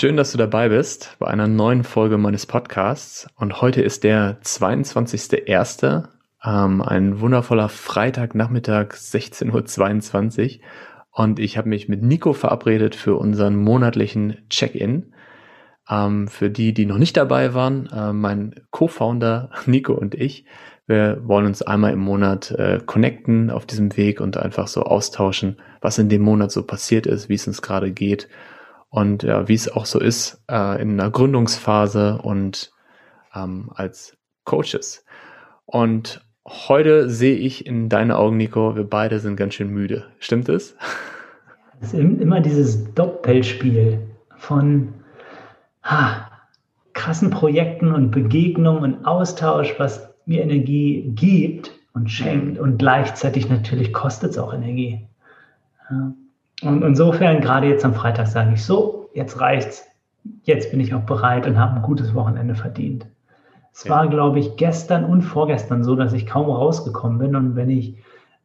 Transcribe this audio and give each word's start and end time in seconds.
Schön, 0.00 0.16
dass 0.16 0.32
du 0.32 0.38
dabei 0.38 0.70
bist 0.70 1.14
bei 1.18 1.26
einer 1.26 1.46
neuen 1.46 1.84
Folge 1.84 2.16
meines 2.16 2.46
Podcasts. 2.46 3.28
Und 3.36 3.60
heute 3.60 3.82
ist 3.82 4.02
der 4.02 4.40
22.01., 4.40 6.08
ähm, 6.42 6.80
ein 6.80 7.20
wundervoller 7.20 7.68
Freitagnachmittag, 7.68 8.94
16.22 8.94 10.56
Uhr. 10.56 10.64
Und 11.10 11.38
ich 11.38 11.58
habe 11.58 11.68
mich 11.68 11.90
mit 11.90 12.02
Nico 12.02 12.32
verabredet 12.32 12.94
für 12.94 13.16
unseren 13.16 13.56
monatlichen 13.56 14.38
Check-in. 14.48 15.12
Ähm, 15.90 16.28
für 16.28 16.48
die, 16.48 16.72
die 16.72 16.86
noch 16.86 16.96
nicht 16.96 17.18
dabei 17.18 17.52
waren, 17.52 17.86
äh, 17.92 18.14
mein 18.14 18.54
Co-Founder 18.70 19.50
Nico 19.66 19.92
und 19.92 20.14
ich, 20.14 20.46
wir 20.86 21.20
wollen 21.24 21.44
uns 21.44 21.60
einmal 21.60 21.92
im 21.92 22.00
Monat 22.00 22.52
äh, 22.52 22.80
connecten 22.86 23.50
auf 23.50 23.66
diesem 23.66 23.94
Weg 23.98 24.22
und 24.22 24.38
einfach 24.38 24.66
so 24.66 24.82
austauschen, 24.82 25.58
was 25.82 25.98
in 25.98 26.08
dem 26.08 26.22
Monat 26.22 26.52
so 26.52 26.62
passiert 26.62 27.06
ist, 27.06 27.28
wie 27.28 27.34
es 27.34 27.46
uns 27.46 27.60
gerade 27.60 27.92
geht 27.92 28.28
und 28.90 29.22
ja, 29.22 29.48
wie 29.48 29.54
es 29.54 29.70
auch 29.70 29.86
so 29.86 30.00
ist 30.00 30.42
äh, 30.50 30.82
in 30.82 31.00
einer 31.00 31.10
Gründungsphase 31.10 32.18
und 32.22 32.72
ähm, 33.34 33.70
als 33.74 34.16
Coaches. 34.44 35.04
Und 35.64 36.26
heute 36.46 37.08
sehe 37.08 37.36
ich 37.36 37.64
in 37.66 37.88
deinen 37.88 38.10
Augen, 38.10 38.36
Nico, 38.36 38.74
wir 38.74 38.84
beide 38.84 39.20
sind 39.20 39.36
ganz 39.36 39.54
schön 39.54 39.70
müde. 39.70 40.06
Stimmt 40.18 40.48
es? 40.48 40.76
Es 41.80 41.94
ist 41.94 42.20
immer 42.20 42.40
dieses 42.40 42.92
Doppelspiel 42.94 44.00
von 44.36 44.92
ha, 45.82 46.28
krassen 46.92 47.30
Projekten 47.30 47.92
und 47.92 48.10
Begegnungen 48.10 48.82
und 48.82 49.04
Austausch, 49.06 49.76
was 49.78 50.10
mir 50.26 50.42
Energie 50.42 51.12
gibt 51.14 51.70
und 51.94 52.10
schenkt 52.10 52.58
und 52.58 52.78
gleichzeitig 52.78 53.48
natürlich 53.48 53.92
kostet 53.92 54.32
es 54.32 54.38
auch 54.38 54.52
Energie. 54.52 55.06
Ja. 55.90 56.12
Und 56.62 56.82
insofern, 56.82 57.40
gerade 57.40 57.68
jetzt 57.68 57.84
am 57.84 57.94
Freitag, 57.94 58.26
sage 58.26 58.52
ich 58.54 58.64
so, 58.64 59.08
jetzt 59.14 59.40
reicht's. 59.40 59.86
Jetzt 60.42 60.70
bin 60.70 60.80
ich 60.80 60.94
auch 60.94 61.02
bereit 61.02 61.46
und 61.46 61.58
habe 61.58 61.76
ein 61.76 61.82
gutes 61.82 62.14
Wochenende 62.14 62.54
verdient. 62.54 63.06
Es 63.72 63.84
ja. 63.84 63.90
war, 63.90 64.08
glaube 64.08 64.38
ich, 64.38 64.56
gestern 64.56 65.04
und 65.04 65.22
vorgestern 65.22 65.84
so, 65.84 65.96
dass 65.96 66.12
ich 66.12 66.26
kaum 66.26 66.50
rausgekommen 66.50 67.18
bin. 67.18 67.36
Und 67.36 67.56
wenn 67.56 67.70
ich 67.70 67.96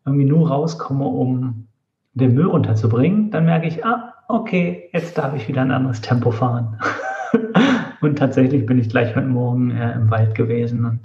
irgendwie 0.05 0.25
nur 0.25 0.49
rauskomme, 0.49 1.05
um 1.05 1.67
den 2.13 2.33
Müll 2.33 2.45
runterzubringen, 2.45 3.31
dann 3.31 3.45
merke 3.45 3.67
ich, 3.67 3.85
ah, 3.85 4.13
okay, 4.29 4.89
jetzt 4.93 5.17
darf 5.17 5.35
ich 5.35 5.47
wieder 5.47 5.61
ein 5.61 5.71
anderes 5.71 6.01
Tempo 6.01 6.31
fahren. 6.31 6.79
und 8.01 8.17
tatsächlich 8.17 8.65
bin 8.65 8.79
ich 8.79 8.89
gleich 8.89 9.15
heute 9.15 9.27
Morgen 9.27 9.71
äh, 9.71 9.93
im 9.93 10.09
Wald 10.09 10.35
gewesen 10.35 10.85
und 10.85 10.99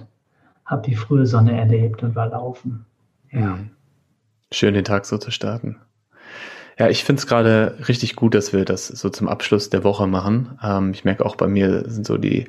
habe 0.65 0.83
die 0.83 0.95
frühe 0.95 1.25
Sonne 1.25 1.57
erlebt 1.59 2.01
und 2.03 2.15
war 2.15 2.27
laufen. 2.27 2.85
Ja. 3.31 3.57
Schön 4.53 4.73
den 4.73 4.85
Tag 4.85 5.05
so 5.05 5.17
zu 5.17 5.31
starten. 5.31 5.77
Ja, 6.81 6.89
ich 6.89 7.03
finde 7.03 7.19
es 7.19 7.27
gerade 7.27 7.75
richtig 7.87 8.15
gut, 8.15 8.33
dass 8.33 8.53
wir 8.53 8.65
das 8.65 8.87
so 8.87 9.09
zum 9.11 9.27
Abschluss 9.27 9.69
der 9.69 9.83
Woche 9.83 10.07
machen. 10.07 10.57
Ähm, 10.63 10.93
ich 10.95 11.05
merke 11.05 11.23
auch 11.23 11.35
bei 11.35 11.47
mir 11.47 11.87
sind 11.87 12.07
so 12.07 12.17
die, 12.17 12.45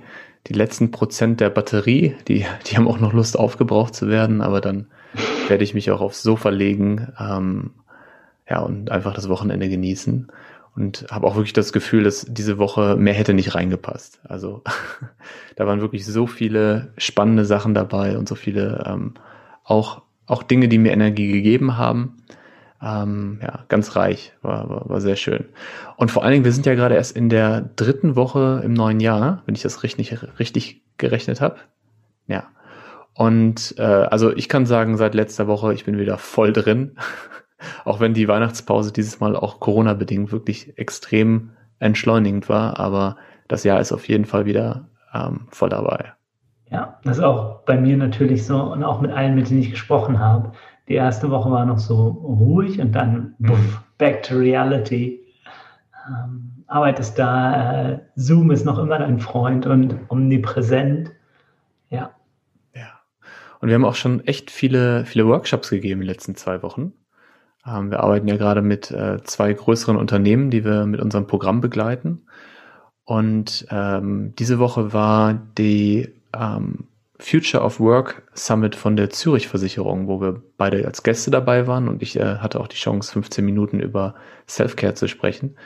die 0.47 0.55
letzten 0.55 0.91
Prozent 0.91 1.39
der 1.43 1.51
Batterie, 1.51 2.17
die, 2.29 2.47
die 2.67 2.77
haben 2.79 2.89
auch 2.89 2.99
noch 2.99 3.13
Lust 3.13 3.39
aufgebraucht 3.39 3.95
zu 3.95 4.09
werden, 4.09 4.41
aber 4.41 4.63
dann 4.63 4.87
werde 5.49 5.65
ich 5.65 5.75
mich 5.75 5.91
auch 5.91 6.01
aufs 6.01 6.23
Sofa 6.23 6.49
legen 6.49 7.13
ähm, 7.21 7.73
ja, 8.49 8.61
und 8.61 8.91
einfach 8.91 9.13
das 9.13 9.29
Wochenende 9.29 9.69
genießen. 9.69 10.29
Und 10.75 11.05
habe 11.11 11.27
auch 11.27 11.35
wirklich 11.37 11.53
das 11.53 11.75
Gefühl, 11.75 12.05
dass 12.05 12.25
diese 12.27 12.57
Woche 12.57 12.97
mehr 12.97 13.13
hätte 13.13 13.35
nicht 13.35 13.55
reingepasst. 13.55 14.23
Also 14.27 14.63
da 15.57 15.67
waren 15.67 15.83
wirklich 15.83 16.07
so 16.07 16.27
viele 16.27 16.95
spannende 16.97 17.45
Sachen 17.45 17.75
dabei 17.75 18.17
und 18.17 18.31
so 18.31 18.35
viele 18.35 18.83
ähm, 18.87 19.13
auch, 19.63 20.01
auch 20.25 20.43
Dinge, 20.43 20.69
die 20.69 20.79
mir 20.79 20.93
Energie 20.93 21.31
gegeben 21.31 21.77
haben. 21.77 22.17
Ähm, 22.83 23.39
ja, 23.43 23.65
ganz 23.69 23.95
reich, 23.95 24.33
war, 24.43 24.69
war, 24.69 24.89
war 24.89 25.01
sehr 25.01 25.17
schön. 25.17 25.45
Und 25.97 26.11
vor 26.11 26.25
allen 26.25 26.33
Dingen, 26.33 26.45
wir 26.45 26.53
sind 26.53 26.67
ja 26.67 26.75
gerade 26.75 26.97
erst 26.97 27.17
in 27.17 27.29
der 27.29 27.61
dritten 27.61 28.17
Woche 28.17 28.61
im 28.65 28.73
neuen 28.73 28.99
Jahr, 28.99 29.43
wenn 29.47 29.55
ich 29.55 29.63
das 29.63 29.83
richtig, 29.83 30.17
richtig 30.39 30.83
gerechnet 30.99 31.41
habe. 31.41 31.57
Ja. 32.27 32.45
Und 33.15 33.75
äh, 33.79 33.83
also 33.83 34.35
ich 34.35 34.49
kann 34.49 34.67
sagen, 34.67 34.97
seit 34.97 35.15
letzter 35.15 35.47
Woche, 35.47 35.75
ich 35.75 35.85
bin 35.85 35.99
wieder 35.99 36.19
voll 36.19 36.53
drin. 36.53 36.97
auch 37.85 38.01
wenn 38.01 38.15
die 38.15 38.29
Weihnachtspause 38.29 38.93
dieses 38.93 39.21
Mal 39.21 39.37
auch 39.37 39.61
Corona-bedingt 39.61 40.33
wirklich 40.33 40.77
extrem 40.79 41.51
entschleunigend 41.79 42.49
war, 42.49 42.79
aber 42.79 43.17
das 43.49 43.65
Jahr 43.65 43.81
ist 43.81 43.93
auf 43.93 44.09
jeden 44.09 44.25
Fall 44.25 44.45
wieder 44.45 44.89
ähm, 45.13 45.47
voll 45.51 45.69
dabei. 45.69 46.13
Ja, 46.71 46.99
das 47.05 47.19
ist 47.19 47.25
auch 47.25 47.61
bei 47.65 47.77
mir 47.77 47.97
natürlich 47.97 48.47
so 48.47 48.59
und 48.61 48.83
auch 48.83 49.01
mit 49.01 49.11
allen, 49.11 49.35
mit 49.35 49.51
denen 49.51 49.61
ich 49.61 49.71
gesprochen 49.71 50.21
habe. 50.21 50.53
Die 50.89 50.95
erste 50.95 51.31
Woche 51.31 51.51
war 51.51 51.65
noch 51.65 51.79
so 51.79 52.09
ruhig 52.09 52.81
und 52.81 52.93
dann 52.93 53.35
buff, 53.39 53.83
back 53.99 54.23
to 54.23 54.37
reality. 54.37 55.21
Ähm, 56.09 56.65
Arbeit 56.67 56.99
ist 56.99 57.15
da, 57.15 57.91
äh, 57.91 57.99
Zoom 58.17 58.51
ist 58.51 58.65
noch 58.65 58.79
immer 58.79 58.99
dein 58.99 59.21
Freund 59.21 59.67
und 59.67 59.95
omnipräsent. 60.09 61.13
Ja. 61.91 62.11
Ja. 62.75 63.01
Und 63.61 63.69
wir 63.69 63.75
haben 63.75 63.85
auch 63.85 63.95
schon 63.95 64.27
echt 64.27 64.51
viele, 64.51 65.05
viele 65.05 65.27
Workshops 65.27 65.71
gegeben 65.71 66.01
in 66.01 66.07
den 66.07 66.15
letzten 66.15 66.35
zwei 66.35 66.63
Wochen. 66.63 66.93
Ähm, 67.67 67.91
wir 67.91 68.01
arbeiten 68.01 68.27
ja 68.27 68.37
gerade 68.37 68.63
mit 68.63 68.91
äh, 68.91 69.23
zwei 69.23 69.53
größeren 69.53 69.97
Unternehmen, 69.97 70.51
die 70.51 70.65
wir 70.65 70.87
mit 70.87 71.01
unserem 71.01 71.27
Programm 71.27 71.61
begleiten. 71.61 72.23
Und 73.05 73.67
ähm, 73.71 74.35
diese 74.39 74.59
Woche 74.59 74.93
war 74.93 75.35
die 75.59 76.09
ähm, 76.35 76.89
Future 77.23 77.63
of 77.63 77.79
Work 77.79 78.23
Summit 78.35 78.75
von 78.75 78.97
der 78.97 79.11
Zürich 79.11 79.47
Versicherung, 79.47 80.09
wo 80.09 80.21
wir 80.21 80.43
beide 80.57 80.85
als 80.85 81.05
Gäste 81.05 81.31
dabei 81.31 81.67
waren 81.67 81.89
und 81.89 82.03
ich 82.03 82.19
äh, 82.19 82.39
hatte 82.39 82.61
auch 82.61 82.67
die 82.67 82.77
Chance, 82.77 83.13
15 83.13 83.45
Minuten 83.45 83.81
über 83.81 84.15
Self-Care 84.49 84.95
zu 84.95 85.07
sprechen. 85.07 85.57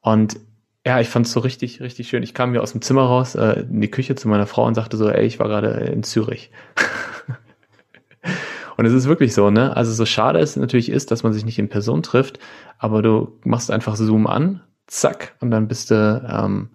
Und 0.00 0.40
ja, 0.84 1.00
ich 1.00 1.08
fand 1.08 1.26
es 1.26 1.32
so 1.32 1.40
richtig, 1.40 1.80
richtig 1.80 2.08
schön. 2.08 2.24
Ich 2.24 2.34
kam 2.34 2.50
mir 2.50 2.60
aus 2.60 2.72
dem 2.72 2.82
Zimmer 2.82 3.02
raus, 3.02 3.36
äh, 3.36 3.60
in 3.60 3.80
die 3.80 3.90
Küche 3.90 4.16
zu 4.16 4.26
meiner 4.26 4.46
Frau 4.46 4.66
und 4.66 4.74
sagte 4.74 4.96
so, 4.96 5.08
ey, 5.08 5.24
ich 5.24 5.38
war 5.38 5.46
gerade 5.46 5.68
in 5.68 6.02
Zürich. 6.02 6.50
und 8.76 8.84
es 8.84 8.92
ist 8.92 9.06
wirklich 9.06 9.34
so, 9.34 9.50
ne? 9.50 9.76
Also 9.76 9.92
so 9.92 10.04
schade 10.04 10.40
es 10.40 10.56
natürlich 10.56 10.90
ist, 10.90 11.12
dass 11.12 11.22
man 11.22 11.32
sich 11.32 11.44
nicht 11.44 11.60
in 11.60 11.68
Person 11.68 12.02
trifft, 12.02 12.40
aber 12.78 13.02
du 13.02 13.38
machst 13.44 13.70
einfach 13.70 13.94
Zoom 13.94 14.26
an, 14.26 14.62
zack, 14.88 15.36
und 15.38 15.52
dann 15.52 15.68
bist 15.68 15.92
du 15.92 16.28
ähm, 16.28 16.70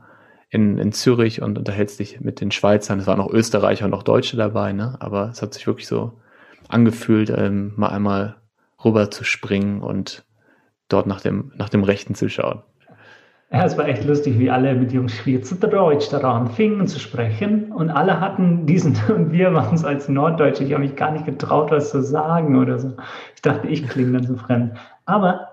in, 0.50 0.78
in 0.78 0.91
Zürich 0.91 1.41
und 1.41 1.58
unterhältst 1.58 2.00
dich 2.00 2.22
mit 2.22 2.40
den 2.40 2.52
Schweizern. 2.52 3.00
Es 3.00 3.08
waren 3.08 3.19
auch 3.19 3.31
Österreicher 3.31 3.85
und 3.85 3.94
auch 3.94 4.03
Deutsche 4.03 4.38
dabei, 4.38 4.74
ne? 4.74 4.96
Aber 5.00 5.30
es 5.30 5.41
hat 5.41 5.53
sich 5.53 5.68
wirklich 5.68 5.88
so 5.88 6.13
angefühlt, 6.69 7.30
ähm, 7.30 7.74
mal 7.75 7.90
einmal 7.90 8.38
rüber 8.84 9.12
zu 9.12 9.24
springen 9.24 9.81
und 9.81 10.25
dort 10.90 11.07
nach 11.07 11.22
dem, 11.22 11.52
nach 11.56 11.69
dem 11.69 11.84
Rechten 11.84 12.16
zu 12.16 12.30
schauen. 12.30 12.63
Ja, 13.52 13.63
es 13.63 13.78
war 13.78 13.88
echt 13.88 14.03
lustig, 14.03 14.40
wie 14.40 14.52
alle 14.52 14.75
mit 14.75 14.91
ihrem 14.91 15.07
Schweizerdeutsch 15.07 16.12
daran 16.12 16.50
fingen 16.50 16.86
zu 16.86 17.00
sprechen 17.00 17.72
und 17.72 17.90
alle 17.90 18.19
hatten 18.19 18.66
diesen, 18.66 18.97
und 19.13 19.31
wir 19.31 19.53
waren 19.53 19.75
es 19.75 19.86
als 19.86 20.09
Norddeutsche, 20.09 20.63
ich 20.63 20.74
habe 20.74 20.84
mich 20.84 20.96
gar 20.96 21.12
nicht 21.12 21.25
getraut, 21.25 21.72
was 21.72 21.91
zu 21.91 22.02
sagen 22.02 22.57
oder 22.57 22.78
so. 22.78 22.94
Ich 23.36 23.41
dachte, 23.41 23.68
ich 23.68 23.88
klinge 23.88 24.13
dann 24.13 24.28
so 24.28 24.36
fremd. 24.36 24.74
Aber 25.06 25.47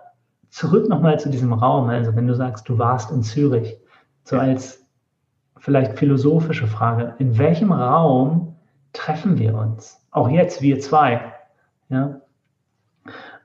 zurück 0.51 0.89
nochmal 0.89 1.21
zu 1.21 1.31
diesem 1.31 1.53
Raum, 1.53 1.89
also 1.89 2.15
wenn 2.17 2.27
du 2.27 2.35
sagst, 2.35 2.69
du 2.69 2.79
warst 2.79 3.13
in 3.13 3.23
Zürich, 3.23 3.77
so 4.25 4.39
als 4.39 4.84
vielleicht 5.65 5.99
philosophische 5.99 6.67
Frage. 6.67 7.15
In 7.19 7.39
welchem 7.39 7.73
Raum 7.73 8.55
treffen 8.93 9.39
wir 9.39 9.55
uns? 9.55 9.99
Auch 10.11 10.29
jetzt, 10.29 10.61
wir 10.61 10.79
zwei. 10.79 11.23
Ja? 11.89 12.21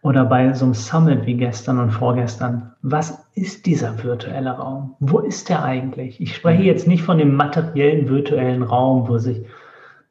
Oder 0.02 0.26
bei 0.26 0.54
so 0.54 0.66
einem 0.66 0.74
Summit 0.74 1.26
wie 1.26 1.36
gestern 1.36 1.80
und 1.80 1.92
vorgestern. 1.92 2.74
Was 2.82 3.26
ist 3.36 3.66
dieser 3.66 4.04
virtuelle 4.04 4.52
Raum? 4.52 4.96
Wo 5.00 5.20
ist 5.20 5.48
der 5.48 5.64
eigentlich? 5.64 6.20
Ich 6.20 6.36
spreche 6.36 6.64
jetzt 6.64 6.88
nicht 6.88 7.04
von 7.04 7.18
dem 7.18 7.36
materiellen 7.36 8.10
virtuellen 8.10 8.64
Raum, 8.64 9.08
wo 9.08 9.18
sich, 9.18 9.46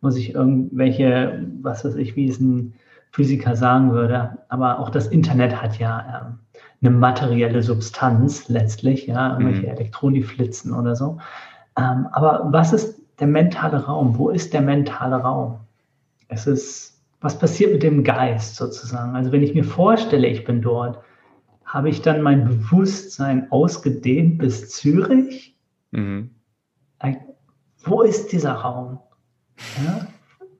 wo 0.01 0.09
sich 0.09 0.35
irgendwelche, 0.35 1.47
was 1.61 1.85
weiß 1.85 1.97
ich, 1.97 2.17
wie 2.17 2.29
es 2.29 2.41
ein 2.41 2.73
Physiker 3.11 3.55
sagen 3.55 3.93
würde, 3.93 4.39
aber 4.49 4.79
auch 4.79 4.89
das 4.89 5.09
Internet 5.09 5.61
hat 5.61 5.79
ja 5.79 6.27
ähm, 6.27 6.39
eine 6.81 6.91
materielle 6.91 7.63
Substanz 7.63 8.49
letztlich, 8.49 9.07
ja, 9.07 9.33
irgendwelche 9.33 9.67
mhm. 9.67 9.73
Elektronen, 9.73 10.15
die 10.15 10.23
flitzen 10.23 10.73
oder 10.73 10.97
so. 10.97 11.19
Ähm, 11.79 12.09
aber 12.13 12.49
was 12.51 12.73
ist 12.73 13.01
der 13.21 13.27
mentale 13.27 13.85
Raum? 13.85 14.19
Wo 14.19 14.31
ist 14.31 14.53
der 14.53 14.61
mentale 14.61 15.17
Raum? 15.17 15.59
Es 16.29 16.47
ist, 16.47 17.01
was 17.21 17.39
passiert 17.39 17.73
mit 17.73 17.83
dem 17.83 18.05
Geist 18.05 18.57
sozusagen? 18.57 19.17
Also 19.17 19.33
wenn 19.33 19.43
ich 19.43 19.55
mir 19.55 19.65
vorstelle, 19.65 20.27
ich 20.27 20.45
bin 20.45 20.61
dort, 20.61 20.99
habe 21.65 21.89
ich 21.89 22.03
dann 22.03 22.23
mein 22.23 22.45
Bewusstsein 22.45 23.51
ausgedehnt 23.51 24.39
bis 24.39 24.71
Zürich? 24.71 25.57
Mhm. 25.93 26.31
Wo 27.85 28.03
ist 28.03 28.33
dieser 28.33 28.53
Raum? 28.53 28.99
Ja? 29.85 30.07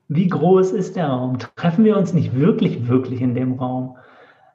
Wie 0.07 0.27
groß 0.27 0.71
ist 0.71 0.95
der 0.95 1.07
Raum? 1.07 1.37
Treffen 1.55 1.83
wir 1.85 1.97
uns 1.97 2.13
nicht 2.13 2.33
wirklich, 2.33 2.87
wirklich 2.87 3.21
in 3.21 3.35
dem 3.35 3.53
Raum? 3.53 3.97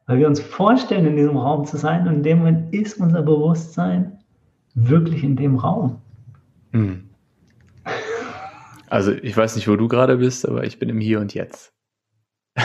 Weil 0.07 0.19
wir 0.19 0.27
uns 0.27 0.41
vorstellen, 0.41 1.07
in 1.07 1.17
diesem 1.17 1.37
Raum 1.37 1.65
zu 1.65 1.77
sein 1.77 2.09
und 2.09 2.15
in 2.17 2.23
dem 2.23 2.39
Moment 2.39 2.75
ist 2.75 2.99
unser 2.99 3.23
Bewusstsein 3.23 4.19
wirklich 4.75 5.23
in 5.23 5.37
dem 5.37 5.57
Raum. 5.57 6.01
Hm. 6.75 7.09
Also 8.91 9.13
ich 9.13 9.37
weiß 9.37 9.55
nicht, 9.55 9.69
wo 9.69 9.77
du 9.77 9.87
gerade 9.87 10.17
bist, 10.17 10.47
aber 10.47 10.65
ich 10.65 10.81
bin 10.81 10.89
im 10.89 10.99
Hier 10.99 11.21
und 11.21 11.33
Jetzt. 11.33 11.73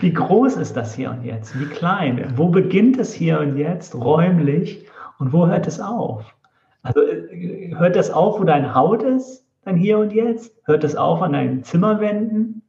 Wie 0.00 0.12
groß 0.12 0.56
ist 0.56 0.74
das 0.74 0.94
Hier 0.94 1.10
und 1.10 1.22
Jetzt? 1.22 1.58
Wie 1.58 1.66
klein? 1.66 2.16
Ja. 2.18 2.26
Wo 2.36 2.48
beginnt 2.48 2.98
es 2.98 3.12
Hier 3.12 3.40
und 3.40 3.58
Jetzt 3.58 3.94
räumlich 3.94 4.86
Und 5.18 5.34
wo 5.34 5.46
hört 5.46 5.66
es 5.66 5.80
auf? 5.80 6.34
Also 6.82 7.02
äh, 7.02 7.74
hört 7.76 7.94
das 7.94 8.10
auf, 8.10 8.40
wo 8.40 8.44
deine 8.44 8.74
Haut 8.74 9.02
ist, 9.02 9.46
dann 9.64 9.76
hier 9.76 9.98
und 9.98 10.14
jetzt? 10.14 10.50
Hört 10.64 10.84
das 10.84 10.96
auf 10.96 11.20
an 11.20 11.34
deinen 11.34 11.62
Zimmerwänden, 11.62 12.62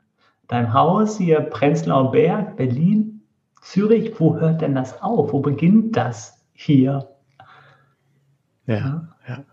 deinem 0.49 0.73
Haus 0.73 1.17
hier 1.17 1.39
Prenzlauer 1.39 2.11
Berg, 2.11 2.57
Berlin, 2.57 3.21
Zürich? 3.61 4.19
Wo 4.19 4.37
hört 4.37 4.61
denn 4.61 4.75
das 4.75 5.01
auf? 5.01 5.31
Wo 5.31 5.39
beginnt 5.39 5.95
das 5.95 6.45
hier? 6.51 7.12
Ja, 8.65 9.07
ja. 9.27 9.43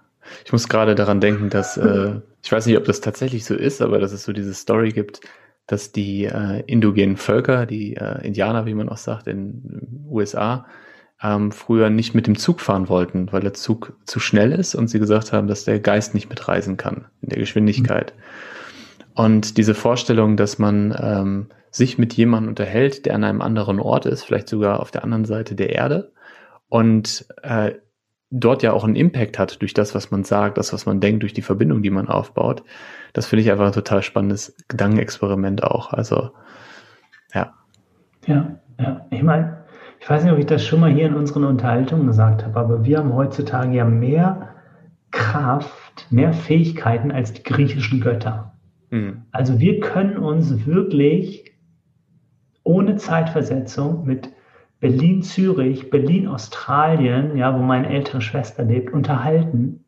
Ich 0.44 0.52
muss 0.52 0.68
gerade 0.68 0.94
daran 0.94 1.20
denken, 1.20 1.50
dass, 1.50 1.76
äh, 1.76 2.20
ich 2.42 2.52
weiß 2.52 2.66
nicht, 2.66 2.76
ob 2.76 2.84
das 2.84 3.00
tatsächlich 3.00 3.44
so 3.44 3.54
ist, 3.54 3.82
aber 3.82 3.98
dass 3.98 4.12
es 4.12 4.24
so 4.24 4.32
diese 4.32 4.54
Story 4.54 4.90
gibt, 4.90 5.20
dass 5.66 5.92
die 5.92 6.24
äh, 6.24 6.62
indogenen 6.66 7.16
Völker, 7.16 7.66
die 7.66 7.96
äh, 7.96 8.26
Indianer, 8.26 8.66
wie 8.66 8.74
man 8.74 8.88
auch 8.88 8.96
sagt, 8.96 9.26
in 9.26 9.62
den 9.62 10.06
USA, 10.08 10.66
ähm, 11.22 11.52
früher 11.52 11.90
nicht 11.90 12.14
mit 12.14 12.26
dem 12.26 12.36
Zug 12.36 12.60
fahren 12.60 12.88
wollten, 12.88 13.30
weil 13.32 13.42
der 13.42 13.52
Zug 13.52 13.92
zu 14.04 14.20
schnell 14.20 14.52
ist 14.52 14.74
und 14.74 14.88
sie 14.88 14.98
gesagt 14.98 15.32
haben, 15.32 15.48
dass 15.48 15.64
der 15.64 15.78
Geist 15.78 16.14
nicht 16.14 16.28
mitreisen 16.28 16.76
kann 16.76 17.06
in 17.20 17.28
der 17.28 17.38
Geschwindigkeit. 17.38 18.14
Und 19.14 19.58
diese 19.58 19.74
Vorstellung, 19.74 20.36
dass 20.36 20.58
man 20.58 20.96
ähm, 20.98 21.46
sich 21.70 21.98
mit 21.98 22.14
jemandem 22.14 22.50
unterhält, 22.50 23.06
der 23.06 23.14
an 23.14 23.24
einem 23.24 23.42
anderen 23.42 23.78
Ort 23.78 24.06
ist, 24.06 24.24
vielleicht 24.24 24.48
sogar 24.48 24.80
auf 24.80 24.90
der 24.90 25.04
anderen 25.04 25.24
Seite 25.24 25.54
der 25.54 25.70
Erde 25.70 26.12
und 26.68 27.26
äh, 27.42 27.72
dort 28.30 28.62
ja 28.62 28.72
auch 28.72 28.84
einen 28.84 28.96
Impact 28.96 29.38
hat 29.38 29.60
durch 29.60 29.74
das, 29.74 29.94
was 29.94 30.10
man 30.10 30.24
sagt, 30.24 30.56
das, 30.58 30.72
was 30.72 30.86
man 30.86 31.00
denkt, 31.00 31.22
durch 31.22 31.34
die 31.34 31.42
Verbindung, 31.42 31.82
die 31.82 31.90
man 31.90 32.08
aufbaut. 32.08 32.62
Das 33.12 33.26
finde 33.26 33.42
ich 33.42 33.50
einfach 33.50 33.66
ein 33.66 33.72
total 33.72 34.02
spannendes 34.02 34.56
Gedankenexperiment 34.68 35.64
auch. 35.64 35.92
Also, 35.92 36.30
ja. 37.34 37.54
Ja, 38.26 38.58
ja. 38.78 39.06
Ich 39.10 39.22
meine, 39.22 39.64
ich 39.98 40.08
weiß 40.08 40.22
nicht, 40.22 40.32
ob 40.32 40.38
ich 40.38 40.46
das 40.46 40.64
schon 40.64 40.80
mal 40.80 40.92
hier 40.92 41.06
in 41.06 41.14
unseren 41.14 41.44
Unterhaltungen 41.44 42.06
gesagt 42.06 42.44
habe, 42.44 42.58
aber 42.58 42.84
wir 42.84 42.98
haben 42.98 43.14
heutzutage 43.14 43.76
ja 43.76 43.84
mehr 43.84 44.54
Kraft, 45.10 46.06
mehr 46.10 46.32
Fähigkeiten 46.32 47.10
als 47.10 47.32
die 47.32 47.42
griechischen 47.42 48.00
Götter. 48.00 48.54
Mhm. 48.90 49.22
Also 49.32 49.58
wir 49.58 49.80
können 49.80 50.16
uns 50.16 50.66
wirklich 50.66 51.52
ohne 52.62 52.96
Zeitversetzung 52.96 54.06
mit 54.06 54.30
Berlin, 54.80 55.22
Zürich, 55.22 55.90
Berlin, 55.90 56.26
Australien, 56.26 57.36
ja, 57.36 57.56
wo 57.56 57.62
meine 57.62 57.88
ältere 57.88 58.22
Schwester 58.22 58.64
lebt, 58.64 58.92
unterhalten. 58.92 59.84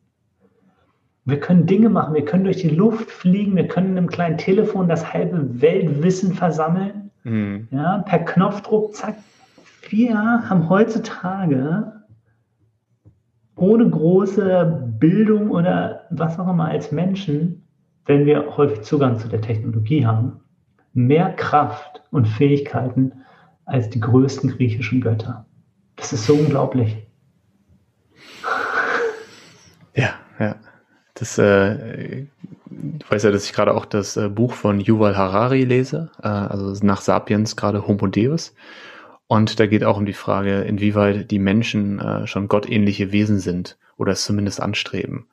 Wir 1.25 1.39
können 1.39 1.65
Dinge 1.65 1.89
machen, 1.89 2.13
wir 2.13 2.25
können 2.25 2.43
durch 2.43 2.57
die 2.57 2.69
Luft 2.69 3.09
fliegen, 3.09 3.55
wir 3.55 3.67
können 3.67 3.91
in 3.91 3.97
einem 3.97 4.07
kleinen 4.07 4.37
Telefon 4.37 4.87
das 4.87 5.13
halbe 5.13 5.61
Weltwissen 5.61 6.33
versammeln. 6.33 7.11
Mhm. 7.23 7.67
Ja, 7.71 7.99
per 7.99 8.19
Knopfdruck, 8.19 8.93
zack, 8.93 9.15
wir 9.89 10.15
haben 10.15 10.69
heutzutage 10.69 11.93
ohne 13.55 13.89
große 13.89 14.95
Bildung 14.99 15.51
oder 15.51 16.01
was 16.09 16.37
auch 16.39 16.49
immer 16.49 16.65
als 16.65 16.91
Menschen, 16.91 17.63
wenn 18.05 18.25
wir 18.25 18.57
häufig 18.57 18.81
Zugang 18.81 19.17
zu 19.17 19.27
der 19.27 19.41
Technologie 19.41 20.05
haben, 20.05 20.41
mehr 20.93 21.29
Kraft 21.31 22.03
und 22.11 22.27
Fähigkeiten 22.27 23.13
als 23.65 23.89
die 23.89 23.99
größten 23.99 24.51
griechischen 24.51 25.01
Götter. 25.01 25.45
Das 25.95 26.13
ist 26.13 26.25
so 26.25 26.33
unglaublich. 26.35 26.97
Ja, 29.95 30.15
ja. 30.39 30.55
Das, 31.13 31.37
äh, 31.37 32.25
du 32.65 33.05
weißt 33.09 33.25
ja, 33.25 33.31
dass 33.31 33.45
ich 33.45 33.53
gerade 33.53 33.73
auch 33.73 33.85
das 33.85 34.17
äh, 34.17 34.29
Buch 34.29 34.53
von 34.53 34.79
Yuval 34.79 35.15
Harari 35.15 35.63
lese, 35.63 36.09
äh, 36.21 36.27
also 36.27 36.73
nach 36.85 37.01
Sapiens 37.01 37.55
gerade 37.55 37.87
Homo 37.87 38.07
Deus. 38.07 38.55
Und 39.27 39.59
da 39.59 39.67
geht 39.67 39.83
auch 39.83 39.97
um 39.97 40.05
die 40.05 40.13
Frage, 40.13 40.61
inwieweit 40.61 41.31
die 41.31 41.39
Menschen 41.39 41.99
äh, 41.99 42.27
schon 42.27 42.47
gottähnliche 42.47 43.11
Wesen 43.11 43.39
sind 43.39 43.77
oder 43.97 44.11
es 44.13 44.25
zumindest 44.25 44.61
anstreben. 44.61 45.27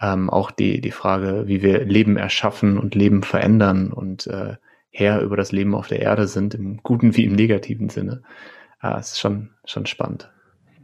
Ähm, 0.00 0.28
auch 0.28 0.50
die, 0.50 0.80
die 0.80 0.90
Frage, 0.90 1.44
wie 1.46 1.62
wir 1.62 1.84
Leben 1.84 2.16
erschaffen 2.16 2.78
und 2.78 2.94
Leben 2.94 3.22
verändern 3.22 3.92
und 3.92 4.26
äh, 4.26 4.56
Herr 4.96 5.22
über 5.22 5.36
das 5.36 5.50
Leben 5.50 5.74
auf 5.74 5.88
der 5.88 6.00
Erde 6.00 6.28
sind, 6.28 6.54
im 6.54 6.78
guten 6.84 7.16
wie 7.16 7.24
im 7.24 7.34
negativen 7.34 7.88
Sinne. 7.88 8.22
Äh, 8.80 8.96
es 8.98 9.12
ist 9.12 9.20
schon, 9.20 9.50
schon 9.64 9.86
spannend. 9.86 10.30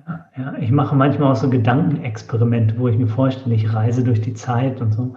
Ja, 0.08 0.26
ja, 0.36 0.54
ich 0.58 0.72
mache 0.72 0.96
manchmal 0.96 1.30
auch 1.30 1.36
so 1.36 1.48
Gedankenexperimente, 1.48 2.76
wo 2.76 2.88
ich 2.88 2.98
mir 2.98 3.06
vorstelle, 3.06 3.54
ich 3.54 3.72
reise 3.72 4.02
durch 4.02 4.20
die 4.20 4.34
Zeit 4.34 4.80
und 4.80 4.92
so. 4.92 5.14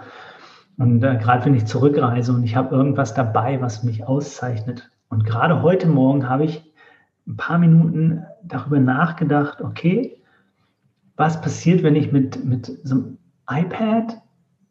Und 0.77 1.03
äh, 1.03 1.17
gerade 1.17 1.43
wenn 1.45 1.55
ich 1.55 1.65
zurückreise 1.65 2.33
und 2.33 2.43
ich 2.43 2.55
habe 2.55 2.75
irgendwas 2.75 3.15
dabei, 3.15 3.59
was 3.61 3.83
mich 3.83 4.05
auszeichnet. 4.05 4.91
Und 5.09 5.25
gerade 5.25 5.63
heute 5.63 5.87
Morgen 5.87 6.29
habe 6.29 6.45
ich 6.45 6.63
ein 7.25 7.35
paar 7.35 7.57
Minuten 7.57 8.23
darüber 8.43 8.79
nachgedacht, 8.79 9.61
okay, 9.61 10.21
was 11.15 11.41
passiert, 11.41 11.81
wenn 11.81 11.95
ich 11.95 12.11
mit, 12.11 12.45
mit 12.45 12.71
so 12.83 12.95
einem 12.95 13.17
iPad 13.49 14.21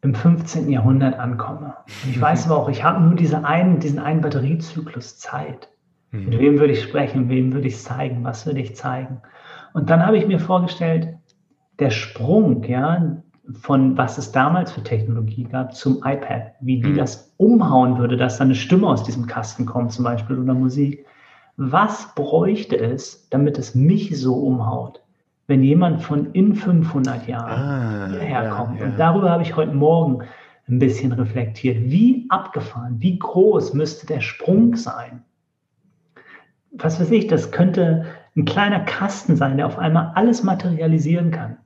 im 0.03 0.13
15. 0.13 0.69
Jahrhundert 0.69 1.17
ankomme. 1.17 1.75
Und 2.03 2.11
ich 2.11 2.21
weiß 2.21 2.45
aber 2.49 2.57
auch, 2.57 2.69
ich 2.69 2.83
habe 2.83 3.03
nur 3.03 3.15
diese 3.15 3.43
einen, 3.45 3.79
diesen 3.79 3.99
einen 3.99 4.21
Batteriezyklus 4.21 5.17
Zeit. 5.17 5.69
Mhm. 6.11 6.25
Mit 6.25 6.39
wem 6.39 6.59
würde 6.59 6.73
ich 6.73 6.83
sprechen, 6.83 7.29
wem 7.29 7.53
würde 7.53 7.67
ich 7.67 7.79
zeigen, 7.79 8.23
was 8.23 8.45
würde 8.45 8.59
ich 8.59 8.75
zeigen. 8.75 9.21
Und 9.73 9.89
dann 9.89 10.05
habe 10.05 10.17
ich 10.17 10.27
mir 10.27 10.39
vorgestellt, 10.39 11.15
der 11.79 11.89
Sprung, 11.89 12.63
ja, 12.65 13.17
von 13.53 13.97
was 13.97 14.17
es 14.17 14.31
damals 14.31 14.71
für 14.71 14.83
Technologie 14.83 15.45
gab 15.45 15.75
zum 15.75 15.97
iPad, 15.97 16.53
wie 16.61 16.79
die 16.79 16.89
mhm. 16.89 16.97
das 16.97 17.33
umhauen 17.37 17.97
würde, 17.97 18.15
dass 18.15 18.37
da 18.37 18.43
eine 18.43 18.55
Stimme 18.55 18.87
aus 18.87 19.03
diesem 19.03 19.25
Kasten 19.25 19.65
kommt 19.65 19.91
zum 19.91 20.05
Beispiel 20.05 20.37
oder 20.37 20.53
Musik 20.53 21.05
was 21.55 22.15
bräuchte 22.15 22.77
es, 22.77 23.27
damit 23.29 23.59
es 23.59 23.75
mich 23.75 24.19
so 24.19 24.35
umhaut, 24.35 25.02
wenn 25.47 25.63
jemand 25.63 26.01
von 26.01 26.31
in 26.33 26.55
500 26.55 27.27
Jahren 27.27 27.61
ah, 27.61 28.07
hierher 28.09 28.49
kommt? 28.49 28.79
Ja, 28.79 28.85
ja. 28.85 28.91
Und 28.91 28.99
darüber 28.99 29.29
habe 29.29 29.43
ich 29.43 29.55
heute 29.55 29.73
Morgen 29.73 30.23
ein 30.67 30.79
bisschen 30.79 31.11
reflektiert. 31.11 31.77
Wie 31.85 32.25
abgefahren, 32.29 32.95
wie 32.99 33.19
groß 33.19 33.73
müsste 33.73 34.07
der 34.07 34.21
Sprung 34.21 34.75
sein? 34.75 35.23
Was 36.71 36.99
weiß 36.99 37.11
ich, 37.11 37.27
das 37.27 37.51
könnte 37.51 38.05
ein 38.35 38.45
kleiner 38.45 38.79
Kasten 38.79 39.35
sein, 39.35 39.57
der 39.57 39.67
auf 39.67 39.77
einmal 39.77 40.11
alles 40.15 40.43
materialisieren 40.43 41.31
kann. 41.31 41.57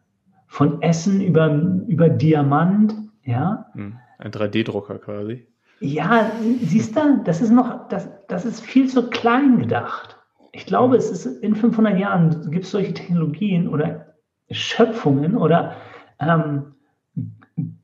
Von 0.47 0.81
Essen 0.81 1.21
über, 1.21 1.49
über 1.87 2.09
Diamant, 2.09 2.95
ja. 3.23 3.67
Hm, 3.73 3.97
ein 4.17 4.31
3D-Drucker 4.31 4.97
quasi. 4.99 5.47
Ja, 5.79 6.31
siehst 6.61 6.95
du, 6.95 7.21
das 7.23 7.41
ist 7.41 7.51
noch, 7.51 7.87
das, 7.89 8.09
das 8.27 8.45
ist 8.45 8.61
viel 8.61 8.87
zu 8.87 9.09
klein 9.09 9.59
gedacht. 9.59 10.16
Ich 10.51 10.65
glaube, 10.65 10.95
es 10.95 11.09
ist 11.09 11.25
in 11.25 11.55
500 11.55 11.97
Jahren 11.97 12.51
gibt 12.51 12.65
es 12.65 12.71
solche 12.71 12.93
Technologien 12.93 13.67
oder 13.67 14.13
Schöpfungen 14.51 15.35
oder 15.35 15.73
ähm, 16.19 16.75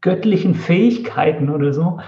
göttlichen 0.02 0.56
Fähigkeiten 0.56 1.50
oder 1.50 1.74
so, 1.74 2.00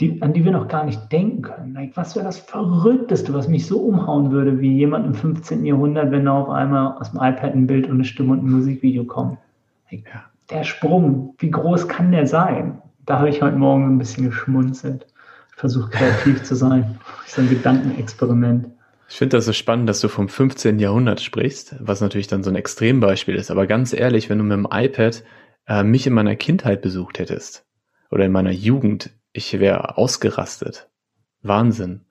die, 0.00 0.20
an 0.22 0.32
die 0.32 0.44
wir 0.44 0.52
noch 0.52 0.68
gar 0.68 0.84
nicht 0.84 1.12
denken 1.12 1.42
können. 1.42 1.74
Like, 1.74 1.96
was 1.96 2.16
wäre 2.16 2.24
das 2.24 2.38
Verrückteste, 2.38 3.32
was 3.32 3.48
mich 3.48 3.66
so 3.66 3.80
umhauen 3.80 4.30
würde, 4.32 4.60
wie 4.60 4.76
jemand 4.76 5.06
im 5.06 5.14
15. 5.14 5.64
Jahrhundert, 5.64 6.10
wenn 6.10 6.24
da 6.24 6.40
auf 6.40 6.50
einmal 6.50 6.98
aus 6.98 7.12
dem 7.12 7.20
iPad 7.20 7.54
ein 7.54 7.66
Bild 7.66 7.86
und 7.86 7.94
eine 7.94 8.04
Stimme 8.04 8.32
und 8.32 8.44
ein 8.44 8.50
Musikvideo 8.50 9.04
kommt? 9.04 9.38
Like. 9.90 10.06
Der 10.50 10.64
Sprung, 10.64 11.34
wie 11.38 11.50
groß 11.50 11.88
kann 11.88 12.12
der 12.12 12.26
sein? 12.26 12.82
Da 13.06 13.18
habe 13.18 13.28
ich 13.28 13.40
heute 13.40 13.56
Morgen 13.56 13.86
ein 13.86 13.98
bisschen 13.98 14.26
geschmunzelt 14.26 15.06
versuche 15.62 15.90
kreativ 15.90 16.42
zu 16.42 16.56
sein. 16.56 16.98
Das 17.22 17.32
ist 17.32 17.38
ein 17.38 17.48
Gedankenexperiment. 17.48 18.66
Ich 19.12 19.18
finde 19.18 19.36
das 19.36 19.44
so 19.44 19.52
spannend, 19.52 19.90
dass 19.90 20.00
du 20.00 20.08
vom 20.08 20.30
15. 20.30 20.78
Jahrhundert 20.78 21.20
sprichst, 21.20 21.76
was 21.80 22.00
natürlich 22.00 22.28
dann 22.28 22.42
so 22.42 22.48
ein 22.48 22.56
Extrembeispiel 22.56 23.34
ist. 23.34 23.50
Aber 23.50 23.66
ganz 23.66 23.92
ehrlich, 23.92 24.30
wenn 24.30 24.38
du 24.38 24.44
mit 24.44 24.56
dem 24.56 24.66
iPad 24.72 25.22
äh, 25.66 25.82
mich 25.82 26.06
in 26.06 26.14
meiner 26.14 26.34
Kindheit 26.34 26.80
besucht 26.80 27.18
hättest 27.18 27.66
oder 28.10 28.24
in 28.24 28.32
meiner 28.32 28.52
Jugend, 28.52 29.10
ich 29.34 29.60
wäre 29.60 29.98
ausgerastet. 29.98 30.88
Wahnsinn. 31.42 32.06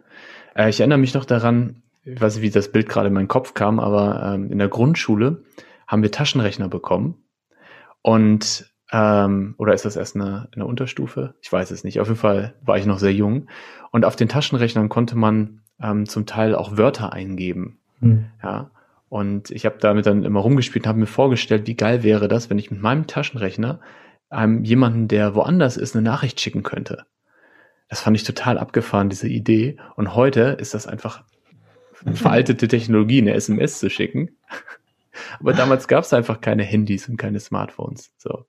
Äh, 0.55 0.70
ich 0.70 0.79
erinnere 0.79 1.00
mich 1.00 1.15
noch 1.15 1.25
daran, 1.25 1.81
ich 2.03 2.22
weiß 2.22 2.36
nicht, 2.36 2.43
wie 2.43 2.51
das 2.51 2.72
Bild 2.72 2.88
gerade 2.88 3.08
in 3.08 3.15
meinen 3.15 3.27
Kopf 3.27 3.55
kam, 3.55 3.79
aber 3.79 4.36
ähm, 4.36 4.51
in 4.51 4.60
der 4.60 4.70
Grundschule 4.70 5.43
haben 5.88 6.03
wir 6.03 6.12
Taschenrechner 6.12 6.70
bekommen 6.70 7.24
und 8.03 8.72
ähm, 8.91 9.55
oder 9.58 9.74
ist 9.74 9.86
das 9.86 9.96
erst 9.96 10.15
eine, 10.15 10.50
eine 10.53 10.67
Unterstufe? 10.67 11.34
Ich 11.41 11.51
weiß 11.51 11.72
es 11.72 11.84
nicht. 11.84 12.00
Auf 12.00 12.10
jeden 12.10 12.20
Fall 12.20 12.53
war 12.62 12.77
ich 12.77 12.86
noch 12.86 13.00
sehr 13.00 13.13
jung. 13.13 13.48
Und 13.91 14.05
auf 14.05 14.15
den 14.15 14.27
Taschenrechnern 14.27 14.89
konnte 14.89 15.17
man 15.17 15.61
ähm, 15.82 16.06
zum 16.08 16.26
Teil 16.26 16.56
auch 16.56 16.78
Wörter 16.78 17.14
eingeben. 17.14 17.80
Mhm. 18.00 18.26
Ja. 18.44 18.72
Und 19.10 19.52
ich 19.52 19.66
habe 19.66 19.78
damit 19.80 20.06
dann 20.06 20.24
immer 20.24 20.40
rumgespielt 20.40 20.86
und 20.86 20.90
habe 20.90 21.00
mir 21.00 21.06
vorgestellt, 21.06 21.68
wie 21.68 21.76
geil 21.76 22.04
wäre 22.04 22.28
das, 22.28 22.50
wenn 22.50 22.60
ich 22.60 22.72
mit 22.72 22.82
meinem 22.82 23.08
Taschenrechner 23.08 23.80
einem 24.30 24.64
jemanden, 24.64 25.08
der 25.08 25.36
woanders 25.36 25.76
ist, 25.76 25.96
eine 25.96 26.04
Nachricht 26.04 26.40
schicken 26.40 26.64
könnte. 26.64 27.06
Das 27.90 28.00
fand 28.00 28.16
ich 28.16 28.24
total 28.24 28.58
abgefahren, 28.58 29.10
diese 29.10 29.28
Idee. 29.28 29.78
Und 29.98 30.16
heute 30.16 30.56
ist 30.60 30.74
das 30.74 30.88
einfach 30.88 31.24
veraltete 32.14 32.70
Technologie, 32.70 33.22
eine 33.22 33.34
SMS 33.34 33.80
zu 33.80 33.90
schicken. 33.90 34.38
Aber 35.40 35.54
damals 35.54 35.90
gab 35.90 36.06
es 36.06 36.14
einfach 36.14 36.40
keine 36.40 36.64
Handys 36.64 37.10
und 37.10 37.18
keine 37.18 37.40
Smartphones. 37.40 38.14
So. 38.18 38.46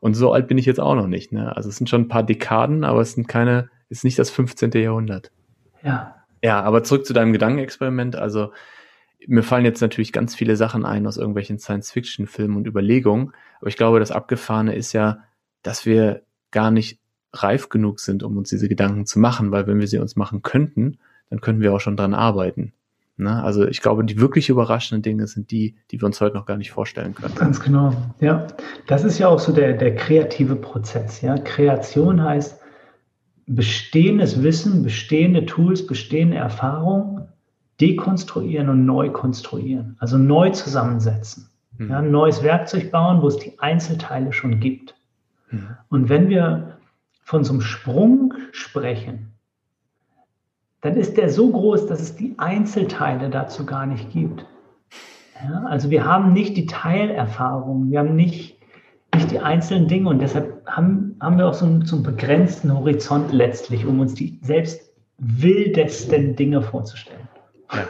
Und 0.00 0.14
so 0.14 0.32
alt 0.32 0.48
bin 0.48 0.58
ich 0.58 0.66
jetzt 0.66 0.80
auch 0.80 0.94
noch 0.94 1.06
nicht. 1.06 1.32
Ne? 1.32 1.54
Also 1.54 1.68
es 1.68 1.76
sind 1.76 1.90
schon 1.90 2.02
ein 2.02 2.08
paar 2.08 2.22
Dekaden, 2.22 2.84
aber 2.84 3.00
es 3.00 3.12
sind 3.12 3.28
keine, 3.28 3.68
ist 3.90 4.04
nicht 4.04 4.18
das 4.18 4.30
15. 4.30 4.70
Jahrhundert. 4.72 5.32
Ja. 5.82 6.17
Ja, 6.42 6.62
aber 6.62 6.82
zurück 6.84 7.06
zu 7.06 7.12
deinem 7.12 7.32
Gedankenexperiment. 7.32 8.16
Also 8.16 8.52
mir 9.26 9.42
fallen 9.42 9.64
jetzt 9.64 9.80
natürlich 9.80 10.12
ganz 10.12 10.34
viele 10.34 10.56
Sachen 10.56 10.84
ein 10.84 11.06
aus 11.06 11.16
irgendwelchen 11.16 11.58
Science-Fiction-Filmen 11.58 12.56
und 12.56 12.66
Überlegungen, 12.66 13.32
aber 13.60 13.68
ich 13.68 13.76
glaube, 13.76 13.98
das 13.98 14.12
Abgefahrene 14.12 14.74
ist 14.74 14.92
ja, 14.92 15.18
dass 15.62 15.86
wir 15.86 16.22
gar 16.50 16.70
nicht 16.70 17.00
reif 17.32 17.68
genug 17.68 18.00
sind, 18.00 18.22
um 18.22 18.36
uns 18.36 18.48
diese 18.48 18.68
Gedanken 18.68 19.06
zu 19.06 19.18
machen, 19.18 19.50
weil 19.50 19.66
wenn 19.66 19.80
wir 19.80 19.88
sie 19.88 19.98
uns 19.98 20.16
machen 20.16 20.42
könnten, 20.42 20.98
dann 21.30 21.40
könnten 21.40 21.60
wir 21.60 21.74
auch 21.74 21.80
schon 21.80 21.96
dran 21.96 22.14
arbeiten. 22.14 22.72
Ne? 23.16 23.42
Also 23.42 23.66
ich 23.66 23.82
glaube, 23.82 24.04
die 24.04 24.20
wirklich 24.20 24.48
überraschenden 24.48 25.02
Dinge 25.02 25.26
sind 25.26 25.50
die, 25.50 25.76
die 25.90 26.00
wir 26.00 26.06
uns 26.06 26.20
heute 26.20 26.36
noch 26.36 26.46
gar 26.46 26.56
nicht 26.56 26.70
vorstellen 26.70 27.14
können. 27.14 27.34
Ganz 27.34 27.60
genau, 27.60 27.92
ja. 28.20 28.46
Das 28.86 29.04
ist 29.04 29.18
ja 29.18 29.28
auch 29.28 29.40
so 29.40 29.52
der, 29.52 29.72
der 29.74 29.96
kreative 29.96 30.56
Prozess. 30.56 31.20
Ja? 31.20 31.36
Kreation 31.36 32.22
heißt 32.22 32.60
bestehendes 33.48 34.42
Wissen, 34.42 34.82
bestehende 34.82 35.46
Tools, 35.46 35.86
bestehende 35.86 36.36
Erfahrungen 36.36 37.28
dekonstruieren 37.80 38.68
und 38.68 38.84
neu 38.84 39.10
konstruieren. 39.10 39.96
Also 39.98 40.18
neu 40.18 40.50
zusammensetzen. 40.50 41.48
Mhm. 41.78 41.90
Ja, 41.90 41.98
ein 41.98 42.10
neues 42.10 42.42
Werkzeug 42.42 42.90
bauen, 42.90 43.22
wo 43.22 43.28
es 43.28 43.38
die 43.38 43.58
Einzelteile 43.58 44.32
schon 44.32 44.60
gibt. 44.60 44.94
Mhm. 45.50 45.68
Und 45.88 46.08
wenn 46.08 46.28
wir 46.28 46.78
von 47.24 47.44
so 47.44 47.52
einem 47.52 47.62
Sprung 47.62 48.34
sprechen, 48.52 49.32
dann 50.80 50.96
ist 50.96 51.16
der 51.16 51.30
so 51.30 51.50
groß, 51.50 51.86
dass 51.86 52.00
es 52.00 52.16
die 52.16 52.34
Einzelteile 52.38 53.30
dazu 53.30 53.66
gar 53.66 53.86
nicht 53.86 54.12
gibt. 54.12 54.46
Ja, 55.42 55.64
also 55.64 55.90
wir 55.90 56.04
haben 56.04 56.32
nicht 56.32 56.56
die 56.56 56.66
Teilerfahrung, 56.66 57.90
wir 57.90 58.00
haben 58.00 58.16
nicht, 58.16 58.57
nicht 59.14 59.30
die 59.30 59.38
einzelnen 59.38 59.88
Dinge 59.88 60.08
und 60.08 60.20
deshalb 60.20 60.66
haben, 60.66 61.16
haben 61.20 61.38
wir 61.38 61.46
auch 61.46 61.54
so 61.54 61.66
einen, 61.66 61.84
so 61.84 61.96
einen 61.96 62.04
begrenzten 62.04 62.72
Horizont 62.72 63.32
letztlich, 63.32 63.86
um 63.86 64.00
uns 64.00 64.14
die 64.14 64.38
selbst 64.42 64.92
wildesten 65.18 66.36
Dinge 66.36 66.62
vorzustellen. 66.62 67.28
Ja. 67.72 67.88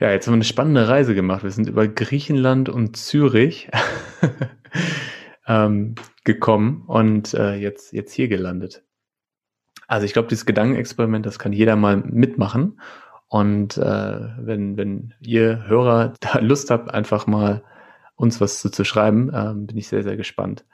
ja, 0.00 0.10
jetzt 0.12 0.26
haben 0.26 0.34
wir 0.34 0.36
eine 0.36 0.44
spannende 0.44 0.88
Reise 0.88 1.14
gemacht. 1.14 1.42
Wir 1.42 1.50
sind 1.50 1.68
über 1.68 1.88
Griechenland 1.88 2.68
und 2.68 2.96
Zürich 2.96 3.70
ähm, 5.46 5.94
gekommen 6.24 6.84
und 6.86 7.34
äh, 7.34 7.54
jetzt, 7.54 7.92
jetzt 7.92 8.12
hier 8.12 8.28
gelandet. 8.28 8.82
Also 9.88 10.04
ich 10.04 10.12
glaube, 10.12 10.28
dieses 10.28 10.46
Gedankenexperiment, 10.46 11.24
das 11.24 11.38
kann 11.38 11.52
jeder 11.52 11.76
mal 11.76 11.96
mitmachen. 11.96 12.80
Und 13.28 13.76
äh, 13.76 14.18
wenn, 14.38 14.76
wenn 14.76 15.14
ihr 15.20 15.66
Hörer 15.66 16.14
da 16.20 16.38
Lust 16.38 16.70
habt, 16.70 16.92
einfach 16.92 17.26
mal 17.26 17.62
uns 18.16 18.40
was 18.40 18.60
zu, 18.60 18.70
zu 18.70 18.84
schreiben, 18.84 19.30
äh, 19.32 19.52
bin 19.54 19.76
ich 19.76 19.88
sehr, 19.88 20.02
sehr 20.02 20.16
gespannt. 20.16 20.64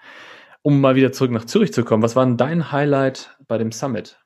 Um 0.62 0.80
mal 0.80 0.94
wieder 0.94 1.12
zurück 1.12 1.32
nach 1.32 1.44
Zürich 1.44 1.72
zu 1.72 1.84
kommen, 1.84 2.02
was 2.02 2.14
war 2.14 2.24
denn 2.24 2.36
dein 2.36 2.70
Highlight 2.70 3.36
bei 3.48 3.58
dem 3.58 3.72
Summit? 3.72 4.18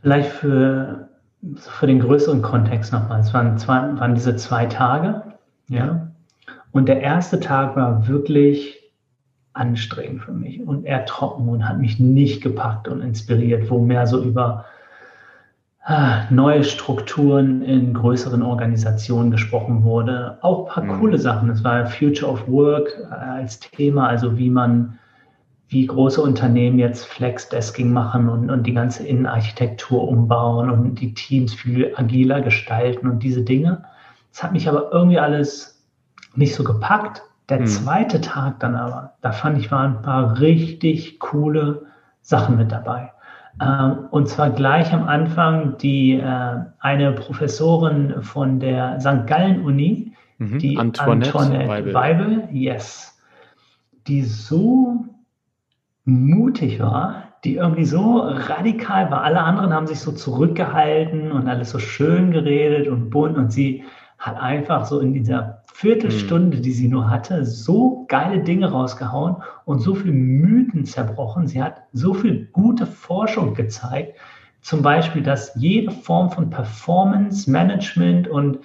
Vielleicht 0.00 0.30
für, 0.30 1.10
für 1.56 1.86
den 1.86 2.00
größeren 2.00 2.40
Kontext 2.40 2.92
nochmal. 2.92 3.20
Es 3.20 3.34
waren, 3.34 3.58
zwei, 3.58 3.98
waren 3.98 4.14
diese 4.14 4.36
zwei 4.36 4.66
Tage. 4.66 5.22
Ja. 5.68 6.10
Und 6.72 6.88
der 6.88 7.00
erste 7.00 7.38
Tag 7.38 7.76
war 7.76 8.08
wirklich 8.08 8.92
anstrengend 9.52 10.22
für 10.22 10.32
mich 10.32 10.60
und 10.66 10.84
eher 10.84 11.06
trocken 11.06 11.48
und 11.48 11.68
hat 11.68 11.78
mich 11.78 12.00
nicht 12.00 12.42
gepackt 12.42 12.88
und 12.88 13.00
inspiriert, 13.00 13.70
wo 13.70 13.78
mehr 13.78 14.06
so 14.06 14.22
über 14.22 14.64
neue 16.30 16.64
Strukturen 16.64 17.60
in 17.62 17.92
größeren 17.92 18.42
Organisationen 18.42 19.30
gesprochen 19.30 19.84
wurde. 19.84 20.38
Auch 20.40 20.60
ein 20.60 20.66
paar 20.66 20.84
mhm. 20.84 21.00
coole 21.00 21.18
Sachen. 21.18 21.50
Es 21.50 21.62
war 21.62 21.86
Future 21.86 22.30
of 22.30 22.48
Work 22.48 22.88
äh, 23.10 23.14
als 23.14 23.60
Thema, 23.60 24.08
also 24.08 24.38
wie 24.38 24.48
man, 24.48 24.98
wie 25.68 25.86
große 25.86 26.22
Unternehmen 26.22 26.78
jetzt 26.78 27.04
Flexdesking 27.04 27.92
machen 27.92 28.30
und, 28.30 28.50
und 28.50 28.66
die 28.66 28.72
ganze 28.72 29.06
Innenarchitektur 29.06 30.08
umbauen 30.08 30.70
und 30.70 31.00
die 31.00 31.12
Teams 31.12 31.52
viel 31.52 31.92
agiler 31.96 32.40
gestalten 32.40 33.06
und 33.06 33.22
diese 33.22 33.42
Dinge. 33.42 33.84
Das 34.32 34.42
hat 34.42 34.52
mich 34.52 34.68
aber 34.68 34.90
irgendwie 34.90 35.18
alles 35.18 35.84
nicht 36.34 36.54
so 36.54 36.64
gepackt 36.64 37.22
der 37.48 37.58
hm. 37.58 37.66
zweite 37.66 38.20
Tag 38.20 38.60
dann 38.60 38.74
aber, 38.74 39.14
da 39.20 39.32
fand 39.32 39.58
ich, 39.58 39.70
waren 39.70 39.96
ein 39.96 40.02
paar 40.02 40.40
richtig 40.40 41.18
coole 41.18 41.86
Sachen 42.22 42.56
mit 42.56 42.72
dabei. 42.72 43.12
Ähm, 43.60 44.08
und 44.10 44.28
zwar 44.28 44.50
gleich 44.50 44.92
am 44.92 45.06
Anfang 45.06 45.78
die 45.78 46.14
äh, 46.14 46.56
eine 46.80 47.12
Professorin 47.12 48.22
von 48.22 48.58
der 48.58 49.00
St. 49.00 49.26
Gallen 49.26 49.64
Uni, 49.64 50.12
mhm. 50.38 50.58
die 50.58 50.76
Antoinette, 50.76 51.38
Antoinette 51.38 51.68
Weibel. 51.68 51.94
Weibel, 51.94 52.48
yes, 52.50 53.18
die 54.06 54.22
so 54.22 55.04
mutig 56.04 56.80
war, 56.80 57.24
die 57.44 57.56
irgendwie 57.56 57.84
so 57.84 58.20
radikal 58.20 59.10
war. 59.10 59.22
Alle 59.22 59.40
anderen 59.40 59.72
haben 59.72 59.86
sich 59.86 60.00
so 60.00 60.12
zurückgehalten 60.12 61.30
und 61.30 61.48
alles 61.48 61.70
so 61.70 61.78
schön 61.78 62.30
geredet 62.30 62.88
und 62.88 63.10
bunt 63.10 63.36
und 63.36 63.52
sie 63.52 63.84
hat 64.18 64.40
einfach 64.40 64.84
so 64.86 65.00
in 65.00 65.12
dieser 65.12 65.63
Viertelstunde, 65.74 66.60
die 66.60 66.70
sie 66.70 66.86
nur 66.86 67.10
hatte, 67.10 67.44
so 67.44 68.04
geile 68.06 68.40
Dinge 68.40 68.70
rausgehauen 68.70 69.42
und 69.64 69.80
so 69.80 69.96
viele 69.96 70.12
Mythen 70.12 70.84
zerbrochen. 70.84 71.48
Sie 71.48 71.60
hat 71.60 71.82
so 71.92 72.14
viel 72.14 72.46
gute 72.52 72.86
Forschung 72.86 73.54
gezeigt. 73.54 74.16
Zum 74.60 74.82
Beispiel, 74.82 75.24
dass 75.24 75.52
jede 75.56 75.90
Form 75.90 76.30
von 76.30 76.48
Performance 76.48 77.50
Management 77.50 78.28
und 78.28 78.60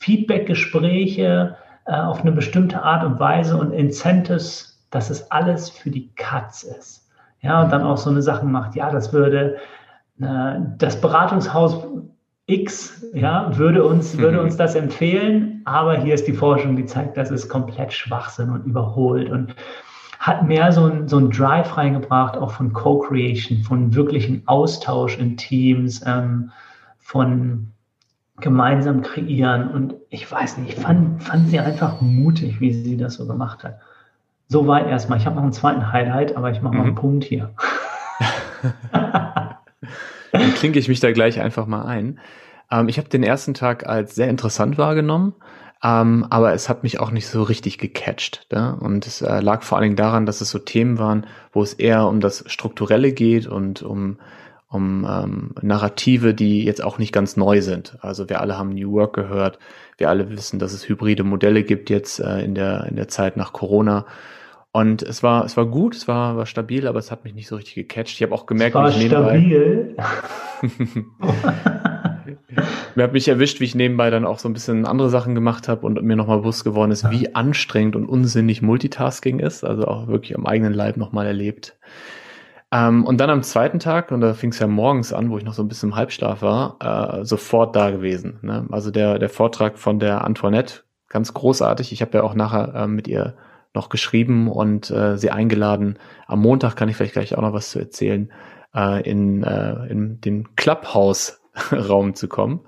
Feedbackgespräche 0.00 1.56
äh, 1.86 1.92
auf 1.94 2.20
eine 2.20 2.32
bestimmte 2.32 2.82
Art 2.82 3.04
und 3.04 3.18
Weise 3.18 3.56
und 3.56 3.72
Incentives, 3.72 4.86
dass 4.90 5.08
es 5.08 5.30
alles 5.30 5.70
für 5.70 5.90
die 5.90 6.10
Katz 6.14 6.62
ist. 6.62 7.08
Ja, 7.40 7.62
und 7.62 7.72
dann 7.72 7.82
auch 7.82 7.96
so 7.96 8.10
eine 8.10 8.20
Sache 8.20 8.44
macht, 8.44 8.76
ja, 8.76 8.90
das 8.90 9.14
würde 9.14 9.56
äh, 10.20 10.60
das 10.76 11.00
Beratungshaus 11.00 11.86
X 12.44 13.06
ja, 13.14 13.56
würde, 13.56 13.82
uns, 13.82 14.18
würde 14.18 14.38
mhm. 14.38 14.44
uns 14.44 14.58
das 14.58 14.74
empfehlen, 14.74 15.49
aber 15.64 15.98
hier 15.98 16.14
ist 16.14 16.26
die 16.26 16.32
Forschung, 16.32 16.76
die 16.76 16.86
zeigt, 16.86 17.16
das 17.16 17.30
ist 17.30 17.48
komplett 17.48 17.92
Schwachsinn 17.92 18.50
und 18.50 18.64
überholt 18.64 19.30
und 19.30 19.54
hat 20.18 20.46
mehr 20.46 20.70
so 20.70 20.86
ein, 20.86 21.08
so 21.08 21.18
ein 21.18 21.30
Drive 21.30 21.76
reingebracht, 21.76 22.36
auch 22.36 22.50
von 22.50 22.72
Co-Creation, 22.72 23.62
von 23.62 23.94
wirklichen 23.94 24.42
Austausch 24.46 25.16
in 25.18 25.36
Teams, 25.36 26.04
ähm, 26.06 26.50
von 26.98 27.72
gemeinsam 28.40 29.02
kreieren 29.02 29.70
und 29.70 29.94
ich 30.08 30.30
weiß 30.30 30.58
nicht, 30.58 30.76
ich 30.76 30.82
fand, 30.82 31.22
fand 31.22 31.48
sie 31.48 31.60
einfach 31.60 32.00
mutig, 32.00 32.60
wie 32.60 32.72
sie 32.72 32.96
das 32.96 33.14
so 33.14 33.26
gemacht 33.26 33.64
hat. 33.64 33.78
So 34.48 34.66
weit 34.66 34.88
erstmal. 34.88 35.18
Ich 35.18 35.26
habe 35.26 35.36
noch 35.36 35.42
einen 35.42 35.52
zweiten 35.52 35.92
Highlight, 35.92 36.36
aber 36.36 36.50
ich 36.50 36.60
mache 36.60 36.74
noch 36.74 36.82
einen 36.82 36.92
mhm. 36.92 36.96
Punkt 36.96 37.24
hier. 37.24 37.54
Dann 40.32 40.54
klinke 40.54 40.78
ich 40.78 40.88
mich 40.88 41.00
da 41.00 41.12
gleich 41.12 41.40
einfach 41.40 41.66
mal 41.66 41.84
ein. 41.84 42.18
Ähm, 42.70 42.88
ich 42.88 42.98
habe 42.98 43.08
den 43.08 43.22
ersten 43.22 43.54
Tag 43.54 43.86
als 43.88 44.14
sehr 44.14 44.28
interessant 44.28 44.78
wahrgenommen, 44.78 45.34
ähm, 45.82 46.26
aber 46.30 46.52
es 46.52 46.68
hat 46.68 46.82
mich 46.82 47.00
auch 47.00 47.10
nicht 47.10 47.26
so 47.26 47.42
richtig 47.42 47.78
gecatcht. 47.78 48.46
Ne? 48.52 48.76
Und 48.80 49.06
es 49.06 49.22
äh, 49.22 49.40
lag 49.40 49.62
vor 49.62 49.78
allen 49.78 49.84
Dingen 49.84 49.96
daran, 49.96 50.26
dass 50.26 50.40
es 50.40 50.50
so 50.50 50.58
Themen 50.58 50.98
waren, 50.98 51.26
wo 51.52 51.62
es 51.62 51.74
eher 51.74 52.06
um 52.06 52.20
das 52.20 52.44
Strukturelle 52.46 53.12
geht 53.12 53.46
und 53.46 53.82
um 53.82 54.18
um 54.72 55.04
ähm, 55.04 55.50
Narrative, 55.62 56.32
die 56.32 56.64
jetzt 56.64 56.80
auch 56.80 56.98
nicht 56.98 57.12
ganz 57.12 57.36
neu 57.36 57.60
sind. 57.60 57.98
Also 58.02 58.28
wir 58.28 58.40
alle 58.40 58.56
haben 58.56 58.68
New 58.68 58.92
Work 58.92 59.14
gehört, 59.14 59.58
wir 59.98 60.08
alle 60.08 60.30
wissen, 60.30 60.60
dass 60.60 60.72
es 60.72 60.88
hybride 60.88 61.24
Modelle 61.24 61.64
gibt 61.64 61.90
jetzt 61.90 62.20
äh, 62.20 62.44
in 62.44 62.54
der 62.54 62.84
in 62.84 62.94
der 62.94 63.08
Zeit 63.08 63.36
nach 63.36 63.52
Corona 63.52 64.06
und 64.72 65.02
es 65.02 65.24
war, 65.24 65.44
es 65.44 65.56
war 65.56 65.66
gut, 65.66 65.96
es 65.96 66.06
war, 66.06 66.36
war 66.36 66.46
stabil, 66.46 66.86
aber 66.86 67.00
es 67.00 67.10
hat 67.10 67.24
mich 67.24 67.34
nicht 67.34 67.48
so 67.48 67.56
richtig 67.56 67.74
gecatcht. 67.74 68.14
Ich 68.14 68.22
habe 68.22 68.32
auch 68.32 68.46
gemerkt, 68.46 68.76
es 68.76 68.80
war 68.80 68.92
stabil. 68.92 69.96
mir 72.94 73.04
hat 73.04 73.12
mich 73.12 73.28
erwischt, 73.28 73.60
wie 73.60 73.64
ich 73.64 73.74
nebenbei 73.74 74.10
dann 74.10 74.24
auch 74.24 74.38
so 74.38 74.48
ein 74.48 74.52
bisschen 74.52 74.86
andere 74.86 75.10
Sachen 75.10 75.34
gemacht 75.34 75.68
habe 75.68 75.86
und 75.86 76.02
mir 76.02 76.16
nochmal 76.16 76.38
bewusst 76.38 76.64
geworden 76.64 76.90
ist, 76.90 77.10
wie 77.10 77.34
anstrengend 77.34 77.96
und 77.96 78.06
unsinnig 78.06 78.62
Multitasking 78.62 79.38
ist. 79.38 79.64
Also 79.64 79.86
auch 79.86 80.08
wirklich 80.08 80.36
am 80.36 80.46
eigenen 80.46 80.74
Leib 80.74 80.96
nochmal 80.96 81.26
erlebt. 81.26 81.76
Ähm, 82.72 83.04
und 83.04 83.18
dann 83.18 83.30
am 83.30 83.42
zweiten 83.42 83.80
Tag, 83.80 84.12
und 84.12 84.20
da 84.20 84.34
fing 84.34 84.50
es 84.50 84.58
ja 84.58 84.66
morgens 84.66 85.12
an, 85.12 85.30
wo 85.30 85.38
ich 85.38 85.44
noch 85.44 85.54
so 85.54 85.62
ein 85.62 85.68
bisschen 85.68 85.90
im 85.90 85.96
Halbschlaf 85.96 86.42
war, 86.42 86.76
äh, 87.20 87.24
sofort 87.24 87.74
da 87.74 87.90
gewesen. 87.90 88.38
Ne? 88.42 88.66
Also 88.70 88.90
der, 88.90 89.18
der 89.18 89.28
Vortrag 89.28 89.78
von 89.78 89.98
der 89.98 90.24
Antoinette, 90.24 90.82
ganz 91.08 91.34
großartig. 91.34 91.92
Ich 91.92 92.00
habe 92.00 92.18
ja 92.18 92.22
auch 92.22 92.34
nachher 92.34 92.74
äh, 92.74 92.86
mit 92.86 93.08
ihr 93.08 93.34
noch 93.74 93.88
geschrieben 93.88 94.48
und 94.48 94.90
äh, 94.90 95.16
sie 95.16 95.30
eingeladen. 95.30 95.98
Am 96.26 96.40
Montag 96.40 96.76
kann 96.76 96.88
ich 96.88 96.96
vielleicht 96.96 97.12
gleich 97.12 97.36
auch 97.36 97.42
noch 97.42 97.52
was 97.52 97.70
zu 97.70 97.78
erzählen, 97.78 98.32
äh, 98.74 99.02
in, 99.08 99.42
äh, 99.42 99.86
in 99.86 100.20
den 100.20 100.54
Clubhouse-Raum 101.60 102.14
zu 102.14 102.28
kommen. 102.28 102.60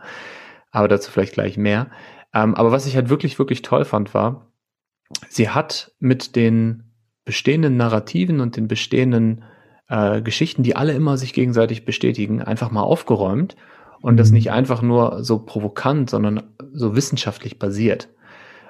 Aber 0.71 0.89
dazu 0.89 1.11
vielleicht 1.11 1.35
gleich 1.35 1.57
mehr. 1.57 1.91
Ähm, 2.35 2.55
aber 2.55 2.73
was 2.73 2.87
ich 2.87 2.97
halt 2.97 3.09
wirklich, 3.09 3.39
wirklich 3.39 3.63
toll 3.63 3.85
fand, 3.85 4.15
war, 4.15 4.53
sie 5.29 5.51
hat 5.51 5.93
mit 5.99 6.37
den 6.37 6.93
bestehenden 7.25 7.77
Narrativen 7.77 8.41
und 8.41 8.57
den 8.57 8.69
bestehenden 8.69 9.45
äh, 9.89 10.23
Geschichten, 10.23 10.63
die 10.63 10.77
alle 10.77 10.93
immer 10.93 11.19
sich 11.19 11.35
gegenseitig 11.35 11.85
bestätigen, 11.85 12.43
einfach 12.43 12.71
mal 12.71 12.83
aufgeräumt 12.83 13.57
und 14.01 14.17
das 14.17 14.31
mhm. 14.31 14.35
nicht 14.35 14.51
einfach 14.51 14.83
nur 14.83 15.23
so 15.23 15.41
provokant, 15.41 16.11
sondern 16.11 16.55
so 16.73 16.97
wissenschaftlich 16.97 17.59
basiert. 17.59 18.09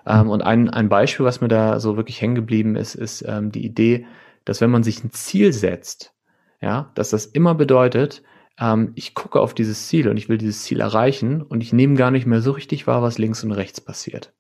Ähm, 0.06 0.28
und 0.28 0.42
ein, 0.42 0.68
ein 0.68 0.88
Beispiel, 0.88 1.24
was 1.24 1.40
mir 1.40 1.48
da 1.48 1.78
so 1.80 1.96
wirklich 1.96 2.20
hängen 2.20 2.34
geblieben 2.34 2.76
ist, 2.76 2.94
ist 2.94 3.24
ähm, 3.26 3.52
die 3.52 3.64
Idee, 3.64 4.06
dass 4.44 4.60
wenn 4.60 4.70
man 4.70 4.82
sich 4.82 5.02
ein 5.04 5.12
Ziel 5.12 5.52
setzt, 5.52 6.12
ja, 6.60 6.90
dass 6.94 7.10
das 7.10 7.26
immer 7.26 7.54
bedeutet, 7.54 8.22
ähm, 8.58 8.92
ich 8.94 9.14
gucke 9.14 9.40
auf 9.40 9.54
dieses 9.54 9.88
Ziel 9.88 10.08
und 10.08 10.16
ich 10.16 10.28
will 10.28 10.38
dieses 10.38 10.62
Ziel 10.62 10.80
erreichen 10.80 11.42
und 11.42 11.62
ich 11.62 11.72
nehme 11.72 11.94
gar 11.94 12.10
nicht 12.10 12.26
mehr 12.26 12.40
so 12.40 12.52
richtig 12.52 12.86
wahr, 12.86 13.02
was 13.02 13.18
links 13.18 13.44
und 13.44 13.52
rechts 13.52 13.80
passiert. 13.80 14.32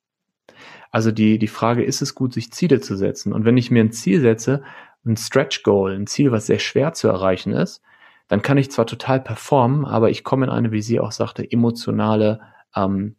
Also 0.90 1.10
die, 1.10 1.38
die 1.38 1.48
Frage, 1.48 1.82
ist 1.82 2.02
es 2.02 2.14
gut, 2.14 2.34
sich 2.34 2.52
Ziele 2.52 2.80
zu 2.80 2.96
setzen? 2.96 3.32
Und 3.32 3.44
wenn 3.44 3.56
ich 3.56 3.70
mir 3.70 3.82
ein 3.82 3.92
Ziel 3.92 4.20
setze, 4.20 4.62
ein 5.04 5.16
Stretch 5.16 5.62
Goal, 5.62 5.94
ein 5.94 6.06
Ziel, 6.06 6.30
was 6.32 6.46
sehr 6.46 6.58
schwer 6.58 6.92
zu 6.92 7.08
erreichen 7.08 7.52
ist, 7.52 7.82
dann 8.28 8.42
kann 8.42 8.58
ich 8.58 8.70
zwar 8.70 8.86
total 8.86 9.20
performen, 9.20 9.84
aber 9.84 10.10
ich 10.10 10.22
komme 10.24 10.46
in 10.46 10.52
eine, 10.52 10.70
wie 10.70 10.82
sie 10.82 11.00
auch 11.00 11.12
sagte, 11.12 11.50
emotionale 11.50 12.40
ähm, 12.76 13.16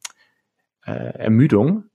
äh, 0.86 0.92
Ermüdung. 0.92 1.86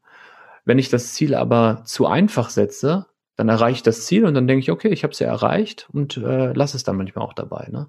Wenn 0.64 0.78
ich 0.78 0.88
das 0.88 1.14
Ziel 1.14 1.34
aber 1.34 1.82
zu 1.84 2.06
einfach 2.06 2.50
setze, 2.50 3.06
dann 3.36 3.48
erreiche 3.48 3.76
ich 3.76 3.82
das 3.82 4.04
Ziel 4.04 4.24
und 4.24 4.34
dann 4.34 4.48
denke 4.48 4.60
ich, 4.60 4.70
okay, 4.70 4.88
ich 4.88 5.04
habe 5.04 5.12
es 5.12 5.20
ja 5.20 5.28
erreicht 5.28 5.88
und 5.92 6.16
äh, 6.16 6.52
lass 6.52 6.74
es 6.74 6.82
dann 6.82 6.96
manchmal 6.96 7.24
auch 7.24 7.34
dabei. 7.34 7.68
Ne? 7.70 7.88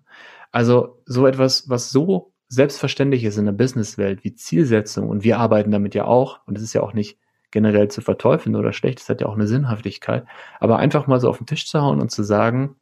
Also 0.52 1.02
so 1.06 1.28
etwas, 1.28 1.70
was 1.70 1.92
so 1.92 2.34
selbstverständlich 2.48 3.24
ist 3.24 3.38
in 3.38 3.46
der 3.46 3.52
Businesswelt 3.52 4.24
wie 4.24 4.34
Zielsetzung 4.34 5.10
und 5.10 5.24
wir 5.24 5.38
arbeiten 5.38 5.72
damit 5.72 5.94
ja 5.94 6.06
auch 6.06 6.40
und 6.48 6.58
es 6.58 6.64
ist 6.64 6.74
ja 6.74 6.82
auch 6.82 6.94
nicht 6.94 7.20
generell 7.52 7.90
zu 7.90 8.02
verteufeln 8.02 8.56
oder 8.56 8.74
schlecht, 8.74 9.00
es 9.00 9.10
hat 9.10 9.22
ja 9.22 9.28
auch 9.28 9.36
eine 9.36 9.48
Sinnhaftigkeit, 9.48 10.26
aber 10.60 10.78
einfach 10.78 11.08
mal 11.08 11.20
so 11.20 11.30
auf 11.30 11.38
den 11.38 11.48
Tisch 11.48 11.68
zu 11.68 11.82
hauen 11.82 12.02
und 12.02 12.12
zu 12.12 12.24
sagen, 12.24 12.76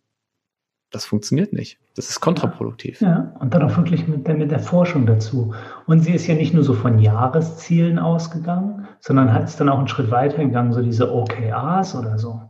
das 0.92 1.06
funktioniert 1.06 1.52
nicht. 1.52 1.80
Das 1.96 2.10
ist 2.10 2.22
kontraproduktiv. 2.22 3.02
Ja, 3.02 3.36
und 3.40 3.54
dann 3.54 3.64
auch 3.64 3.76
wirklich 3.76 4.08
mit 4.08 4.26
der, 4.26 4.36
mit 4.36 4.52
der 4.52 4.60
Forschung 4.60 5.06
dazu. 5.06 5.54
Und 5.86 6.00
sie 6.00 6.14
ist 6.14 6.28
ja 6.28 6.36
nicht 6.36 6.54
nur 6.54 6.64
so 6.64 6.74
von 6.74 7.00
Jahreszielen 7.00 8.00
ausgegangen, 8.00 8.88
sondern 9.00 9.34
hat 9.34 9.44
es 9.44 9.58
dann 9.58 9.68
auch 9.68 9.80
einen 9.80 9.90
Schritt 9.90 10.12
weiter 10.12 10.38
gegangen, 10.38 10.72
so 10.72 10.82
diese 10.82 11.14
OKRs 11.14 11.96
oder 11.96 12.18
so. 12.18 12.42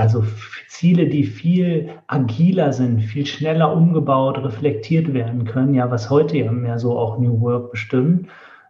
Also 0.00 0.24
Ziele, 0.68 1.08
die 1.08 1.24
viel 1.24 1.90
agiler 2.06 2.72
sind, 2.72 3.00
viel 3.00 3.26
schneller 3.26 3.70
umgebaut, 3.76 4.38
reflektiert 4.38 5.12
werden 5.12 5.44
können, 5.44 5.74
ja, 5.74 5.90
was 5.90 6.08
heute 6.08 6.38
ja 6.38 6.50
mehr 6.50 6.78
so 6.78 6.98
auch 6.98 7.18
New 7.18 7.38
Work 7.42 7.70
bestimmt 7.70 8.28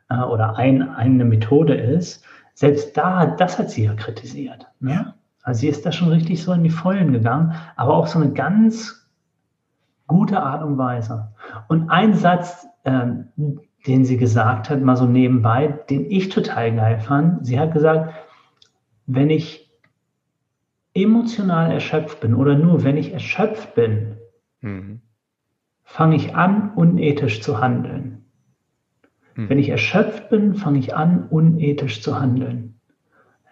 äh, 0.09 0.19
oder 0.19 0.57
ein, 0.57 0.89
eine 0.89 1.25
Methode 1.25 1.75
ist. 1.75 2.25
Selbst 2.55 2.97
da, 2.97 3.27
das 3.27 3.61
hat 3.61 3.71
sie 3.71 3.85
ja 3.85 3.95
kritisiert. 3.95 4.67
Ne? 4.81 5.15
Also 5.45 5.61
sie 5.61 5.69
ist 5.69 5.87
da 5.87 5.93
schon 5.93 6.09
richtig 6.09 6.43
so 6.43 6.53
in 6.53 6.65
die 6.65 6.71
Vollen 6.71 7.13
gegangen, 7.13 7.55
aber 7.77 7.95
auch 7.95 8.09
so 8.09 8.19
eine 8.19 8.33
ganz 8.33 9.09
gute 10.09 10.43
Art 10.43 10.65
und 10.65 10.79
Weise. 10.79 11.29
Und 11.69 11.91
ein 11.91 12.15
Satz, 12.15 12.67
ähm, 12.85 13.29
den 13.87 14.05
sie 14.05 14.17
gesagt 14.17 14.69
hat, 14.69 14.81
mal 14.83 14.97
so 14.97 15.07
nebenbei, 15.07 15.79
den 15.89 16.11
ich 16.11 16.29
total 16.29 16.75
geil 16.75 16.99
fand, 16.99 17.47
sie 17.47 17.61
hat 17.61 17.73
gesagt, 17.73 18.13
wenn 19.07 19.31
ich 19.31 19.70
emotional 20.95 21.71
erschöpft 21.71 22.21
bin 22.21 22.35
oder 22.35 22.57
nur 22.57 22.85
wenn 22.85 22.97
ich 22.97 23.13
erschöpft 23.13 23.75
bin, 23.75 24.17
mhm. 24.61 25.01
fange 25.85 26.17
ich 26.17 26.35
an, 26.35 26.73
unethisch 26.75 27.43
zu 27.43 27.61
handeln. 27.61 28.25
Mhm. 29.35 29.49
Wenn 29.49 29.59
ich 29.59 29.69
erschöpft 29.69 30.31
bin, 30.31 30.55
fange 30.55 30.79
ich 30.79 30.95
an, 30.97 31.27
unethisch 31.29 32.03
zu 32.03 32.21
handeln. 32.21 32.81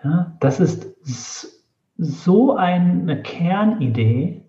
Ja, 0.03 0.37
das 0.41 0.61
ist 0.61 1.65
so 1.97 2.57
eine 2.57 3.23
Kernidee, 3.23 4.45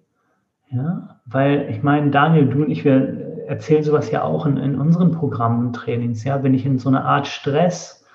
ja, 0.69 1.19
weil 1.25 1.69
ich 1.69 1.81
meine, 1.81 2.11
Daniel, 2.11 2.47
du 2.47 2.63
und 2.63 2.69
ich, 2.69 2.85
wir 2.85 3.47
erzählen 3.47 3.83
sowas 3.83 4.11
ja 4.11 4.21
auch 4.21 4.45
in, 4.45 4.57
in 4.57 4.79
unseren 4.79 5.11
Programmen 5.11 5.65
und 5.67 5.73
Trainings. 5.73 6.23
Ja, 6.23 6.43
wenn 6.43 6.53
ich 6.53 6.65
in 6.65 6.77
so 6.77 6.89
eine 6.89 7.03
Art 7.03 7.25
Stress 7.25 8.05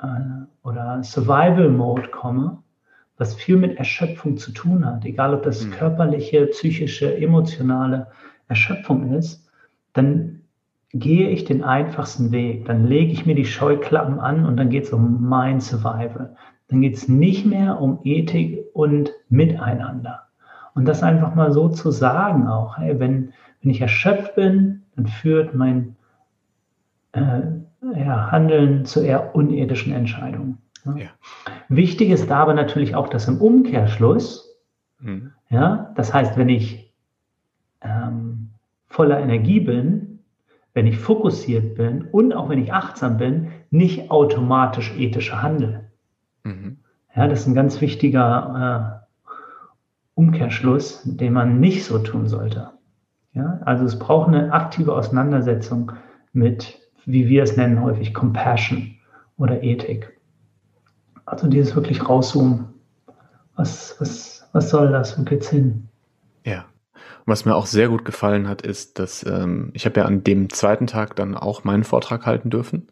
äh, 0.00 0.06
oder 0.62 1.02
Survival-Mode 1.02 2.08
komme, 2.08 2.62
was 3.18 3.34
viel 3.34 3.56
mit 3.56 3.76
Erschöpfung 3.76 4.36
zu 4.36 4.52
tun 4.52 4.86
hat, 4.86 5.04
egal 5.04 5.34
ob 5.34 5.42
das 5.42 5.64
mhm. 5.64 5.72
körperliche, 5.72 6.46
psychische, 6.46 7.16
emotionale 7.16 8.06
Erschöpfung 8.46 9.12
ist, 9.12 9.46
dann 9.92 10.42
gehe 10.92 11.28
ich 11.28 11.44
den 11.44 11.62
einfachsten 11.62 12.32
Weg. 12.32 12.64
Dann 12.64 12.86
lege 12.86 13.12
ich 13.12 13.26
mir 13.26 13.34
die 13.34 13.44
Scheuklappen 13.44 14.20
an 14.20 14.46
und 14.46 14.56
dann 14.56 14.70
geht 14.70 14.84
es 14.84 14.92
um 14.92 15.28
mein 15.28 15.60
Survival. 15.60 16.36
Dann 16.68 16.80
geht 16.80 16.94
es 16.94 17.08
nicht 17.08 17.44
mehr 17.44 17.80
um 17.80 17.98
Ethik 18.04 18.64
und 18.72 19.12
Miteinander. 19.28 20.22
Und 20.74 20.86
das 20.86 21.02
einfach 21.02 21.34
mal 21.34 21.52
so 21.52 21.68
zu 21.68 21.90
sagen 21.90 22.46
auch, 22.46 22.78
hey, 22.78 23.00
wenn, 23.00 23.32
wenn 23.62 23.70
ich 23.70 23.80
erschöpft 23.80 24.36
bin, 24.36 24.82
dann 24.94 25.06
führt 25.06 25.54
mein 25.54 25.96
äh, 27.12 27.40
ja, 27.96 28.30
Handeln 28.30 28.84
zu 28.84 29.00
eher 29.00 29.34
unethischen 29.34 29.92
Entscheidungen. 29.92 30.58
Ja. 30.96 31.08
Wichtig 31.68 32.10
ist 32.10 32.30
aber 32.30 32.54
natürlich 32.54 32.94
auch, 32.94 33.08
dass 33.08 33.28
im 33.28 33.40
Umkehrschluss, 33.40 34.58
mhm. 35.00 35.32
ja, 35.50 35.92
das 35.96 36.14
heißt, 36.14 36.36
wenn 36.36 36.48
ich 36.48 36.94
ähm, 37.80 38.50
voller 38.86 39.20
Energie 39.20 39.60
bin, 39.60 40.20
wenn 40.74 40.86
ich 40.86 40.98
fokussiert 40.98 41.74
bin 41.74 42.02
und 42.12 42.32
auch 42.32 42.48
wenn 42.48 42.62
ich 42.62 42.72
achtsam 42.72 43.16
bin, 43.16 43.48
nicht 43.70 44.10
automatisch 44.10 44.94
ethische 44.96 45.42
handle. 45.42 45.90
Mhm. 46.44 46.78
Ja, 47.14 47.26
das 47.26 47.40
ist 47.40 47.46
ein 47.48 47.54
ganz 47.54 47.80
wichtiger 47.80 49.02
äh, 49.04 49.08
Umkehrschluss, 50.14 51.02
den 51.04 51.32
man 51.32 51.60
nicht 51.60 51.84
so 51.84 51.98
tun 51.98 52.28
sollte. 52.28 52.70
Ja, 53.34 53.60
also 53.64 53.84
es 53.84 53.98
braucht 53.98 54.28
eine 54.28 54.52
aktive 54.52 54.94
Auseinandersetzung 54.94 55.92
mit, 56.32 56.78
wie 57.04 57.28
wir 57.28 57.42
es 57.42 57.56
nennen 57.56 57.82
häufig, 57.82 58.14
Compassion 58.14 58.96
oder 59.36 59.62
Ethik. 59.62 60.17
Also 61.30 61.46
dieses 61.46 61.74
wirklich 61.74 62.08
rauszoomen. 62.08 62.68
Was, 63.54 63.96
was, 63.98 64.48
was 64.52 64.70
soll 64.70 64.90
das? 64.90 65.18
Wo 65.18 65.24
geht's 65.24 65.48
hin? 65.48 65.88
Ja. 66.44 66.64
Und 66.94 67.26
was 67.26 67.44
mir 67.44 67.54
auch 67.54 67.66
sehr 67.66 67.88
gut 67.88 68.04
gefallen 68.04 68.48
hat, 68.48 68.62
ist, 68.62 68.98
dass 68.98 69.24
ähm, 69.26 69.70
ich 69.74 69.84
habe 69.84 70.00
ja 70.00 70.06
an 70.06 70.24
dem 70.24 70.50
zweiten 70.50 70.86
Tag 70.86 71.16
dann 71.16 71.36
auch 71.36 71.64
meinen 71.64 71.84
Vortrag 71.84 72.24
halten 72.24 72.50
dürfen. 72.50 72.88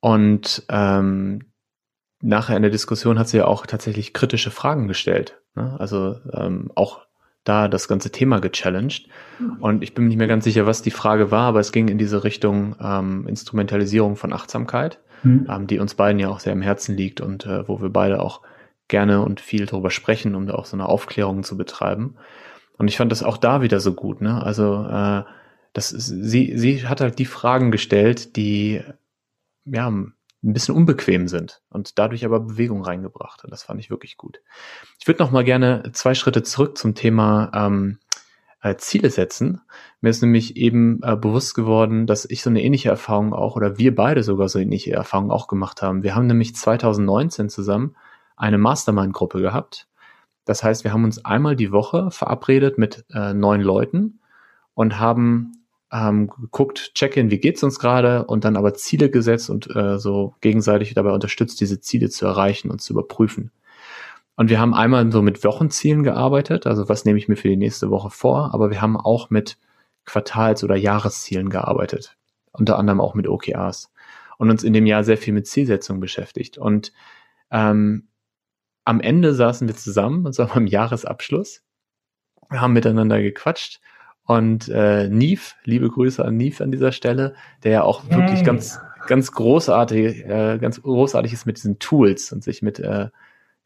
Und 0.00 0.64
ähm, 0.68 1.40
nachher 2.20 2.56
in 2.56 2.62
der 2.62 2.70
Diskussion 2.70 3.18
hat 3.18 3.28
sie 3.28 3.38
ja 3.38 3.46
auch 3.46 3.66
tatsächlich 3.66 4.12
kritische 4.12 4.50
Fragen 4.50 4.88
gestellt. 4.88 5.40
Ne? 5.54 5.76
Also 5.78 6.16
ähm, 6.32 6.70
auch 6.74 7.00
da 7.44 7.66
das 7.66 7.88
ganze 7.88 8.10
Thema 8.10 8.40
gechallenged. 8.40 9.08
Und 9.60 9.82
ich 9.82 9.94
bin 9.94 10.04
mir 10.04 10.08
nicht 10.08 10.18
mehr 10.18 10.28
ganz 10.28 10.44
sicher, 10.44 10.66
was 10.66 10.82
die 10.82 10.92
Frage 10.92 11.30
war, 11.30 11.48
aber 11.48 11.60
es 11.60 11.72
ging 11.72 11.88
in 11.88 11.98
diese 11.98 12.22
Richtung 12.22 12.76
ähm, 12.80 13.26
Instrumentalisierung 13.26 14.14
von 14.16 14.32
Achtsamkeit, 14.32 15.00
mhm. 15.22 15.46
ähm, 15.48 15.66
die 15.66 15.78
uns 15.78 15.94
beiden 15.94 16.18
ja 16.18 16.28
auch 16.28 16.40
sehr 16.40 16.52
am 16.52 16.62
Herzen 16.62 16.96
liegt 16.96 17.20
und 17.20 17.46
äh, 17.46 17.66
wo 17.68 17.80
wir 17.80 17.90
beide 17.90 18.20
auch 18.20 18.42
gerne 18.88 19.22
und 19.22 19.40
viel 19.40 19.66
darüber 19.66 19.90
sprechen, 19.90 20.34
um 20.34 20.46
da 20.46 20.54
auch 20.54 20.66
so 20.66 20.76
eine 20.76 20.88
Aufklärung 20.88 21.42
zu 21.44 21.56
betreiben. 21.56 22.16
Und 22.78 22.88
ich 22.88 22.96
fand 22.96 23.12
das 23.12 23.22
auch 23.22 23.36
da 23.36 23.62
wieder 23.62 23.80
so 23.80 23.94
gut. 23.94 24.20
Ne? 24.20 24.42
Also 24.42 24.86
äh, 24.86 25.22
das, 25.72 25.88
sie, 25.88 26.52
sie 26.56 26.86
hat 26.86 27.00
halt 27.00 27.18
die 27.18 27.24
Fragen 27.24 27.70
gestellt, 27.70 28.36
die 28.36 28.82
ja 29.64 29.88
ein 29.88 30.14
bisschen 30.42 30.74
unbequem 30.74 31.28
sind 31.28 31.62
und 31.70 31.98
dadurch 31.98 32.24
aber 32.24 32.40
Bewegung 32.40 32.82
reingebracht. 32.82 33.44
Und 33.44 33.50
das 33.50 33.62
fand 33.62 33.80
ich 33.80 33.90
wirklich 33.90 34.16
gut. 34.16 34.40
Ich 34.98 35.06
würde 35.06 35.22
noch 35.22 35.30
mal 35.30 35.44
gerne 35.44 35.90
zwei 35.92 36.14
Schritte 36.14 36.42
zurück 36.42 36.76
zum 36.76 36.94
Thema 36.94 37.50
ähm, 37.54 37.98
äh, 38.62 38.76
Ziele 38.76 39.10
setzen. 39.10 39.60
Mir 40.00 40.10
ist 40.10 40.22
nämlich 40.22 40.56
eben 40.56 41.00
äh, 41.02 41.16
bewusst 41.16 41.54
geworden, 41.54 42.06
dass 42.06 42.24
ich 42.24 42.42
so 42.42 42.50
eine 42.50 42.62
ähnliche 42.62 42.88
Erfahrung 42.88 43.34
auch 43.34 43.56
oder 43.56 43.76
wir 43.76 43.94
beide 43.94 44.22
sogar 44.22 44.48
so 44.48 44.58
ähnliche 44.58 44.92
Erfahrungen 44.92 45.32
auch 45.32 45.48
gemacht 45.48 45.82
haben. 45.82 46.02
Wir 46.02 46.14
haben 46.14 46.26
nämlich 46.26 46.54
2019 46.54 47.48
zusammen 47.48 47.96
eine 48.36 48.58
Mastermind-Gruppe 48.58 49.40
gehabt. 49.40 49.88
Das 50.44 50.62
heißt, 50.62 50.84
wir 50.84 50.92
haben 50.92 51.04
uns 51.04 51.24
einmal 51.24 51.56
die 51.56 51.72
Woche 51.72 52.10
verabredet 52.10 52.78
mit 52.78 53.04
äh, 53.12 53.34
neun 53.34 53.60
Leuten 53.60 54.20
und 54.74 54.98
haben 54.98 55.52
ähm, 55.92 56.28
geguckt, 56.28 56.92
check-in, 56.94 57.30
wie 57.30 57.38
geht's 57.38 57.62
uns 57.62 57.78
gerade 57.78 58.24
und 58.24 58.44
dann 58.44 58.56
aber 58.56 58.74
Ziele 58.74 59.10
gesetzt 59.10 59.50
und 59.50 59.74
äh, 59.76 59.98
so 59.98 60.34
gegenseitig 60.40 60.94
dabei 60.94 61.12
unterstützt, 61.12 61.60
diese 61.60 61.80
Ziele 61.80 62.08
zu 62.08 62.26
erreichen 62.26 62.70
und 62.70 62.80
zu 62.80 62.94
überprüfen. 62.94 63.50
Und 64.42 64.48
wir 64.48 64.58
haben 64.58 64.74
einmal 64.74 65.12
so 65.12 65.22
mit 65.22 65.44
Wochenzielen 65.44 66.02
gearbeitet, 66.02 66.66
also 66.66 66.88
was 66.88 67.04
nehme 67.04 67.16
ich 67.16 67.28
mir 67.28 67.36
für 67.36 67.46
die 67.46 67.56
nächste 67.56 67.90
Woche 67.90 68.10
vor, 68.10 68.52
aber 68.52 68.70
wir 68.70 68.82
haben 68.82 68.96
auch 68.96 69.30
mit 69.30 69.56
Quartals- 70.04 70.64
oder 70.64 70.74
Jahreszielen 70.74 71.48
gearbeitet, 71.48 72.16
unter 72.50 72.76
anderem 72.76 73.00
auch 73.00 73.14
mit 73.14 73.28
OKRs 73.28 73.92
und 74.38 74.50
uns 74.50 74.64
in 74.64 74.72
dem 74.72 74.84
Jahr 74.84 75.04
sehr 75.04 75.16
viel 75.16 75.32
mit 75.32 75.46
Zielsetzung 75.46 76.00
beschäftigt. 76.00 76.58
Und 76.58 76.92
ähm, 77.52 78.08
am 78.84 78.98
Ende 78.98 79.32
saßen 79.32 79.68
wir 79.68 79.76
zusammen, 79.76 80.26
und 80.26 80.32
zwar 80.32 80.48
beim 80.54 80.66
Jahresabschluss, 80.66 81.62
wir 82.50 82.60
haben 82.60 82.72
miteinander 82.72 83.22
gequatscht 83.22 83.80
und 84.24 84.68
äh, 84.70 85.08
Neve, 85.08 85.52
liebe 85.62 85.88
Grüße 85.88 86.24
an 86.24 86.36
Neve 86.36 86.64
an 86.64 86.72
dieser 86.72 86.90
Stelle, 86.90 87.36
der 87.62 87.70
ja 87.70 87.82
auch 87.84 88.02
hey. 88.08 88.18
wirklich 88.18 88.42
ganz, 88.42 88.80
ganz 89.06 89.30
großartig, 89.30 90.24
äh, 90.24 90.58
ganz 90.60 90.82
großartig 90.82 91.32
ist 91.32 91.46
mit 91.46 91.58
diesen 91.58 91.78
Tools 91.78 92.32
und 92.32 92.42
sich 92.42 92.60
mit 92.60 92.80
äh, 92.80 93.10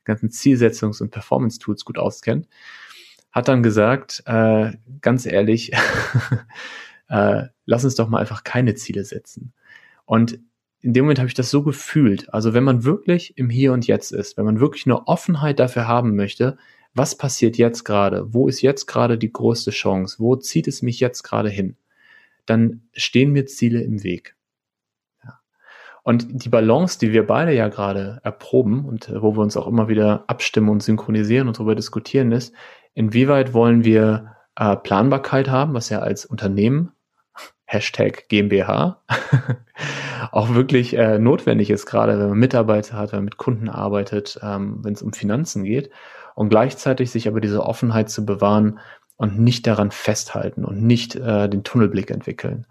ganzen 0.06 0.30
Zielsetzungs- 0.30 1.02
und 1.02 1.10
Performance-Tools 1.10 1.84
gut 1.84 1.98
auskennt, 1.98 2.48
hat 3.32 3.48
dann 3.48 3.62
gesagt, 3.62 4.22
äh, 4.26 4.72
ganz 5.02 5.26
ehrlich, 5.26 5.72
äh, 7.08 7.42
lass 7.66 7.84
uns 7.84 7.94
doch 7.96 8.08
mal 8.08 8.20
einfach 8.20 8.44
keine 8.44 8.74
Ziele 8.74 9.04
setzen. 9.04 9.52
Und 10.06 10.38
in 10.80 10.92
dem 10.92 11.04
Moment 11.04 11.18
habe 11.18 11.28
ich 11.28 11.34
das 11.34 11.50
so 11.50 11.62
gefühlt. 11.62 12.32
Also 12.32 12.54
wenn 12.54 12.64
man 12.64 12.84
wirklich 12.84 13.36
im 13.36 13.50
Hier 13.50 13.72
und 13.72 13.86
Jetzt 13.86 14.12
ist, 14.12 14.36
wenn 14.36 14.44
man 14.44 14.60
wirklich 14.60 14.86
eine 14.86 15.06
Offenheit 15.06 15.58
dafür 15.58 15.86
haben 15.86 16.16
möchte, 16.16 16.56
was 16.94 17.18
passiert 17.18 17.58
jetzt 17.58 17.84
gerade? 17.84 18.32
Wo 18.32 18.48
ist 18.48 18.62
jetzt 18.62 18.86
gerade 18.86 19.18
die 19.18 19.32
größte 19.32 19.70
Chance? 19.70 20.16
Wo 20.18 20.36
zieht 20.36 20.68
es 20.68 20.80
mich 20.80 21.00
jetzt 21.00 21.22
gerade 21.22 21.50
hin? 21.50 21.76
dann 22.46 22.82
stehen 22.94 23.32
mir 23.32 23.46
Ziele 23.46 23.82
im 23.82 24.02
Weg. 24.02 24.35
Und 26.06 26.44
die 26.44 26.48
Balance, 26.48 27.00
die 27.00 27.10
wir 27.10 27.26
beide 27.26 27.52
ja 27.52 27.66
gerade 27.66 28.20
erproben 28.22 28.84
und 28.84 29.12
wo 29.12 29.36
wir 29.36 29.40
uns 29.42 29.56
auch 29.56 29.66
immer 29.66 29.88
wieder 29.88 30.22
abstimmen 30.28 30.68
und 30.68 30.80
synchronisieren 30.80 31.48
und 31.48 31.58
darüber 31.58 31.74
diskutieren, 31.74 32.30
ist, 32.30 32.54
inwieweit 32.94 33.54
wollen 33.54 33.82
wir 33.84 34.36
äh, 34.54 34.76
Planbarkeit 34.76 35.50
haben, 35.50 35.74
was 35.74 35.88
ja 35.88 35.98
als 35.98 36.24
Unternehmen 36.24 36.92
Hashtag 37.64 38.28
GmbH 38.28 39.02
auch 40.30 40.54
wirklich 40.54 40.96
äh, 40.96 41.18
notwendig 41.18 41.70
ist, 41.70 41.86
gerade 41.86 42.16
wenn 42.20 42.28
man 42.28 42.38
Mitarbeiter 42.38 42.96
hat, 42.96 43.10
wenn 43.10 43.18
man 43.18 43.24
mit 43.24 43.36
Kunden 43.36 43.68
arbeitet, 43.68 44.38
ähm, 44.44 44.84
wenn 44.84 44.92
es 44.92 45.02
um 45.02 45.12
Finanzen 45.12 45.64
geht 45.64 45.90
und 46.36 46.50
gleichzeitig 46.50 47.10
sich 47.10 47.26
aber 47.26 47.40
diese 47.40 47.64
Offenheit 47.64 48.10
zu 48.10 48.24
bewahren 48.24 48.78
und 49.16 49.40
nicht 49.40 49.66
daran 49.66 49.90
festhalten 49.90 50.64
und 50.64 50.80
nicht 50.84 51.16
äh, 51.16 51.48
den 51.48 51.64
Tunnelblick 51.64 52.12
entwickeln. 52.12 52.64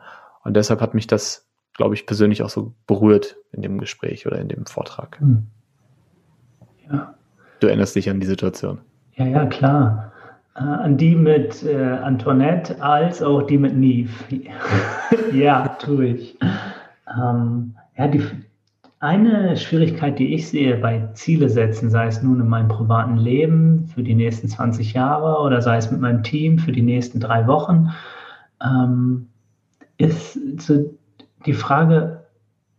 Und 0.45 0.55
deshalb 0.55 0.79
hat 0.79 0.93
mich 0.93 1.07
das, 1.07 1.44
glaube 1.75 1.95
ich, 1.95 2.05
persönlich 2.05 2.41
auch 2.41 2.49
so 2.49 2.73
berührt 2.87 3.37
in 3.51 3.61
dem 3.61 3.79
Gespräch 3.79 4.25
oder 4.25 4.39
in 4.39 4.47
dem 4.47 4.65
Vortrag. 4.65 5.19
Hm. 5.19 5.43
Ja. 6.89 7.13
Du 7.59 7.67
erinnerst 7.67 7.95
dich 7.95 8.09
an 8.09 8.19
die 8.19 8.27
Situation. 8.27 8.79
Ja, 9.15 9.25
ja, 9.25 9.45
klar. 9.45 10.11
Äh, 10.55 10.59
an 10.59 10.97
die 10.97 11.15
mit 11.15 11.63
äh, 11.63 11.75
Antoinette 11.75 12.81
als 12.81 13.21
auch 13.21 13.41
die 13.43 13.57
mit 13.57 13.75
Neve. 13.75 14.09
ja, 15.33 15.67
tue 15.79 16.07
ich. 16.07 16.37
Ähm, 17.21 17.75
ja, 17.97 18.07
die, 18.07 18.23
eine 18.99 19.57
Schwierigkeit, 19.57 20.17
die 20.17 20.33
ich 20.33 20.47
sehe 20.47 20.77
bei 20.77 21.09
Ziele 21.13 21.49
setzen, 21.49 21.89
sei 21.89 22.07
es 22.07 22.23
nun 22.23 22.39
in 22.39 22.47
meinem 22.47 22.69
privaten 22.69 23.17
Leben 23.17 23.87
für 23.93 24.03
die 24.03 24.15
nächsten 24.15 24.47
20 24.47 24.93
Jahre 24.93 25.41
oder 25.41 25.61
sei 25.61 25.77
es 25.77 25.91
mit 25.91 25.99
meinem 25.99 26.23
Team 26.23 26.57
für 26.57 26.71
die 26.71 26.81
nächsten 26.81 27.19
drei 27.19 27.45
Wochen, 27.47 27.89
ähm, 28.63 29.27
ist 29.97 30.39
so 30.61 30.89
die 31.45 31.53
Frage, 31.53 32.25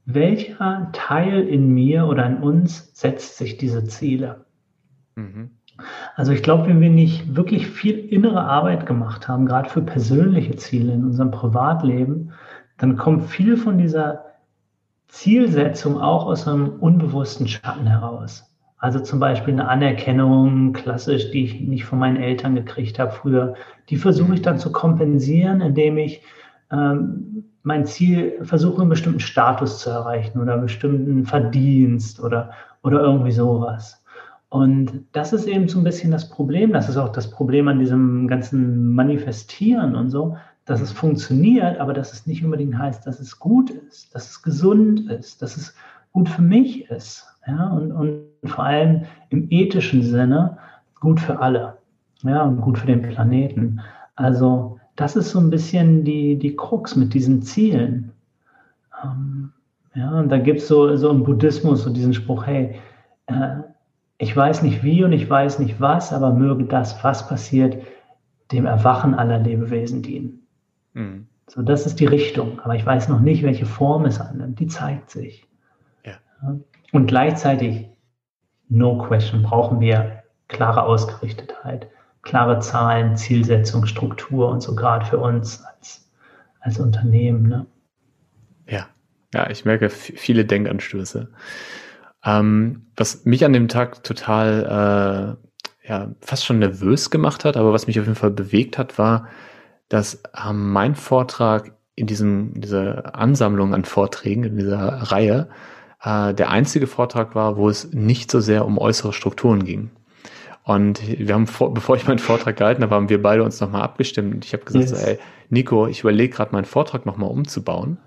welcher 0.05 0.91
Teil 0.93 1.47
in 1.49 1.73
mir 1.75 2.07
oder 2.07 2.27
in 2.27 2.39
uns 2.39 2.91
setzt 2.95 3.39
sich 3.39 3.57
diese 3.57 3.85
Ziele? 3.85 4.47
Mhm. 5.17 5.51
Also 6.15 6.33
ich 6.33 6.43
glaube, 6.43 6.69
wenn 6.69 6.81
wir 6.81 6.91
nicht 6.91 7.37
wirklich 7.37 7.67
viel 7.67 7.99
innere 7.99 8.43
Arbeit 8.43 8.87
gemacht 8.87 9.29
haben, 9.29 9.47
gerade 9.47 9.69
für 9.69 9.83
persönliche 9.83 10.57
Ziele 10.57 10.93
in 10.95 11.05
unserem 11.05 11.31
Privatleben, 11.31 12.33
dann 12.79 12.97
kommt 12.97 13.25
viel 13.25 13.57
von 13.57 13.79
dieser 13.79 14.25
Zielsetzung 15.09 16.01
auch 16.01 16.27
aus 16.27 16.49
einem 16.49 16.69
unbewussten 16.81 17.47
Schatten 17.47 17.87
heraus. 17.87 18.51
Also 18.79 19.01
zum 19.01 19.21
Beispiel 19.21 19.55
eine 19.55 19.69
Anerkennung, 19.69 20.73
klassisch, 20.73 21.31
die 21.31 21.45
ich 21.45 21.61
nicht 21.61 21.85
von 21.85 21.99
meinen 21.99 22.19
Eltern 22.19 22.55
gekriegt 22.55 22.99
habe 22.99 23.13
früher, 23.13 23.55
die 23.89 23.97
versuche 23.97 24.35
ich 24.35 24.43
dann 24.43 24.59
zu 24.59 24.71
kompensieren, 24.71 25.61
indem 25.61 25.97
ich 25.99 26.23
ähm, 26.71 27.45
mein 27.63 27.85
Ziel 27.85 28.39
versuche, 28.43 28.81
einen 28.81 28.91
bestimmten 28.91 29.21
Status 29.21 29.81
zu 29.81 29.91
erreichen 29.91 30.41
oder 30.41 30.55
einen 30.55 30.63
bestimmten 30.63 31.25
Verdienst 31.25 32.21
oder, 32.21 32.51
oder 32.83 33.01
irgendwie 33.01 33.33
sowas. 33.33 34.03
Und 34.49 35.05
das 35.13 35.33
ist 35.33 35.47
eben 35.47 35.69
so 35.69 35.79
ein 35.79 35.85
bisschen 35.85 36.13
das 36.13 36.29
Problem. 36.29 36.73
Das 36.73 36.89
ist 36.89 36.97
auch 36.97 37.11
das 37.11 37.31
Problem 37.31 37.69
an 37.69 37.81
diesem 37.81 38.29
ganzen 38.29 38.95
Manifestieren 38.95 39.97
und 39.97 40.11
so, 40.11 40.37
dass 40.65 40.81
es 40.81 40.93
funktioniert, 40.93 41.79
aber 41.79 41.93
dass 41.93 42.13
es 42.13 42.27
nicht 42.27 42.45
unbedingt 42.45 42.79
heißt, 42.79 43.07
dass 43.07 43.21
es 43.21 43.39
gut 43.39 43.71
ist, 43.71 44.15
dass 44.15 44.31
es 44.31 44.43
gesund 44.43 45.11
ist, 45.11 45.43
dass 45.43 45.57
es 45.57 45.75
gut 46.13 46.29
für 46.29 46.43
mich 46.43 46.89
ist. 46.91 47.27
Ja, 47.47 47.69
und, 47.69 47.93
und 47.93 48.23
vor 48.45 48.65
allem 48.65 49.03
im 49.31 49.47
ethischen 49.51 50.03
Sinne 50.03 50.59
gut 51.01 51.21
für 51.21 51.41
alle. 51.41 51.79
Ja, 52.23 52.43
und 52.43 52.61
gut 52.61 52.79
für 52.79 52.87
den 52.87 53.03
Planeten. 53.03 53.81
Also, 54.17 54.76
das 54.97 55.15
ist 55.15 55.31
so 55.31 55.39
ein 55.39 55.51
bisschen 55.51 56.05
die, 56.05 56.37
die 56.37 56.57
Krux 56.57 56.97
mit 56.97 57.15
diesen 57.15 57.43
Zielen. 57.43 58.13
Ähm, 59.03 59.53
ja, 59.95 60.11
und 60.19 60.31
da 60.31 60.39
gibt 60.39 60.61
es 60.61 60.69
so, 60.69 60.97
so 60.97 61.11
im 61.11 61.23
Buddhismus 61.23 61.83
so 61.83 61.91
diesen 61.91 62.15
Spruch, 62.15 62.47
hey, 62.47 62.77
äh, 63.27 63.57
ich 64.19 64.35
weiß 64.35 64.63
nicht 64.63 64.83
wie 64.83 65.05
und 65.05 65.13
ich 65.13 65.29
weiß 65.29 65.59
nicht 65.59 65.81
was, 65.81 66.13
aber 66.13 66.33
möge 66.33 66.65
das, 66.65 67.03
was 67.05 67.29
passiert, 67.29 67.77
dem 68.53 68.65
Erwachen 68.65 69.15
aller 69.15 69.39
Lebewesen 69.39 70.03
dienen. 70.03 70.47
Mhm. 70.95 71.27
So, 71.49 71.63
das 71.63 71.87
ist 71.87 72.01
die 72.01 72.07
Richtung, 72.07 72.61
aber 72.61 72.75
ich 72.75 72.85
weiß 72.85 73.09
noch 73.09 73.21
nicht, 73.21 73.43
welche 73.43 73.67
Form 73.67 74.05
es 74.05 74.21
annimmt. 74.21 74.59
Die 74.59 74.67
zeigt 74.67 75.11
sich. 75.11 75.47
Ja. 76.05 76.15
Und 76.93 77.07
gleichzeitig, 77.07 77.89
no 78.69 78.99
question, 78.99 79.43
brauchen 79.43 79.81
wir 79.81 80.23
klare 80.49 80.83
Ausgerichtetheit, 80.85 81.89
klare 82.27 82.59
Zahlen, 82.59 83.17
Zielsetzung, 83.17 83.87
Struktur 83.87 84.49
und 84.49 84.61
so 84.61 84.75
gerade 84.75 85.07
für 85.07 85.19
uns 85.19 85.63
als, 85.65 86.11
als 86.61 86.79
Unternehmen. 86.79 87.49
Ne? 87.49 87.67
Ja, 88.69 88.89
ja, 89.33 89.49
ich 89.49 89.65
merke 89.65 89.89
viele 89.89 90.45
Denkanstöße. 90.45 91.31
Ähm, 92.25 92.89
was 92.97 93.25
mich 93.25 93.45
an 93.45 93.53
dem 93.53 93.69
Tag 93.69 94.03
total, 94.03 95.39
äh, 95.85 95.89
ja, 95.89 96.09
fast 96.21 96.45
schon 96.45 96.59
nervös 96.59 97.11
gemacht 97.11 97.45
hat, 97.45 97.57
aber 97.57 97.73
was 97.73 97.87
mich 97.87 98.01
auf 98.01 98.07
jeden 98.07 98.17
Fall 98.17 98.33
bewegt 98.33 98.77
hat, 98.77 98.99
war, 98.99 99.29
dass 99.89 100.23
ähm, 100.45 100.73
mein 100.73 100.97
Vortrag 100.97 101.73
in 101.95 102.09
diesem, 102.09 102.55
in 102.55 102.61
dieser 102.61 103.15
Ansammlung 103.15 103.73
an 103.73 103.85
Vorträgen, 103.85 104.43
in 104.43 104.57
dieser 104.57 105.13
Reihe, 105.13 105.49
äh, 106.03 106.35
der 106.35 106.51
einzige 106.51 106.89
Vortrag 106.89 107.37
war, 107.37 107.57
wo 107.57 107.69
es 107.69 107.93
nicht 107.93 108.33
so 108.33 108.41
sehr 108.41 108.67
um 108.67 108.79
äußere 108.79 109.13
Strukturen 109.13 109.65
ging. 109.65 109.91
Und 110.67 111.01
wir 111.07 111.33
haben, 111.33 111.47
vor, 111.47 111.73
bevor 111.73 111.95
ich 111.95 112.09
meinen 112.09 112.19
Vortrag 112.19 112.57
gehalten 112.57 112.83
habe, 112.83 112.93
haben 112.93 113.09
wir 113.09 113.23
beide 113.23 113.45
uns 113.45 113.61
nochmal 113.61 113.83
abgestimmt. 113.83 114.35
Und 114.35 114.45
ich 114.45 114.53
habe 114.53 114.65
gesagt, 114.65 114.91
yes. 114.91 115.01
so, 115.01 115.07
ey, 115.07 115.17
Nico, 115.49 115.87
ich 115.87 116.01
überlege 116.01 116.35
gerade 116.35 116.51
meinen 116.51 116.65
Vortrag 116.65 117.07
nochmal 117.07 117.31
umzubauen, 117.31 117.99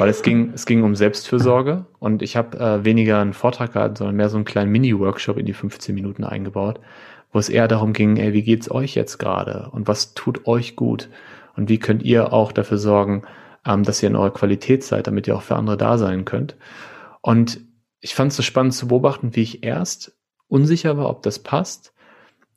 weil 0.00 0.08
es 0.08 0.24
ging, 0.24 0.50
es 0.52 0.66
ging 0.66 0.82
um 0.82 0.96
Selbstfürsorge 0.96 1.86
und 2.00 2.22
ich 2.22 2.36
habe 2.36 2.58
äh, 2.58 2.84
weniger 2.84 3.20
einen 3.20 3.34
Vortrag 3.34 3.72
gehalten, 3.72 3.94
sondern 3.94 4.16
mehr 4.16 4.30
so 4.30 4.36
einen 4.36 4.44
kleinen 4.44 4.72
Mini-Workshop 4.72 5.38
in 5.38 5.46
die 5.46 5.52
15 5.52 5.94
Minuten 5.94 6.24
eingebaut, 6.24 6.80
wo 7.32 7.38
es 7.38 7.48
eher 7.48 7.68
darum 7.68 7.92
ging, 7.92 8.16
ey, 8.16 8.32
wie 8.32 8.42
geht's 8.42 8.68
euch 8.68 8.96
jetzt 8.96 9.18
gerade 9.18 9.68
und 9.70 9.86
was 9.86 10.14
tut 10.14 10.48
euch 10.48 10.74
gut 10.74 11.08
und 11.54 11.68
wie 11.68 11.78
könnt 11.78 12.02
ihr 12.02 12.32
auch 12.32 12.50
dafür 12.50 12.78
sorgen, 12.78 13.22
ähm, 13.64 13.84
dass 13.84 14.02
ihr 14.02 14.08
in 14.08 14.16
eurer 14.16 14.34
Qualität 14.34 14.82
seid, 14.82 15.06
damit 15.06 15.28
ihr 15.28 15.36
auch 15.36 15.42
für 15.42 15.54
andere 15.54 15.76
da 15.76 15.98
sein 15.98 16.24
könnt. 16.24 16.56
Und 17.20 17.60
ich 18.00 18.16
fand 18.16 18.32
es 18.32 18.36
so 18.36 18.42
spannend 18.42 18.74
zu 18.74 18.88
beobachten, 18.88 19.36
wie 19.36 19.42
ich 19.42 19.62
erst 19.62 20.18
unsicher 20.48 20.98
war, 20.98 21.08
ob 21.10 21.22
das 21.22 21.38
passt 21.38 21.92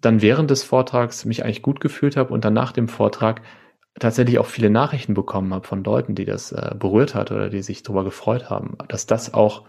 dann 0.02 0.22
während 0.22 0.52
des 0.52 0.64
Vortrags 0.64 1.26
mich 1.26 1.44
eigentlich 1.44 1.62
gut 1.62 1.80
gefühlt 1.80 2.18
habe 2.18 2.34
und 2.34 2.44
dann 2.44 2.54
nach 2.54 2.72
dem 2.72 2.88
Vortrag 2.88 3.42
tatsächlich 4.00 4.40
auch 4.40 4.46
viele 4.46 4.70
Nachrichten 4.70 5.14
bekommen 5.14 5.54
habe 5.54 5.68
von 5.68 5.84
Leuten, 5.84 6.16
die 6.16 6.26
das 6.26 6.52
äh, 6.52 6.76
berührt 6.78 7.14
hat 7.16 7.32
oder 7.32 7.50
die 7.50 7.62
sich 7.62 7.84
darüber 7.84 8.04
gefreut 8.04 8.50
haben, 8.50 8.78
dass 8.88 9.06
das 9.06 9.34
auch 9.34 9.66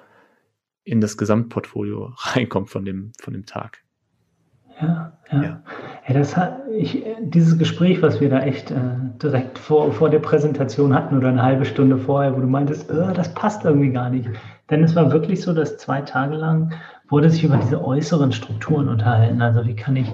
in 0.84 1.00
das 1.00 1.16
Gesamtportfolio 1.16 2.12
reinkommt 2.16 2.70
von 2.70 2.84
dem, 2.84 3.12
von 3.20 3.32
dem 3.32 3.46
Tag. 3.46 3.78
Ja, 4.80 5.12
ja. 5.30 5.42
ja. 5.42 5.62
ja 6.08 6.14
das 6.14 6.36
hat, 6.36 6.60
ich, 6.70 7.04
dieses 7.20 7.58
Gespräch, 7.58 8.00
was 8.00 8.20
wir 8.20 8.30
da 8.30 8.40
echt 8.40 8.70
äh, 8.70 8.76
direkt 9.22 9.58
vor, 9.58 9.92
vor 9.92 10.08
der 10.08 10.18
Präsentation 10.18 10.94
hatten 10.94 11.16
oder 11.16 11.28
eine 11.28 11.42
halbe 11.42 11.64
Stunde 11.64 11.98
vorher, 11.98 12.34
wo 12.34 12.40
du 12.40 12.46
meintest, 12.46 12.90
äh, 12.90 13.12
das 13.12 13.34
passt 13.34 13.64
irgendwie 13.64 13.90
gar 13.90 14.08
nicht. 14.10 14.28
Denn 14.70 14.82
es 14.82 14.96
war 14.96 15.12
wirklich 15.12 15.42
so, 15.42 15.52
dass 15.52 15.76
zwei 15.76 16.00
Tage 16.00 16.36
lang 16.36 16.72
wurde 17.08 17.30
sich 17.30 17.44
über 17.44 17.56
diese 17.56 17.84
äußeren 17.84 18.32
Strukturen 18.32 18.88
unterhalten. 18.88 19.42
Also 19.42 19.66
wie 19.66 19.76
kann 19.76 19.96
ich 19.96 20.12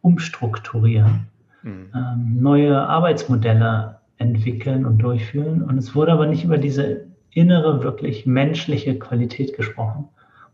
umstrukturieren, 0.00 1.26
mhm. 1.62 1.90
ähm, 1.94 2.36
neue 2.40 2.80
Arbeitsmodelle 2.80 3.98
entwickeln 4.18 4.86
und 4.86 4.98
durchführen. 4.98 5.62
Und 5.62 5.78
es 5.78 5.94
wurde 5.94 6.12
aber 6.12 6.26
nicht 6.26 6.44
über 6.44 6.58
diese 6.58 7.06
innere, 7.30 7.82
wirklich 7.82 8.24
menschliche 8.24 8.98
Qualität 8.98 9.56
gesprochen, 9.56 10.08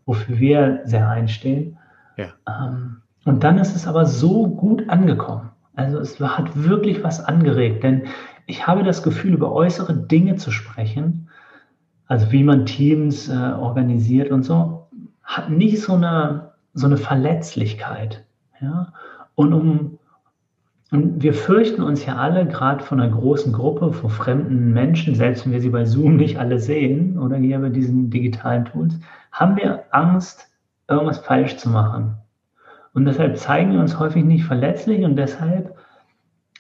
wofür 0.04 0.38
wir 0.38 0.80
sehr 0.84 1.08
einstehen. 1.08 1.78
Ja. 2.16 2.26
Ähm, 2.48 3.02
und 3.24 3.44
dann 3.44 3.58
ist 3.58 3.76
es 3.76 3.86
aber 3.86 4.06
so 4.06 4.48
gut 4.48 4.88
angekommen. 4.88 5.50
Also 5.74 5.98
es 6.00 6.18
hat 6.20 6.50
wirklich 6.54 7.04
was 7.04 7.24
angeregt, 7.24 7.84
denn 7.84 8.02
ich 8.46 8.66
habe 8.66 8.82
das 8.82 9.02
Gefühl, 9.02 9.34
über 9.34 9.52
äußere 9.52 9.94
Dinge 9.94 10.36
zu 10.36 10.50
sprechen, 10.50 11.28
also 12.06 12.32
wie 12.32 12.42
man 12.42 12.66
Teams 12.66 13.28
äh, 13.28 13.32
organisiert 13.32 14.30
und 14.30 14.42
so, 14.42 14.81
hat 15.22 15.50
nicht 15.50 15.80
so 15.80 15.94
eine, 15.94 16.52
so 16.74 16.86
eine 16.86 16.96
Verletzlichkeit. 16.96 18.24
Ja? 18.60 18.92
Und, 19.34 19.52
um, 19.52 19.98
und 20.90 21.22
wir 21.22 21.34
fürchten 21.34 21.82
uns 21.82 22.04
ja 22.04 22.16
alle 22.16 22.46
gerade 22.46 22.84
von 22.84 23.00
einer 23.00 23.12
großen 23.12 23.52
Gruppe, 23.52 23.92
vor 23.92 24.10
fremden 24.10 24.72
Menschen, 24.72 25.14
selbst 25.14 25.44
wenn 25.44 25.52
wir 25.52 25.60
sie 25.60 25.70
bei 25.70 25.84
Zoom 25.84 26.16
nicht 26.16 26.38
alle 26.38 26.58
sehen 26.58 27.18
oder 27.18 27.36
hier 27.36 27.58
bei 27.58 27.70
diesen 27.70 28.10
digitalen 28.10 28.66
Tools, 28.66 28.98
haben 29.30 29.56
wir 29.56 29.84
Angst, 29.90 30.48
irgendwas 30.88 31.18
falsch 31.18 31.56
zu 31.56 31.70
machen. 31.70 32.16
Und 32.94 33.06
deshalb 33.06 33.38
zeigen 33.38 33.72
wir 33.72 33.80
uns 33.80 33.98
häufig 33.98 34.24
nicht 34.24 34.44
verletzlich 34.44 35.04
und 35.04 35.16
deshalb 35.16 35.74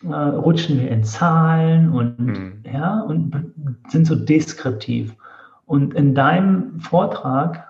äh, 0.04 0.14
rutschen 0.14 0.80
wir 0.80 0.90
in 0.90 1.04
Zahlen 1.04 1.92
und, 1.92 2.18
mhm. 2.18 2.64
ja, 2.72 3.00
und 3.00 3.52
sind 3.88 4.06
so 4.06 4.14
deskriptiv. 4.14 5.14
Und 5.66 5.94
in 5.94 6.14
deinem 6.14 6.80
Vortrag 6.80 7.66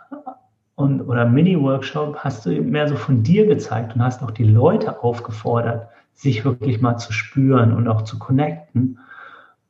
und, 0.75 1.03
oder 1.03 1.27
Mini-Workshop 1.27 2.17
hast 2.17 2.47
du 2.47 2.51
mehr 2.63 2.89
so 2.89 2.97
von 2.97 3.23
dir 3.23 3.47
gezeigt 3.47 3.95
und 3.95 4.03
hast 4.03 4.23
auch 4.23 4.31
die 4.31 4.45
Leute 4.45 5.03
aufgefordert, 5.03 5.89
sich 6.15 6.45
wirklich 6.45 6.81
mal 6.81 6.97
zu 6.97 7.13
spüren 7.13 7.73
und 7.73 7.89
auch 7.89 8.03
zu 8.03 8.19
connecten. 8.19 8.99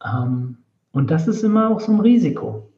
Ähm, 0.04 0.58
Und 0.92 1.10
das 1.10 1.26
ist 1.26 1.42
immer 1.42 1.70
auch 1.70 1.80
so 1.80 1.92
ein 1.92 2.00
Risiko. 2.00 2.68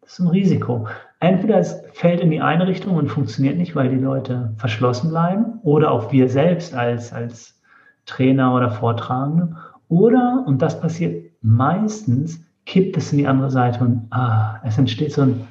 Das 0.00 0.14
ist 0.14 0.18
ein 0.20 0.28
Risiko. 0.28 0.86
Entweder 1.20 1.58
es 1.58 1.82
fällt 1.92 2.20
in 2.20 2.30
die 2.30 2.40
eine 2.40 2.66
Richtung 2.66 2.96
und 2.96 3.08
funktioniert 3.08 3.56
nicht, 3.56 3.74
weil 3.76 3.88
die 3.88 4.02
Leute 4.02 4.52
verschlossen 4.56 5.10
bleiben, 5.10 5.60
oder 5.62 5.92
auch 5.92 6.12
wir 6.12 6.28
selbst 6.28 6.74
als, 6.74 7.12
als 7.12 7.62
Trainer 8.04 8.54
oder 8.54 8.70
Vortragende. 8.70 9.56
Oder, 9.88 10.44
und 10.46 10.60
das 10.60 10.80
passiert 10.80 11.30
meistens, 11.40 12.44
kippt 12.66 12.96
es 12.96 13.12
in 13.12 13.18
die 13.18 13.26
andere 13.26 13.50
Seite 13.50 13.84
und 13.84 14.08
ah, 14.10 14.60
es 14.64 14.76
entsteht 14.78 15.12
so 15.12 15.22
ein, 15.22 15.46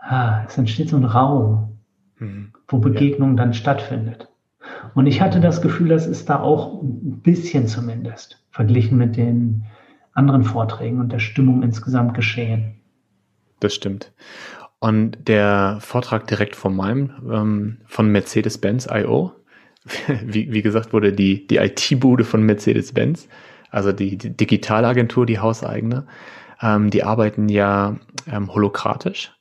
ah, 0.00 0.44
es 0.46 0.58
entsteht 0.58 0.88
so 0.88 0.96
ein 0.96 1.04
Raum, 1.04 1.78
mhm. 2.18 2.52
wo 2.68 2.78
Begegnung 2.78 3.30
ja. 3.30 3.36
dann 3.36 3.54
stattfindet. 3.54 4.28
Und 4.94 5.06
ich 5.06 5.20
hatte 5.20 5.40
das 5.40 5.62
Gefühl, 5.62 5.88
das 5.88 6.06
ist 6.06 6.28
da 6.28 6.40
auch 6.40 6.82
ein 6.82 7.20
bisschen 7.22 7.66
zumindest 7.66 8.44
verglichen 8.50 8.98
mit 8.98 9.16
den 9.16 9.64
anderen 10.12 10.44
Vorträgen 10.44 11.00
und 11.00 11.12
der 11.12 11.18
Stimmung 11.18 11.62
insgesamt 11.62 12.14
geschehen. 12.14 12.80
Das 13.60 13.74
stimmt. 13.74 14.12
Und 14.78 15.28
der 15.28 15.78
Vortrag 15.80 16.26
direkt 16.26 16.56
von 16.56 16.74
meinem, 16.74 17.12
ähm, 17.30 17.78
von 17.86 18.10
Mercedes-Benz 18.10 18.88
I.O., 18.90 19.32
wie, 20.24 20.52
wie 20.52 20.62
gesagt, 20.62 20.92
wurde 20.92 21.12
die, 21.12 21.46
die 21.46 21.56
IT-Bude 21.56 22.24
von 22.24 22.42
Mercedes-Benz, 22.42 23.28
also 23.70 23.92
die, 23.92 24.16
die 24.16 24.36
Digitalagentur, 24.36 25.26
die 25.26 25.38
hauseigene, 25.38 26.06
ähm, 26.60 26.90
die 26.90 27.04
arbeiten 27.04 27.48
ja 27.48 27.96
ähm, 28.30 28.52
holokratisch. 28.52 29.32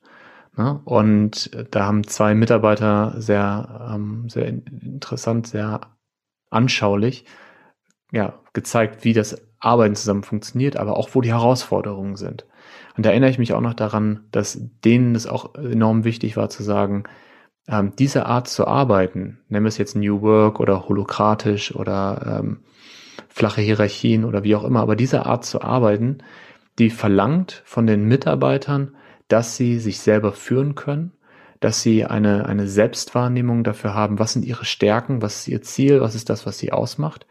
Ne? 0.57 0.81
Und 0.85 1.51
da 1.71 1.85
haben 1.85 2.05
zwei 2.05 2.35
Mitarbeiter 2.35 3.15
sehr, 3.17 3.91
ähm, 3.93 4.29
sehr 4.29 4.47
interessant, 4.47 5.47
sehr 5.47 5.81
anschaulich 6.49 7.25
ja, 8.11 8.39
gezeigt, 8.53 9.03
wie 9.03 9.13
das 9.13 9.41
Arbeiten 9.59 9.95
zusammen 9.95 10.23
funktioniert, 10.23 10.77
aber 10.77 10.97
auch 10.97 11.09
wo 11.13 11.21
die 11.21 11.31
Herausforderungen 11.31 12.15
sind. 12.15 12.45
Und 12.97 13.05
da 13.05 13.11
erinnere 13.11 13.29
ich 13.29 13.39
mich 13.39 13.53
auch 13.53 13.61
noch 13.61 13.73
daran, 13.73 14.25
dass 14.31 14.59
denen 14.83 15.15
es 15.15 15.27
auch 15.27 15.55
enorm 15.55 16.03
wichtig 16.03 16.37
war 16.37 16.49
zu 16.49 16.63
sagen, 16.63 17.03
ähm, 17.67 17.93
diese 17.97 18.25
Art 18.25 18.47
zu 18.47 18.67
arbeiten, 18.67 19.39
nennen 19.47 19.65
wir 19.65 19.69
es 19.69 19.77
jetzt 19.77 19.95
New 19.95 20.21
Work 20.21 20.59
oder 20.59 20.87
holokratisch 20.87 21.75
oder 21.75 22.39
ähm, 22.41 22.59
flache 23.27 23.61
Hierarchien 23.61 24.25
oder 24.25 24.43
wie 24.43 24.55
auch 24.55 24.63
immer, 24.63 24.81
aber 24.81 24.95
diese 24.95 25.25
Art 25.25 25.45
zu 25.45 25.61
arbeiten, 25.61 26.19
die 26.79 26.89
verlangt 26.89 27.61
von 27.65 27.85
den 27.85 28.05
Mitarbeitern, 28.05 28.95
dass 29.29 29.55
sie 29.55 29.79
sich 29.79 29.99
selber 29.99 30.33
führen 30.33 30.75
können, 30.75 31.13
dass 31.61 31.81
sie 31.81 32.05
eine, 32.05 32.45
eine 32.45 32.67
Selbstwahrnehmung 32.67 33.63
dafür 33.63 33.93
haben, 33.93 34.19
was 34.19 34.33
sind 34.33 34.45
ihre 34.45 34.65
Stärken, 34.65 35.21
was 35.21 35.39
ist 35.39 35.47
ihr 35.47 35.61
Ziel, 35.61 36.01
was 36.01 36.15
ist 36.15 36.29
das, 36.29 36.45
was 36.45 36.57
sie 36.57 36.71
ausmacht 36.71 37.25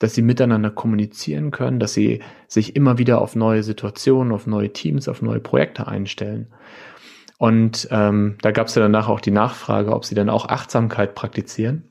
dass 0.00 0.14
sie 0.14 0.22
miteinander 0.22 0.70
kommunizieren 0.70 1.52
können, 1.52 1.78
dass 1.78 1.92
sie 1.92 2.20
sich 2.48 2.74
immer 2.74 2.98
wieder 2.98 3.20
auf 3.20 3.36
neue 3.36 3.62
Situationen, 3.62 4.32
auf 4.32 4.46
neue 4.46 4.72
Teams, 4.72 5.08
auf 5.08 5.22
neue 5.22 5.40
Projekte 5.40 5.86
einstellen. 5.86 6.48
Und 7.38 7.86
ähm, 7.90 8.36
da 8.40 8.50
gab 8.50 8.66
es 8.66 8.74
ja 8.74 8.82
danach 8.82 9.08
auch 9.08 9.20
die 9.20 9.30
Nachfrage, 9.30 9.92
ob 9.92 10.06
sie 10.06 10.14
dann 10.14 10.30
auch 10.30 10.48
Achtsamkeit 10.48 11.14
praktizieren. 11.14 11.84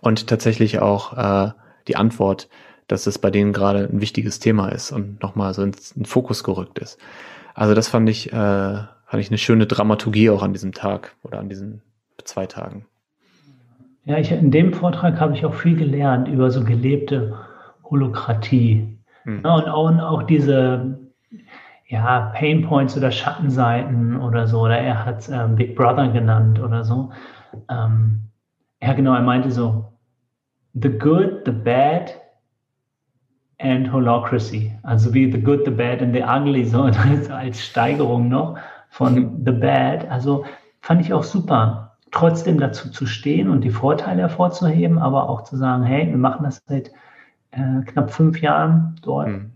Und 0.00 0.26
tatsächlich 0.26 0.78
auch 0.80 1.16
äh, 1.16 1.52
die 1.88 1.96
Antwort, 1.96 2.48
dass 2.86 3.06
es 3.06 3.18
bei 3.18 3.30
denen 3.30 3.54
gerade 3.54 3.88
ein 3.90 4.02
wichtiges 4.02 4.38
Thema 4.38 4.68
ist 4.68 4.92
und 4.92 5.22
nochmal 5.22 5.54
so 5.54 5.62
in 5.62 5.72
den 5.96 6.04
Fokus 6.04 6.44
gerückt 6.44 6.78
ist. 6.78 6.98
Also 7.54 7.74
das 7.74 7.88
fand 7.88 8.08
ich, 8.08 8.32
äh, 8.32 8.36
fand 8.36 9.20
ich 9.20 9.28
eine 9.28 9.38
schöne 9.38 9.66
Dramaturgie 9.66 10.30
auch 10.30 10.42
an 10.42 10.52
diesem 10.52 10.72
Tag 10.72 11.14
oder 11.22 11.38
an 11.38 11.48
diesen 11.48 11.82
zwei 12.24 12.46
Tagen. 12.46 12.86
Ja, 14.04 14.18
ich, 14.18 14.32
in 14.32 14.50
dem 14.50 14.72
Vortrag 14.72 15.20
habe 15.20 15.34
ich 15.34 15.44
auch 15.44 15.54
viel 15.54 15.76
gelernt 15.76 16.28
über 16.28 16.50
so 16.50 16.64
gelebte 16.64 17.38
Holokratie. 17.84 18.98
Hm. 19.24 19.42
Ja, 19.44 19.54
und, 19.54 19.68
auch, 19.68 19.88
und 19.88 20.00
auch 20.00 20.22
diese 20.24 20.98
ja, 21.86 22.32
Pain 22.34 22.62
Points 22.62 22.96
oder 22.96 23.10
Schattenseiten 23.10 24.16
oder 24.16 24.46
so. 24.46 24.60
Oder 24.62 24.78
er 24.78 25.04
hat 25.04 25.28
ähm, 25.30 25.56
Big 25.56 25.76
Brother 25.76 26.08
genannt 26.08 26.58
oder 26.58 26.84
so. 26.84 27.12
Ähm, 27.68 28.22
ja, 28.80 28.94
genau, 28.94 29.14
er 29.14 29.20
meinte 29.20 29.50
so, 29.50 29.92
the 30.74 30.88
good, 30.88 31.42
the 31.44 31.52
bad 31.52 32.21
and 33.62 33.90
holocracy. 33.90 34.72
Also 34.82 35.12
wie 35.14 35.30
the 35.30 35.40
good, 35.40 35.64
the 35.64 35.70
bad 35.70 36.02
and 36.02 36.14
the 36.14 36.22
ugly, 36.22 36.64
so 36.64 36.82
als 37.30 37.64
Steigerung 37.64 38.28
noch 38.28 38.58
von 38.90 39.14
mhm. 39.14 39.42
the 39.44 39.52
bad. 39.52 40.08
Also 40.10 40.44
fand 40.80 41.00
ich 41.00 41.12
auch 41.12 41.22
super 41.22 41.96
trotzdem 42.10 42.60
dazu 42.60 42.90
zu 42.90 43.06
stehen 43.06 43.48
und 43.48 43.62
die 43.62 43.70
Vorteile 43.70 44.22
hervorzuheben, 44.22 44.98
aber 44.98 45.28
auch 45.28 45.44
zu 45.44 45.56
sagen, 45.56 45.82
hey, 45.82 46.06
wir 46.08 46.18
machen 46.18 46.44
das 46.44 46.62
seit 46.66 46.90
äh, 47.52 47.82
knapp 47.86 48.10
fünf 48.10 48.40
Jahren 48.40 48.96
dort. 49.02 49.28
Mhm. 49.28 49.52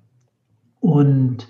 Und 0.81 1.49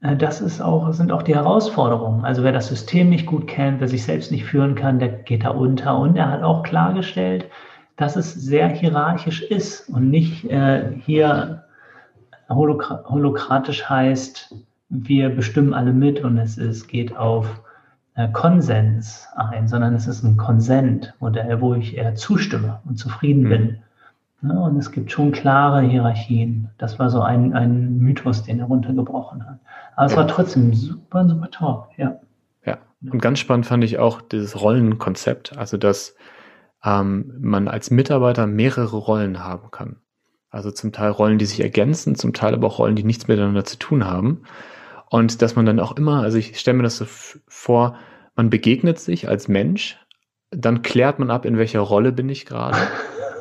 äh, 0.00 0.16
das 0.16 0.40
ist 0.40 0.60
auch, 0.60 0.92
sind 0.92 1.10
auch 1.10 1.22
die 1.22 1.34
Herausforderungen. 1.34 2.24
Also 2.24 2.44
wer 2.44 2.52
das 2.52 2.68
System 2.68 3.08
nicht 3.08 3.26
gut 3.26 3.48
kennt, 3.48 3.80
wer 3.80 3.88
sich 3.88 4.04
selbst 4.04 4.30
nicht 4.30 4.44
führen 4.44 4.76
kann, 4.76 5.00
der 5.00 5.08
geht 5.08 5.44
da 5.44 5.50
unter. 5.50 5.98
Und 5.98 6.16
er 6.16 6.30
hat 6.30 6.42
auch 6.42 6.62
klargestellt, 6.62 7.46
dass 7.96 8.14
es 8.14 8.32
sehr 8.34 8.68
hierarchisch 8.68 9.42
ist 9.42 9.88
und 9.88 10.10
nicht 10.10 10.44
äh, 10.50 10.92
hier 11.04 11.64
holokratisch 12.48 13.88
heißt, 13.88 14.54
wir 14.88 15.28
bestimmen 15.30 15.74
alle 15.74 15.92
mit 15.92 16.22
und 16.22 16.38
es 16.38 16.58
ist, 16.58 16.88
geht 16.88 17.16
auf 17.16 17.60
äh, 18.14 18.28
Konsens 18.28 19.26
ein, 19.36 19.66
sondern 19.68 19.94
es 19.94 20.06
ist 20.06 20.22
ein 20.22 20.36
Konsentmodell, 20.36 21.60
wo 21.60 21.74
ich 21.74 21.96
eher 21.96 22.14
zustimme 22.14 22.80
und 22.84 22.98
zufrieden 22.98 23.44
mhm. 23.44 23.48
bin. 23.48 23.78
Ja, 24.42 24.58
und 24.60 24.76
es 24.76 24.92
gibt 24.92 25.10
schon 25.10 25.32
klare 25.32 25.80
Hierarchien. 25.80 26.68
Das 26.76 26.98
war 26.98 27.08
so 27.08 27.22
ein, 27.22 27.54
ein 27.54 27.98
Mythos, 27.98 28.42
den 28.42 28.60
er 28.60 28.66
runtergebrochen 28.66 29.46
hat. 29.46 29.58
Aber 29.96 30.06
es 30.06 30.16
war 30.16 30.28
trotzdem 30.28 30.74
super, 30.74 31.26
super 31.26 31.50
top, 31.50 31.88
ja. 31.96 32.20
Ja, 32.66 32.78
und 33.00 33.22
ganz 33.22 33.38
spannend 33.38 33.66
fand 33.66 33.84
ich 33.84 33.98
auch 33.98 34.20
dieses 34.20 34.60
Rollenkonzept, 34.60 35.56
also 35.56 35.78
dass 35.78 36.14
ähm, 36.84 37.32
man 37.40 37.68
als 37.68 37.90
Mitarbeiter 37.90 38.46
mehrere 38.46 38.96
Rollen 38.96 39.42
haben 39.42 39.70
kann. 39.70 39.96
Also 40.54 40.70
zum 40.70 40.92
Teil 40.92 41.10
Rollen, 41.10 41.38
die 41.38 41.46
sich 41.46 41.60
ergänzen, 41.60 42.14
zum 42.14 42.32
Teil 42.32 42.54
aber 42.54 42.68
auch 42.68 42.78
Rollen, 42.78 42.94
die 42.94 43.02
nichts 43.02 43.26
miteinander 43.26 43.64
zu 43.64 43.76
tun 43.76 44.04
haben. 44.04 44.44
Und 45.10 45.42
dass 45.42 45.56
man 45.56 45.66
dann 45.66 45.80
auch 45.80 45.96
immer, 45.96 46.22
also 46.22 46.38
ich 46.38 46.60
stelle 46.60 46.76
mir 46.76 46.84
das 46.84 46.96
so 46.96 47.06
vor, 47.48 47.96
man 48.36 48.50
begegnet 48.50 49.00
sich 49.00 49.28
als 49.28 49.48
Mensch, 49.48 49.98
dann 50.52 50.82
klärt 50.82 51.18
man 51.18 51.32
ab, 51.32 51.44
in 51.44 51.58
welcher 51.58 51.80
Rolle 51.80 52.12
bin 52.12 52.28
ich 52.28 52.46
gerade. 52.46 52.78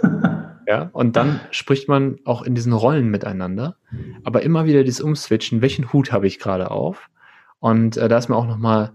ja, 0.67 0.89
und 0.91 1.15
dann 1.15 1.39
spricht 1.52 1.88
man 1.88 2.17
auch 2.26 2.41
in 2.41 2.56
diesen 2.56 2.73
Rollen 2.73 3.10
miteinander. 3.10 3.78
Aber 4.23 4.41
immer 4.41 4.65
wieder 4.65 4.84
dieses 4.84 5.02
Umswitchen, 5.02 5.62
welchen 5.62 5.93
Hut 5.93 6.12
habe 6.12 6.26
ich 6.26 6.39
gerade 6.39 6.71
auf? 6.71 7.12
Und 7.60 7.95
äh, 7.95 8.10
da 8.10 8.17
ist 8.17 8.28
mir 8.28 8.36
auch 8.36 8.47
nochmal 8.47 8.93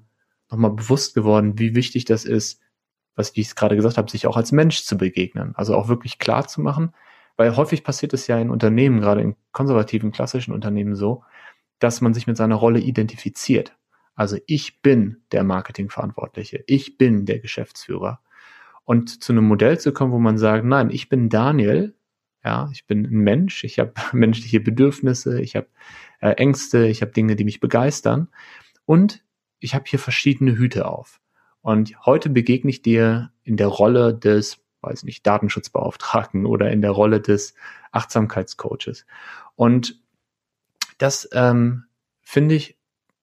noch 0.51 0.59
mal 0.59 0.71
bewusst 0.71 1.15
geworden, 1.15 1.57
wie 1.61 1.77
wichtig 1.77 2.05
das 2.05 2.25
ist, 2.25 2.61
was 3.15 3.37
wie 3.37 3.43
ich 3.43 3.49
es 3.49 3.55
gerade 3.55 3.77
gesagt 3.77 3.97
habe, 3.97 4.11
sich 4.11 4.27
auch 4.27 4.37
als 4.37 4.51
Mensch 4.51 4.83
zu 4.83 4.99
begegnen. 4.99 5.53
Also 5.55 5.77
auch 5.77 5.87
wirklich 5.87 6.19
klar 6.19 6.49
zu 6.49 6.61
machen, 6.61 6.95
weil 7.39 7.57
häufig 7.57 7.85
passiert 7.85 8.13
es 8.13 8.27
ja 8.27 8.39
in 8.39 8.51
Unternehmen, 8.51 9.01
gerade 9.01 9.23
in 9.23 9.37
konservativen, 9.53 10.11
klassischen 10.11 10.53
Unternehmen 10.53 10.97
so, 10.97 11.23
dass 11.79 12.01
man 12.01 12.13
sich 12.13 12.27
mit 12.27 12.37
seiner 12.37 12.57
Rolle 12.57 12.81
identifiziert. 12.81 13.77
Also 14.17 14.37
ich 14.47 14.83
bin 14.83 15.23
der 15.31 15.45
Marketingverantwortliche, 15.45 16.65
ich 16.67 16.99
bin 16.99 17.25
der 17.25 17.39
Geschäftsführer. 17.39 18.21
Und 18.85 19.23
zu 19.23 19.33
einem 19.33 19.45
Modell 19.45 19.79
zu 19.79 19.93
kommen, 19.93 20.13
wo 20.13 20.19
man 20.19 20.37
sagt, 20.37 20.65
nein, 20.65 20.91
ich 20.91 21.09
bin 21.09 21.29
Daniel, 21.29 21.95
ja, 22.45 22.69
ich 22.73 22.87
bin 22.87 23.05
ein 23.05 23.21
Mensch, 23.21 23.63
ich 23.63 23.79
habe 23.79 23.93
menschliche 24.13 24.59
Bedürfnisse, 24.59 25.41
ich 25.41 25.55
habe 25.55 25.69
äh, 26.21 26.31
Ängste, 26.31 26.89
ich 26.89 27.03
habe 27.03 27.13
Dinge, 27.13 27.37
die 27.37 27.45
mich 27.45 27.61
begeistern 27.61 28.29
und 28.85 29.23
ich 29.61 29.77
habe 29.77 29.85
hier 29.87 30.01
verschiedene 30.01 30.57
Hüte 30.57 30.87
auf. 30.87 31.21
Und 31.61 32.05
heute 32.05 32.31
begegne 32.31 32.71
ich 32.71 32.83
dir 32.83 33.31
in 33.45 33.57
der 33.57 33.69
Rolle 33.69 34.13
des, 34.13 34.61
weiß 34.81 35.05
nicht, 35.05 35.27
Datenschutzbeauftragten 35.27 36.47
oder 36.47 36.71
in 36.71 36.83
der 36.83 36.91
Rolle 36.91 37.21
des 37.21 37.55
Achtsamkeitscoaches. 37.93 39.07
Und 39.57 40.01
das 40.99 41.29
ähm, 41.33 41.85
finde 42.23 42.55
ich 42.55 42.77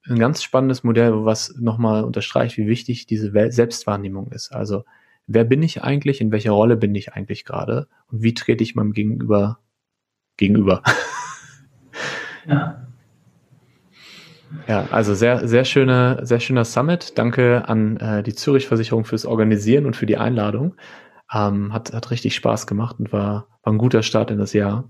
ein 0.07 0.19
ganz 0.19 0.43
spannendes 0.43 0.83
Modell, 0.83 1.25
was 1.25 1.55
nochmal 1.57 2.03
unterstreicht, 2.03 2.57
wie 2.57 2.67
wichtig 2.67 3.07
diese 3.07 3.31
Selbstwahrnehmung 3.51 4.31
ist. 4.31 4.51
Also 4.51 4.85
wer 5.27 5.43
bin 5.43 5.63
ich 5.63 5.83
eigentlich, 5.83 6.21
in 6.21 6.31
welcher 6.31 6.51
Rolle 6.51 6.77
bin 6.77 6.93
ich 6.93 7.13
eigentlich 7.13 7.45
gerade 7.45 7.87
und 8.11 8.21
wie 8.21 8.33
trete 8.33 8.63
ich 8.63 8.75
meinem 8.75 8.93
Gegenüber 8.93 9.59
gegenüber? 10.37 10.83
Ja. 12.47 12.85
Ja, 14.67 14.87
also 14.91 15.15
sehr, 15.15 15.47
sehr 15.47 15.65
schöner, 15.65 16.25
sehr 16.25 16.39
schöner 16.39 16.63
Summit. 16.63 17.17
Danke 17.17 17.67
an 17.67 17.97
äh, 17.97 18.23
die 18.23 18.35
Zürich 18.35 18.67
Versicherung 18.67 19.03
fürs 19.03 19.25
Organisieren 19.25 19.85
und 19.85 19.95
für 19.95 20.05
die 20.05 20.17
Einladung. 20.17 20.75
Ähm, 21.33 21.73
hat, 21.73 21.93
hat 21.93 22.11
richtig 22.11 22.35
Spaß 22.35 22.67
gemacht 22.67 22.97
und 22.99 23.11
war, 23.11 23.47
war 23.63 23.73
ein 23.73 23.77
guter 23.77 24.03
Start 24.03 24.31
in 24.31 24.37
das 24.37 24.53
Jahr. 24.53 24.89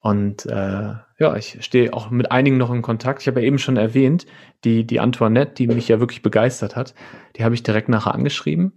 Und 0.00 0.46
äh, 0.46 0.94
ja, 1.18 1.36
ich 1.36 1.64
stehe 1.64 1.92
auch 1.92 2.10
mit 2.10 2.30
einigen 2.30 2.58
noch 2.58 2.72
in 2.72 2.82
Kontakt. 2.82 3.22
Ich 3.22 3.28
habe 3.28 3.40
ja 3.40 3.46
eben 3.46 3.58
schon 3.58 3.76
erwähnt, 3.76 4.26
die, 4.64 4.86
die 4.86 5.00
Antoinette, 5.00 5.54
die 5.54 5.66
mich 5.66 5.88
ja 5.88 5.98
wirklich 6.00 6.22
begeistert 6.22 6.76
hat, 6.76 6.94
die 7.36 7.44
habe 7.44 7.54
ich 7.54 7.62
direkt 7.62 7.88
nachher 7.88 8.14
angeschrieben. 8.14 8.74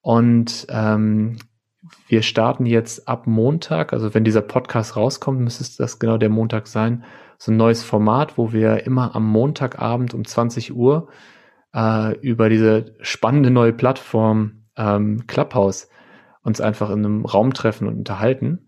Und 0.00 0.66
ähm, 0.70 1.38
wir 2.08 2.22
starten 2.22 2.66
jetzt 2.66 3.08
ab 3.08 3.26
Montag, 3.26 3.92
also 3.92 4.14
wenn 4.14 4.24
dieser 4.24 4.42
Podcast 4.42 4.96
rauskommt, 4.96 5.40
müsste 5.40 5.64
das 5.78 5.98
genau 5.98 6.18
der 6.18 6.30
Montag 6.30 6.66
sein, 6.66 7.04
so 7.38 7.52
ein 7.52 7.56
neues 7.56 7.82
Format, 7.82 8.38
wo 8.38 8.52
wir 8.52 8.86
immer 8.86 9.14
am 9.14 9.26
Montagabend 9.26 10.14
um 10.14 10.24
20 10.24 10.74
Uhr 10.74 11.08
äh, 11.74 12.16
über 12.20 12.48
diese 12.48 12.94
spannende 13.00 13.50
neue 13.50 13.72
Plattform 13.72 14.64
ähm, 14.76 15.26
Clubhouse 15.26 15.88
uns 16.42 16.60
einfach 16.60 16.90
in 16.90 17.04
einem 17.04 17.24
Raum 17.24 17.54
treffen 17.54 17.86
und 17.86 17.96
unterhalten. 17.96 18.66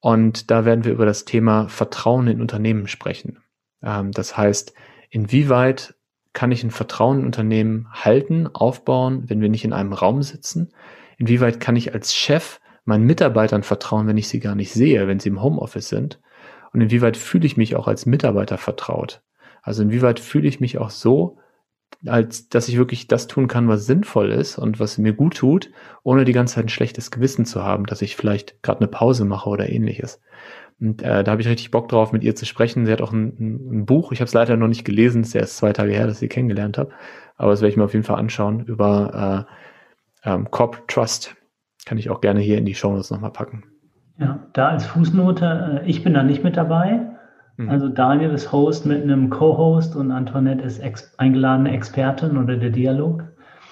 Und 0.00 0.50
da 0.50 0.64
werden 0.64 0.84
wir 0.84 0.92
über 0.92 1.06
das 1.06 1.24
Thema 1.24 1.68
Vertrauen 1.68 2.28
in 2.28 2.40
Unternehmen 2.40 2.86
sprechen. 2.88 3.38
Ähm, 3.82 4.12
das 4.12 4.36
heißt, 4.36 4.74
inwieweit 5.10 5.94
kann 6.32 6.52
ich 6.52 6.62
ein 6.64 6.70
Vertrauen 6.70 7.20
in 7.20 7.26
Unternehmen 7.26 7.86
halten, 7.90 8.48
aufbauen, 8.52 9.24
wenn 9.28 9.40
wir 9.40 9.48
nicht 9.48 9.64
in 9.64 9.72
einem 9.72 9.92
Raum 9.92 10.22
sitzen? 10.22 10.72
Inwieweit 11.16 11.60
kann 11.60 11.76
ich 11.76 11.94
als 11.94 12.14
Chef 12.14 12.60
meinen 12.84 13.04
Mitarbeitern 13.04 13.62
vertrauen, 13.62 14.06
wenn 14.06 14.18
ich 14.18 14.28
sie 14.28 14.40
gar 14.40 14.54
nicht 14.54 14.72
sehe, 14.72 15.06
wenn 15.06 15.20
sie 15.20 15.30
im 15.30 15.42
Homeoffice 15.42 15.88
sind? 15.88 16.20
Und 16.72 16.80
inwieweit 16.80 17.16
fühle 17.16 17.46
ich 17.46 17.56
mich 17.56 17.76
auch 17.76 17.86
als 17.86 18.04
Mitarbeiter 18.04 18.58
vertraut? 18.58 19.22
Also 19.62 19.82
inwieweit 19.82 20.20
fühle 20.20 20.48
ich 20.48 20.60
mich 20.60 20.76
auch 20.78 20.90
so, 20.90 21.38
als 22.06 22.48
dass 22.48 22.68
ich 22.68 22.76
wirklich 22.76 23.08
das 23.08 23.26
tun 23.26 23.48
kann, 23.48 23.68
was 23.68 23.86
sinnvoll 23.86 24.30
ist 24.30 24.58
und 24.58 24.80
was 24.80 24.98
mir 24.98 25.12
gut 25.12 25.36
tut, 25.36 25.70
ohne 26.02 26.24
die 26.24 26.32
ganze 26.32 26.56
Zeit 26.56 26.66
ein 26.66 26.70
schlechtes 26.70 27.10
Gewissen 27.10 27.44
zu 27.44 27.62
haben, 27.62 27.86
dass 27.86 28.02
ich 28.02 28.16
vielleicht 28.16 28.62
gerade 28.62 28.80
eine 28.80 28.88
Pause 28.88 29.24
mache 29.24 29.48
oder 29.48 29.68
ähnliches. 29.68 30.20
Und 30.80 31.02
äh, 31.02 31.22
da 31.24 31.32
habe 31.32 31.40
ich 31.40 31.48
richtig 31.48 31.70
Bock 31.70 31.88
drauf, 31.88 32.12
mit 32.12 32.24
ihr 32.24 32.34
zu 32.34 32.46
sprechen. 32.46 32.84
Sie 32.84 32.92
hat 32.92 33.00
auch 33.00 33.12
ein, 33.12 33.36
ein, 33.38 33.80
ein 33.80 33.86
Buch, 33.86 34.12
ich 34.12 34.20
habe 34.20 34.26
es 34.26 34.34
leider 34.34 34.56
noch 34.56 34.68
nicht 34.68 34.84
gelesen, 34.84 35.22
es 35.22 35.28
ist 35.28 35.34
erst 35.34 35.56
zwei 35.56 35.72
Tage 35.72 35.92
her, 35.92 36.06
dass 36.06 36.16
ich 36.16 36.20
sie 36.20 36.28
kennengelernt 36.28 36.78
habe, 36.78 36.90
aber 37.36 37.52
das 37.52 37.60
werde 37.60 37.70
ich 37.70 37.76
mir 37.76 37.84
auf 37.84 37.94
jeden 37.94 38.04
Fall 38.04 38.18
anschauen 38.18 38.64
über 38.64 39.46
äh, 40.24 40.30
ähm, 40.30 40.50
Corp 40.50 40.88
Trust. 40.88 41.36
Kann 41.86 41.98
ich 41.98 42.10
auch 42.10 42.20
gerne 42.20 42.40
hier 42.40 42.58
in 42.58 42.64
die 42.64 42.74
Show 42.74 42.92
Notes 42.92 43.10
nochmal 43.10 43.32
packen. 43.32 43.64
Ja, 44.18 44.46
da 44.52 44.68
als 44.68 44.86
Fußnote, 44.86 45.82
äh, 45.84 45.88
ich 45.88 46.02
bin 46.02 46.14
da 46.14 46.22
nicht 46.22 46.44
mit 46.44 46.56
dabei. 46.56 47.13
Mhm. 47.56 47.70
Also 47.70 47.88
Daniel 47.88 48.30
ist 48.30 48.52
Host 48.52 48.86
mit 48.86 49.02
einem 49.02 49.30
Co-Host 49.30 49.94
und 49.96 50.10
Antoinette 50.10 50.64
ist 50.64 50.80
ex 50.80 51.14
eingeladene 51.18 51.72
Expertin 51.72 52.36
oder 52.36 52.56
der 52.56 52.70
Dialog. 52.70 53.24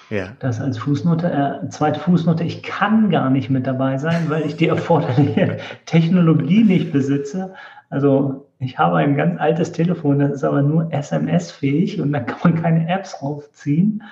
Ja. 0.09 0.27
Das 0.39 0.61
als 0.61 0.77
Fußnote. 0.77 1.31
Äh, 1.63 1.69
zweite 1.69 1.99
Fußnote, 1.99 2.43
ich 2.43 2.61
kann 2.61 3.09
gar 3.09 3.29
nicht 3.29 3.49
mit 3.49 3.65
dabei 3.65 3.97
sein, 3.97 4.29
weil 4.29 4.45
ich 4.45 4.55
die 4.55 4.67
erforderliche 4.67 5.57
Technologie 5.85 6.63
nicht 6.63 6.91
besitze. 6.91 7.53
Also 7.89 8.47
ich 8.59 8.77
habe 8.77 8.97
ein 8.97 9.15
ganz 9.15 9.39
altes 9.39 9.71
Telefon, 9.71 10.19
das 10.19 10.31
ist 10.31 10.43
aber 10.43 10.61
nur 10.61 10.91
SMS-fähig 10.91 11.99
und 11.99 12.13
da 12.13 12.19
kann 12.19 12.53
man 12.53 12.61
keine 12.61 12.87
Apps 12.89 13.15
aufziehen. 13.21 14.03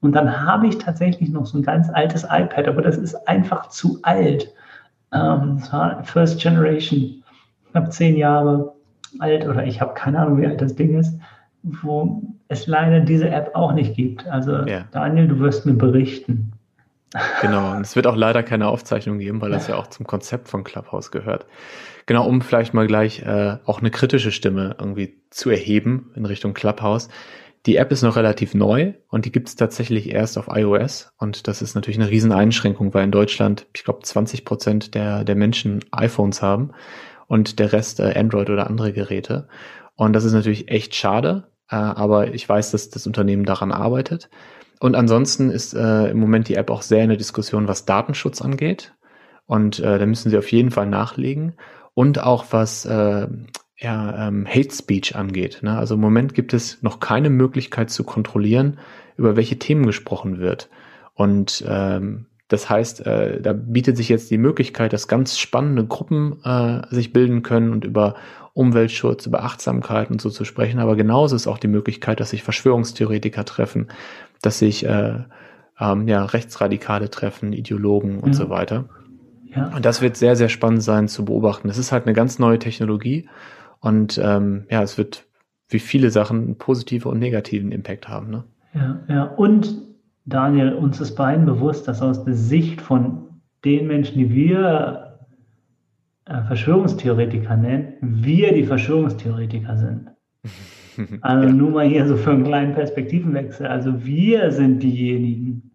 Und 0.00 0.12
dann 0.12 0.44
habe 0.44 0.66
ich 0.66 0.78
tatsächlich 0.78 1.28
noch 1.28 1.46
so 1.46 1.58
ein 1.58 1.62
ganz 1.62 1.88
altes 1.88 2.24
iPad, 2.24 2.66
aber 2.66 2.82
das 2.82 2.98
ist 2.98 3.14
einfach 3.28 3.68
zu 3.68 4.00
alt. 4.02 4.52
Ähm, 5.12 5.58
das 5.60 5.72
war 5.72 6.02
First 6.04 6.40
Generation, 6.40 7.22
knapp 7.70 7.92
zehn 7.92 8.16
Jahre 8.16 8.72
alt 9.18 9.46
oder 9.46 9.64
ich 9.64 9.80
habe 9.80 9.94
keine 9.94 10.18
Ahnung, 10.18 10.40
wie 10.40 10.46
alt 10.46 10.60
das 10.60 10.74
Ding 10.74 10.98
ist, 10.98 11.18
wo 11.62 12.22
es 12.48 12.66
leider 12.66 13.00
diese 13.00 13.28
App 13.28 13.54
auch 13.54 13.72
nicht 13.72 13.94
gibt. 13.94 14.26
Also 14.26 14.52
ja. 14.66 14.84
Daniel, 14.92 15.28
du 15.28 15.38
wirst 15.40 15.66
mir 15.66 15.74
berichten. 15.74 16.52
Genau, 17.42 17.72
und 17.72 17.82
es 17.82 17.94
wird 17.94 18.06
auch 18.06 18.16
leider 18.16 18.42
keine 18.42 18.68
Aufzeichnung 18.68 19.18
geben, 19.18 19.40
weil 19.42 19.50
das 19.50 19.68
ja 19.68 19.76
auch 19.76 19.88
zum 19.88 20.06
Konzept 20.06 20.48
von 20.48 20.64
Clubhouse 20.64 21.10
gehört. 21.10 21.46
Genau, 22.06 22.26
um 22.26 22.40
vielleicht 22.40 22.72
mal 22.72 22.86
gleich 22.86 23.20
äh, 23.20 23.58
auch 23.66 23.80
eine 23.80 23.90
kritische 23.90 24.32
Stimme 24.32 24.76
irgendwie 24.78 25.18
zu 25.30 25.50
erheben 25.50 26.10
in 26.14 26.24
Richtung 26.24 26.54
Clubhouse. 26.54 27.08
Die 27.66 27.76
App 27.76 27.92
ist 27.92 28.02
noch 28.02 28.16
relativ 28.16 28.54
neu 28.54 28.94
und 29.08 29.24
die 29.24 29.30
gibt 29.30 29.48
es 29.48 29.56
tatsächlich 29.56 30.10
erst 30.10 30.36
auf 30.36 30.48
iOS 30.48 31.12
und 31.18 31.46
das 31.46 31.62
ist 31.62 31.74
natürlich 31.74 32.00
eine 32.00 32.10
riesen 32.10 32.32
Einschränkung, 32.32 32.92
weil 32.92 33.04
in 33.04 33.12
Deutschland, 33.12 33.66
ich 33.74 33.84
glaube, 33.84 34.00
20 34.02 34.44
Prozent 34.44 34.94
der, 34.94 35.22
der 35.22 35.36
Menschen 35.36 35.80
iPhones 35.92 36.42
haben 36.42 36.72
und 37.32 37.58
der 37.58 37.72
Rest 37.72 37.98
äh, 37.98 38.12
Android 38.14 38.50
oder 38.50 38.66
andere 38.66 38.92
Geräte. 38.92 39.48
Und 39.96 40.12
das 40.12 40.24
ist 40.24 40.34
natürlich 40.34 40.68
echt 40.68 40.94
schade, 40.94 41.44
äh, 41.70 41.76
aber 41.76 42.34
ich 42.34 42.46
weiß, 42.46 42.72
dass 42.72 42.90
das 42.90 43.06
Unternehmen 43.06 43.46
daran 43.46 43.72
arbeitet. 43.72 44.28
Und 44.80 44.94
ansonsten 44.94 45.48
ist 45.48 45.72
äh, 45.72 46.10
im 46.10 46.20
Moment 46.20 46.48
die 46.48 46.56
App 46.56 46.68
auch 46.70 46.82
sehr 46.82 47.02
in 47.02 47.08
der 47.08 47.16
Diskussion, 47.16 47.68
was 47.68 47.86
Datenschutz 47.86 48.42
angeht. 48.42 48.92
Und 49.46 49.78
äh, 49.78 49.98
da 49.98 50.04
müssen 50.04 50.28
sie 50.28 50.36
auf 50.36 50.52
jeden 50.52 50.70
Fall 50.70 50.84
nachlegen. 50.84 51.54
Und 51.94 52.22
auch 52.22 52.44
was 52.50 52.84
äh, 52.84 53.26
ja, 53.78 54.28
ähm, 54.28 54.46
Hate 54.46 54.74
Speech 54.74 55.16
angeht. 55.16 55.60
Ne? 55.62 55.78
Also 55.78 55.94
im 55.94 56.02
Moment 56.02 56.34
gibt 56.34 56.52
es 56.52 56.82
noch 56.82 57.00
keine 57.00 57.30
Möglichkeit 57.30 57.88
zu 57.88 58.04
kontrollieren, 58.04 58.78
über 59.16 59.36
welche 59.36 59.58
Themen 59.58 59.86
gesprochen 59.86 60.38
wird. 60.38 60.68
Und 61.14 61.64
ähm, 61.66 62.26
das 62.52 62.68
heißt, 62.68 63.06
äh, 63.06 63.40
da 63.40 63.52
bietet 63.54 63.96
sich 63.96 64.08
jetzt 64.08 64.30
die 64.30 64.38
Möglichkeit, 64.38 64.92
dass 64.92 65.08
ganz 65.08 65.38
spannende 65.38 65.86
Gruppen 65.86 66.36
äh, 66.44 66.82
sich 66.90 67.12
bilden 67.12 67.42
können 67.42 67.72
und 67.72 67.84
über 67.84 68.14
Umweltschutz, 68.52 69.24
über 69.24 69.42
Achtsamkeit 69.42 70.10
und 70.10 70.20
so 70.20 70.28
zu 70.28 70.44
sprechen. 70.44 70.78
Aber 70.78 70.94
genauso 70.94 71.34
ist 71.34 71.46
auch 71.46 71.58
die 71.58 71.68
Möglichkeit, 71.68 72.20
dass 72.20 72.30
sich 72.30 72.42
Verschwörungstheoretiker 72.42 73.46
treffen, 73.46 73.88
dass 74.42 74.58
sich 74.58 74.84
äh, 74.84 75.20
ähm, 75.80 76.08
ja, 76.08 76.24
Rechtsradikale 76.26 77.08
treffen, 77.08 77.54
Ideologen 77.54 78.20
und 78.20 78.32
ja. 78.32 78.34
so 78.34 78.50
weiter. 78.50 78.90
Ja. 79.46 79.74
Und 79.74 79.86
das 79.86 80.02
wird 80.02 80.18
sehr, 80.18 80.36
sehr 80.36 80.50
spannend 80.50 80.82
sein 80.82 81.08
zu 81.08 81.24
beobachten. 81.24 81.70
Es 81.70 81.78
ist 81.78 81.92
halt 81.92 82.04
eine 82.04 82.14
ganz 82.14 82.38
neue 82.38 82.58
Technologie 82.58 83.28
und 83.80 84.20
ähm, 84.22 84.66
ja, 84.70 84.82
es 84.82 84.98
wird 84.98 85.24
wie 85.68 85.78
viele 85.78 86.10
Sachen 86.10 86.42
einen 86.42 86.58
positiven 86.58 87.10
und 87.10 87.18
negativen 87.18 87.72
Impact 87.72 88.08
haben. 88.08 88.30
Ne? 88.30 88.44
Ja, 88.74 89.00
ja. 89.08 89.24
Und 89.24 89.91
Daniel, 90.24 90.74
uns 90.74 91.00
ist 91.00 91.14
beiden 91.16 91.46
bewusst, 91.46 91.88
dass 91.88 92.00
aus 92.00 92.24
der 92.24 92.34
Sicht 92.34 92.80
von 92.80 93.40
den 93.64 93.86
Menschen, 93.86 94.18
die 94.18 94.30
wir 94.30 95.18
äh, 96.26 96.42
Verschwörungstheoretiker 96.42 97.56
nennen, 97.56 97.94
wir 98.00 98.52
die 98.52 98.64
Verschwörungstheoretiker 98.64 99.76
sind. 99.76 100.10
Also 101.22 101.48
ja. 101.48 101.54
nur 101.54 101.70
mal 101.70 101.86
hier 101.86 102.06
so 102.06 102.18
für 102.18 102.32
einen 102.32 102.44
kleinen 102.44 102.74
Perspektivenwechsel. 102.74 103.66
Also 103.66 104.04
wir 104.04 104.52
sind 104.52 104.82
diejenigen, 104.82 105.70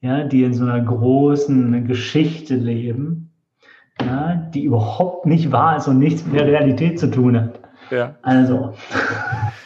ja, 0.00 0.24
die 0.24 0.44
in 0.44 0.54
so 0.54 0.64
einer 0.64 0.80
großen 0.80 1.86
Geschichte 1.86 2.54
leben, 2.54 3.30
ja, 4.00 4.34
die 4.54 4.64
überhaupt 4.64 5.26
nicht 5.26 5.52
wahr 5.52 5.76
ist 5.76 5.88
und 5.88 5.98
nichts 5.98 6.24
mit 6.24 6.40
der 6.40 6.46
Realität 6.46 6.98
zu 6.98 7.10
tun 7.10 7.38
hat. 7.38 7.60
Ja. 7.90 8.16
Also. 8.22 8.72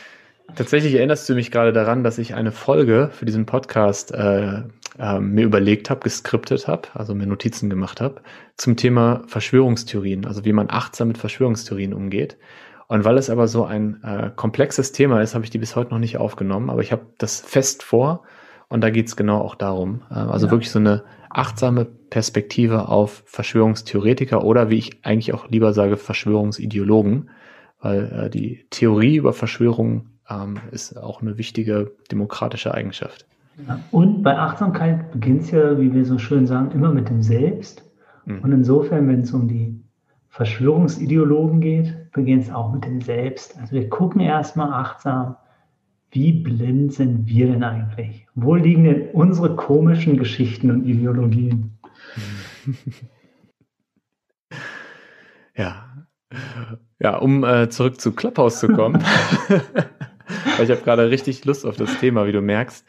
Tatsächlich 0.56 0.94
erinnerst 0.94 1.28
du 1.28 1.34
mich 1.34 1.50
gerade 1.50 1.72
daran, 1.74 2.02
dass 2.02 2.16
ich 2.16 2.34
eine 2.34 2.50
Folge 2.50 3.10
für 3.12 3.26
diesen 3.26 3.44
Podcast 3.44 4.12
äh, 4.14 4.62
äh, 4.98 5.20
mir 5.20 5.44
überlegt 5.44 5.90
habe, 5.90 6.00
geskriptet 6.00 6.66
habe, 6.66 6.88
also 6.94 7.14
mir 7.14 7.26
Notizen 7.26 7.68
gemacht 7.68 8.00
habe, 8.00 8.22
zum 8.56 8.76
Thema 8.76 9.22
Verschwörungstheorien, 9.26 10.24
also 10.24 10.46
wie 10.46 10.54
man 10.54 10.70
achtsam 10.70 11.08
mit 11.08 11.18
Verschwörungstheorien 11.18 11.92
umgeht. 11.92 12.38
Und 12.88 13.04
weil 13.04 13.18
es 13.18 13.28
aber 13.28 13.48
so 13.48 13.66
ein 13.66 14.02
äh, 14.02 14.30
komplexes 14.34 14.92
Thema 14.92 15.20
ist, 15.20 15.34
habe 15.34 15.44
ich 15.44 15.50
die 15.50 15.58
bis 15.58 15.76
heute 15.76 15.90
noch 15.90 15.98
nicht 15.98 16.16
aufgenommen, 16.16 16.70
aber 16.70 16.80
ich 16.80 16.90
habe 16.90 17.04
das 17.18 17.40
fest 17.40 17.82
vor 17.82 18.22
und 18.68 18.80
da 18.80 18.88
geht 18.88 19.08
es 19.08 19.16
genau 19.16 19.42
auch 19.42 19.56
darum. 19.56 20.04
Äh, 20.10 20.14
also 20.14 20.46
ja. 20.46 20.52
wirklich 20.52 20.70
so 20.70 20.78
eine 20.78 21.04
achtsame 21.28 21.84
Perspektive 21.84 22.88
auf 22.88 23.24
Verschwörungstheoretiker 23.26 24.42
oder 24.42 24.70
wie 24.70 24.78
ich 24.78 25.04
eigentlich 25.04 25.34
auch 25.34 25.50
lieber 25.50 25.74
sage, 25.74 25.98
Verschwörungsideologen, 25.98 27.28
weil 27.80 28.24
äh, 28.24 28.30
die 28.30 28.66
Theorie 28.70 29.16
über 29.16 29.34
Verschwörungen 29.34 30.15
ähm, 30.28 30.58
ist 30.70 30.96
auch 30.96 31.22
eine 31.22 31.38
wichtige 31.38 31.92
demokratische 32.10 32.74
Eigenschaft. 32.74 33.26
Ja, 33.66 33.80
und 33.90 34.22
bei 34.22 34.36
Achtsamkeit 34.36 35.12
beginnt 35.12 35.42
es 35.42 35.50
ja, 35.50 35.78
wie 35.80 35.92
wir 35.92 36.04
so 36.04 36.18
schön 36.18 36.46
sagen, 36.46 36.72
immer 36.72 36.92
mit 36.92 37.08
dem 37.08 37.22
Selbst. 37.22 37.84
Mhm. 38.26 38.40
Und 38.40 38.52
insofern, 38.52 39.08
wenn 39.08 39.20
es 39.20 39.32
um 39.32 39.48
die 39.48 39.80
Verschwörungsideologen 40.28 41.60
geht, 41.60 42.10
beginnt 42.12 42.44
es 42.44 42.52
auch 42.52 42.72
mit 42.72 42.84
dem 42.84 43.00
Selbst. 43.00 43.58
Also 43.58 43.72
wir 43.72 43.88
gucken 43.88 44.20
erstmal 44.20 44.72
achtsam, 44.72 45.36
wie 46.10 46.32
blind 46.32 46.92
sind 46.92 47.26
wir 47.26 47.46
denn 47.46 47.64
eigentlich? 47.64 48.26
Wo 48.34 48.54
liegen 48.54 48.84
denn 48.84 49.08
unsere 49.12 49.56
komischen 49.56 50.18
Geschichten 50.18 50.70
und 50.70 50.84
Ideologien? 50.84 51.78
Ja. 55.56 55.86
Ja, 56.98 57.16
um 57.16 57.44
äh, 57.44 57.68
zurück 57.70 58.00
zu 58.00 58.12
Clubhouse 58.12 58.60
zu 58.60 58.68
kommen. 58.68 59.02
ich 60.62 60.70
habe 60.70 60.82
gerade 60.82 61.10
richtig 61.10 61.44
Lust 61.44 61.66
auf 61.66 61.76
das 61.76 61.98
Thema, 61.98 62.26
wie 62.26 62.32
du 62.32 62.40
merkst. 62.40 62.84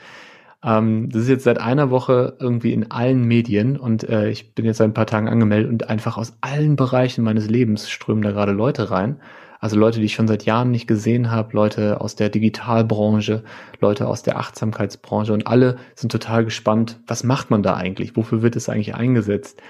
Ähm, 0.64 1.10
das 1.10 1.24
ist 1.24 1.30
jetzt 1.30 1.44
seit 1.44 1.60
einer 1.60 1.92
Woche 1.92 2.36
irgendwie 2.40 2.74
in 2.74 2.92
allen 2.92 3.24
Medien 3.24 3.78
und 3.78 4.08
äh, 4.10 4.30
ich 4.30 4.54
bin 4.56 4.66
jetzt 4.66 4.78
seit 4.78 4.90
ein 4.90 4.94
paar 4.94 5.06
Tagen 5.06 5.30
angemeldet 5.30 5.70
und 5.70 5.90
einfach 5.90 6.18
aus 6.18 6.38
allen 6.42 6.76
Bereichen 6.76 7.24
meines 7.24 7.50
Lebens 7.50 7.90
strömen 7.90 8.24
da 8.24 8.32
gerade 8.32 8.52
Leute 8.52 8.90
rein. 8.90 9.20
Also 9.60 9.76
Leute, 9.76 10.00
die 10.00 10.06
ich 10.06 10.14
schon 10.14 10.28
seit 10.28 10.46
Jahren 10.46 10.70
nicht 10.70 10.88
gesehen 10.88 11.32
habe, 11.32 11.56
Leute 11.56 12.00
aus 12.02 12.16
der 12.16 12.30
Digitalbranche, 12.30 13.44
Leute 13.80 14.08
aus 14.08 14.22
der 14.22 14.38
Achtsamkeitsbranche 14.38 15.34
und 15.34 15.48
alle 15.48 15.78
sind 15.96 16.12
total 16.12 16.46
gespannt, 16.46 17.00
was 17.08 17.24
macht 17.24 17.50
man 17.50 17.64
da 17.64 17.76
eigentlich? 17.76 18.16
Wofür 18.16 18.42
wird 18.42 18.56
es 18.56 18.70
eigentlich 18.70 18.94
eingesetzt? 18.96 19.62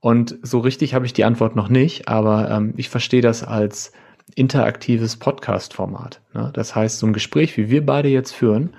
Und 0.00 0.38
so 0.42 0.58
richtig 0.60 0.94
habe 0.94 1.06
ich 1.06 1.12
die 1.12 1.24
Antwort 1.24 1.54
noch 1.54 1.68
nicht, 1.68 2.08
aber 2.08 2.50
ähm, 2.50 2.74
ich 2.76 2.88
verstehe 2.88 3.20
das 3.20 3.44
als 3.44 3.92
interaktives 4.34 5.16
Podcast-Format. 5.16 6.20
Ne? 6.34 6.50
Das 6.52 6.74
heißt, 6.74 6.98
so 6.98 7.06
ein 7.06 7.12
Gespräch, 7.12 7.56
wie 7.56 7.70
wir 7.70 7.84
beide 7.84 8.08
jetzt 8.08 8.32
führen, 8.32 8.74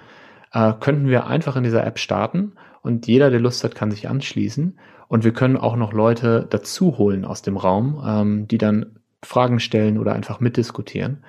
äh, 0.54 0.74
könnten 0.80 1.08
wir 1.08 1.28
einfach 1.28 1.56
in 1.56 1.64
dieser 1.64 1.86
App 1.86 2.00
starten 2.00 2.54
und 2.82 3.08
jeder, 3.08 3.30
der 3.30 3.40
Lust 3.40 3.64
hat, 3.64 3.76
kann 3.76 3.92
sich 3.92 4.10
anschließen. 4.10 4.78
Und 5.08 5.24
wir 5.24 5.34
können 5.34 5.58
auch 5.58 5.76
noch 5.76 5.92
Leute 5.92 6.48
dazu 6.50 6.98
holen 6.98 7.26
aus 7.26 7.42
dem 7.42 7.58
Raum, 7.58 8.02
ähm, 8.06 8.48
die 8.48 8.58
dann 8.58 8.98
Fragen 9.24 9.60
stellen 9.60 9.98
oder 9.98 10.14
einfach 10.14 10.40
mitdiskutieren. 10.40 11.24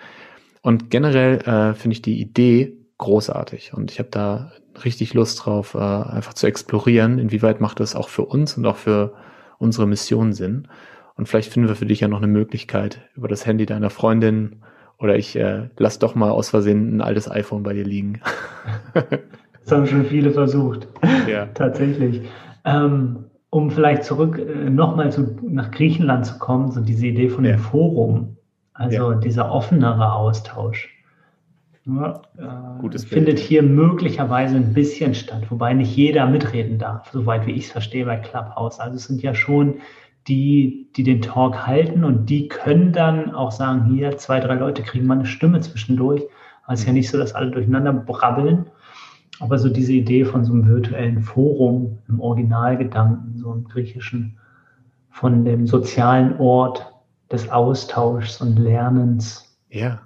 Und 0.62 0.90
generell 0.90 1.38
äh, 1.40 1.74
finde 1.74 1.94
ich 1.94 2.02
die 2.02 2.20
Idee 2.20 2.74
großartig 2.98 3.74
und 3.74 3.90
ich 3.90 3.98
habe 3.98 4.10
da 4.10 4.52
richtig 4.84 5.12
Lust 5.12 5.44
drauf, 5.44 5.74
äh, 5.74 5.78
einfach 5.78 6.34
zu 6.34 6.46
explorieren, 6.46 7.18
inwieweit 7.18 7.60
macht 7.60 7.80
das 7.80 7.96
auch 7.96 8.08
für 8.08 8.24
uns 8.24 8.56
und 8.56 8.64
auch 8.64 8.76
für 8.76 9.14
unsere 9.58 9.86
Mission 9.86 10.32
Sinn. 10.32 10.68
Und 11.16 11.28
vielleicht 11.28 11.52
finden 11.52 11.68
wir 11.68 11.76
für 11.76 11.86
dich 11.86 12.00
ja 12.00 12.08
noch 12.08 12.18
eine 12.18 12.26
Möglichkeit 12.26 13.00
über 13.14 13.28
das 13.28 13.46
Handy 13.46 13.66
deiner 13.66 13.90
Freundin 13.90 14.62
oder 14.98 15.16
ich 15.16 15.36
äh, 15.36 15.68
lass 15.78 15.98
doch 15.98 16.14
mal 16.14 16.30
aus 16.30 16.50
Versehen 16.50 16.96
ein 16.96 17.00
altes 17.00 17.30
iPhone 17.30 17.62
bei 17.64 17.72
dir 17.72 17.84
liegen. 17.84 18.20
das 18.94 19.72
haben 19.72 19.86
schon 19.86 20.04
viele 20.04 20.30
versucht. 20.30 20.86
Ja. 21.28 21.46
Tatsächlich. 21.54 22.22
Ähm, 22.64 23.24
um 23.50 23.70
vielleicht 23.70 24.04
zurück 24.04 24.38
äh, 24.38 24.70
nochmal 24.70 25.12
nach 25.42 25.70
Griechenland 25.72 26.24
zu 26.24 26.38
kommen, 26.38 26.70
so 26.70 26.80
diese 26.80 27.08
Idee 27.08 27.28
von 27.28 27.44
ja. 27.44 27.52
dem 27.52 27.58
Forum, 27.58 28.36
also 28.72 29.12
ja. 29.12 29.18
dieser 29.18 29.50
offenere 29.50 30.12
Austausch. 30.12 30.88
Ja, 31.84 32.22
äh, 32.38 32.98
findet 32.98 33.40
hier 33.40 33.64
möglicherweise 33.64 34.54
ein 34.54 34.72
bisschen 34.72 35.14
statt, 35.14 35.42
wobei 35.50 35.74
nicht 35.74 35.96
jeder 35.96 36.26
mitreden 36.26 36.78
darf, 36.78 37.10
soweit 37.12 37.44
wie 37.46 37.50
ich 37.50 37.66
es 37.66 37.72
verstehe 37.72 38.04
bei 38.04 38.16
Clubhouse. 38.18 38.78
Also 38.78 38.96
es 38.96 39.04
sind 39.06 39.20
ja 39.20 39.34
schon 39.34 39.80
die, 40.28 40.88
die 40.96 41.02
den 41.02 41.22
Talk 41.22 41.66
halten 41.66 42.04
und 42.04 42.26
die 42.26 42.48
können 42.48 42.92
dann 42.92 43.34
auch 43.34 43.50
sagen, 43.50 43.92
hier 43.92 44.16
zwei, 44.18 44.40
drei 44.40 44.54
Leute 44.54 44.82
kriegen 44.82 45.06
mal 45.06 45.14
eine 45.14 45.26
Stimme 45.26 45.60
zwischendurch. 45.60 46.22
Also 46.64 46.74
es 46.74 46.80
ist 46.80 46.86
ja 46.86 46.92
nicht 46.92 47.10
so, 47.10 47.18
dass 47.18 47.34
alle 47.34 47.50
durcheinander 47.50 47.92
brabbeln, 47.92 48.66
aber 49.40 49.58
so 49.58 49.68
diese 49.68 49.92
Idee 49.92 50.24
von 50.24 50.44
so 50.44 50.52
einem 50.52 50.66
virtuellen 50.66 51.20
Forum 51.20 51.98
im 52.08 52.20
Originalgedanken, 52.20 53.36
so 53.36 53.52
im 53.52 53.64
Griechischen, 53.64 54.38
von 55.10 55.44
dem 55.44 55.66
sozialen 55.66 56.38
Ort 56.38 56.86
des 57.30 57.48
Austauschs 57.50 58.40
und 58.40 58.58
Lernens. 58.58 59.58
Ja. 59.70 60.02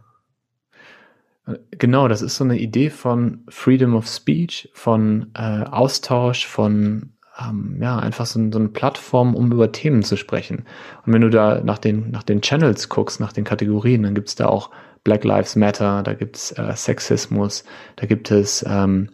Genau, 1.71 2.09
das 2.09 2.23
ist 2.23 2.37
so 2.37 2.45
eine 2.45 2.59
Idee 2.59 2.91
von 2.91 3.45
Freedom 3.49 3.95
of 3.95 4.09
Speech, 4.09 4.69
von 4.73 5.31
äh, 5.35 5.63
Austausch, 5.63 6.47
von 6.47 7.13
ähm, 7.41 7.79
ja, 7.81 7.99
einfach 7.99 8.27
so, 8.27 8.41
so 8.51 8.59
eine 8.59 8.69
Plattform, 8.69 9.35
um 9.35 9.53
über 9.53 9.73
Themen 9.73 10.03
zu 10.03 10.17
sprechen. 10.17 10.65
Und 11.05 11.13
wenn 11.13 11.23
du 11.23 11.31
da 11.31 11.61
nach 11.63 11.79
den, 11.79 12.11
nach 12.11 12.23
den 12.23 12.41
Channels 12.41 12.89
guckst, 12.89 13.21
nach 13.21 13.33
den 13.33 13.45
Kategorien, 13.45 14.03
dann 14.03 14.15
gibt's 14.15 14.35
da 14.35 14.47
auch 14.47 14.71
Black 15.05 15.25
Lives 15.25 15.57
Matter, 15.57 16.03
da 16.03 16.15
gibt's 16.15 16.53
äh, 16.53 16.75
Sexismus, 16.75 17.65
da 17.97 18.07
gibt 18.07 18.31
es 18.31 18.65
ähm, 18.69 19.11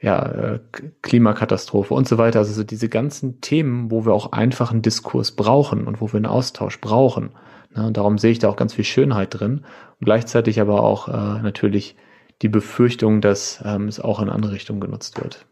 ja, 0.00 0.26
äh, 0.26 0.60
Klimakatastrophe 1.02 1.94
und 1.94 2.08
so 2.08 2.18
weiter. 2.18 2.40
Also 2.40 2.52
so 2.52 2.64
diese 2.64 2.88
ganzen 2.88 3.40
Themen, 3.40 3.90
wo 3.90 4.04
wir 4.04 4.12
auch 4.12 4.32
einfach 4.32 4.72
einen 4.72 4.82
Diskurs 4.82 5.32
brauchen 5.32 5.86
und 5.86 6.00
wo 6.00 6.08
wir 6.08 6.16
einen 6.16 6.26
Austausch 6.26 6.80
brauchen. 6.80 7.30
Ne? 7.74 7.86
Und 7.86 7.96
darum 7.96 8.18
sehe 8.18 8.32
ich 8.32 8.40
da 8.40 8.48
auch 8.48 8.56
ganz 8.56 8.74
viel 8.74 8.84
Schönheit 8.84 9.38
drin 9.38 9.62
und 10.00 10.04
gleichzeitig 10.04 10.60
aber 10.60 10.82
auch 10.82 11.08
äh, 11.08 11.42
natürlich 11.42 11.96
die 12.42 12.48
Befürchtung, 12.48 13.20
dass 13.20 13.62
ähm, 13.64 13.86
es 13.86 14.00
auch 14.00 14.20
in 14.20 14.28
andere 14.28 14.52
Richtungen 14.52 14.80
genutzt 14.80 15.22
wird. 15.22 15.46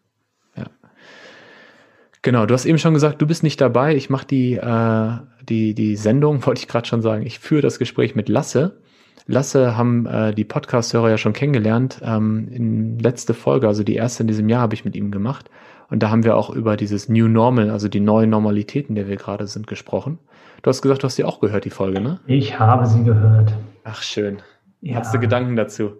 Genau, 2.22 2.44
du 2.44 2.54
hast 2.54 2.66
eben 2.66 2.78
schon 2.78 2.94
gesagt, 2.94 3.22
du 3.22 3.26
bist 3.26 3.42
nicht 3.42 3.60
dabei. 3.60 3.94
Ich 3.94 4.10
mache 4.10 4.26
die, 4.26 4.54
äh, 4.54 5.10
die, 5.48 5.74
die 5.74 5.96
Sendung, 5.96 6.44
wollte 6.46 6.60
ich 6.60 6.68
gerade 6.68 6.86
schon 6.86 7.02
sagen. 7.02 7.24
Ich 7.24 7.38
führe 7.38 7.62
das 7.62 7.78
Gespräch 7.78 8.14
mit 8.14 8.28
Lasse. 8.28 8.80
Lasse 9.26 9.76
haben 9.76 10.06
äh, 10.06 10.34
die 10.34 10.44
Podcast-Hörer 10.44 11.10
ja 11.10 11.18
schon 11.18 11.32
kennengelernt. 11.32 12.00
Ähm, 12.02 12.48
in 12.50 12.98
letzte 12.98 13.32
Folge, 13.32 13.68
also 13.68 13.84
die 13.84 13.94
erste 13.94 14.22
in 14.22 14.26
diesem 14.26 14.48
Jahr, 14.48 14.62
habe 14.62 14.74
ich 14.74 14.84
mit 14.84 14.96
ihm 14.96 15.10
gemacht. 15.10 15.50
Und 15.88 16.02
da 16.02 16.10
haben 16.10 16.24
wir 16.24 16.36
auch 16.36 16.50
über 16.50 16.76
dieses 16.76 17.08
New 17.08 17.28
Normal, 17.28 17.70
also 17.70 17.88
die 17.88 18.00
neuen 18.00 18.30
Normalitäten, 18.30 18.94
der 18.94 19.08
wir 19.08 19.16
gerade 19.16 19.46
sind, 19.46 19.66
gesprochen. 19.66 20.18
Du 20.62 20.68
hast 20.68 20.82
gesagt, 20.82 21.02
du 21.02 21.06
hast 21.06 21.16
sie 21.16 21.24
auch 21.24 21.40
gehört, 21.40 21.64
die 21.64 21.70
Folge, 21.70 22.00
ne? 22.00 22.20
Ich 22.26 22.58
habe 22.58 22.86
sie 22.86 23.02
gehört. 23.02 23.52
Ach, 23.84 24.02
schön. 24.02 24.38
Ja. 24.82 24.96
Hast 24.96 25.14
du 25.14 25.18
Gedanken 25.18 25.56
dazu? 25.56 25.92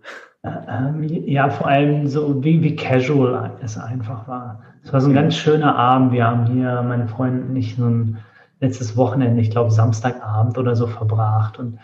Ähm, 0.44 1.02
ja, 1.02 1.50
vor 1.50 1.66
allem 1.66 2.06
so, 2.06 2.42
wie, 2.42 2.62
wie 2.62 2.76
casual 2.76 3.58
es 3.62 3.76
einfach 3.76 4.26
war. 4.28 4.62
Es 4.90 4.94
war 4.94 5.00
so 5.02 5.08
ein 5.08 5.14
ganz 5.14 5.36
schöner 5.36 5.76
Abend. 5.76 6.10
Wir 6.10 6.26
haben 6.26 6.46
hier, 6.46 6.82
meine 6.82 7.06
Freundin 7.06 7.52
nicht 7.52 7.76
so 7.76 7.84
ein 7.84 8.18
letztes 8.58 8.96
Wochenende, 8.96 9.40
ich 9.40 9.52
glaube 9.52 9.70
Samstagabend 9.70 10.58
oder 10.58 10.74
so 10.74 10.88
verbracht 10.88 11.60
und 11.60 11.78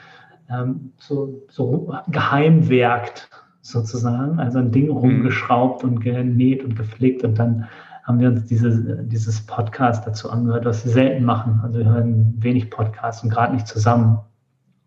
ähm, 0.50 0.90
so, 0.98 1.40
so 1.48 1.94
geheimwerkt 2.08 3.30
sozusagen, 3.60 4.40
also 4.40 4.58
ein 4.58 4.72
Ding 4.72 4.86
mhm. 4.86 4.96
rumgeschraubt 4.96 5.84
und 5.84 6.00
genäht 6.00 6.64
und 6.64 6.74
gepflegt 6.74 7.22
und 7.22 7.38
dann 7.38 7.68
haben 8.02 8.18
wir 8.18 8.26
uns 8.26 8.44
diese, 8.46 9.04
dieses 9.04 9.40
Podcast 9.46 10.04
dazu 10.04 10.28
angehört, 10.28 10.64
was 10.64 10.84
wir 10.84 10.90
selten 10.90 11.24
machen. 11.24 11.60
Also 11.62 11.78
wir 11.78 11.86
hören 11.86 12.34
wenig 12.38 12.70
Podcasts 12.70 13.22
und 13.22 13.30
gerade 13.30 13.54
nicht 13.54 13.68
zusammen. 13.68 14.18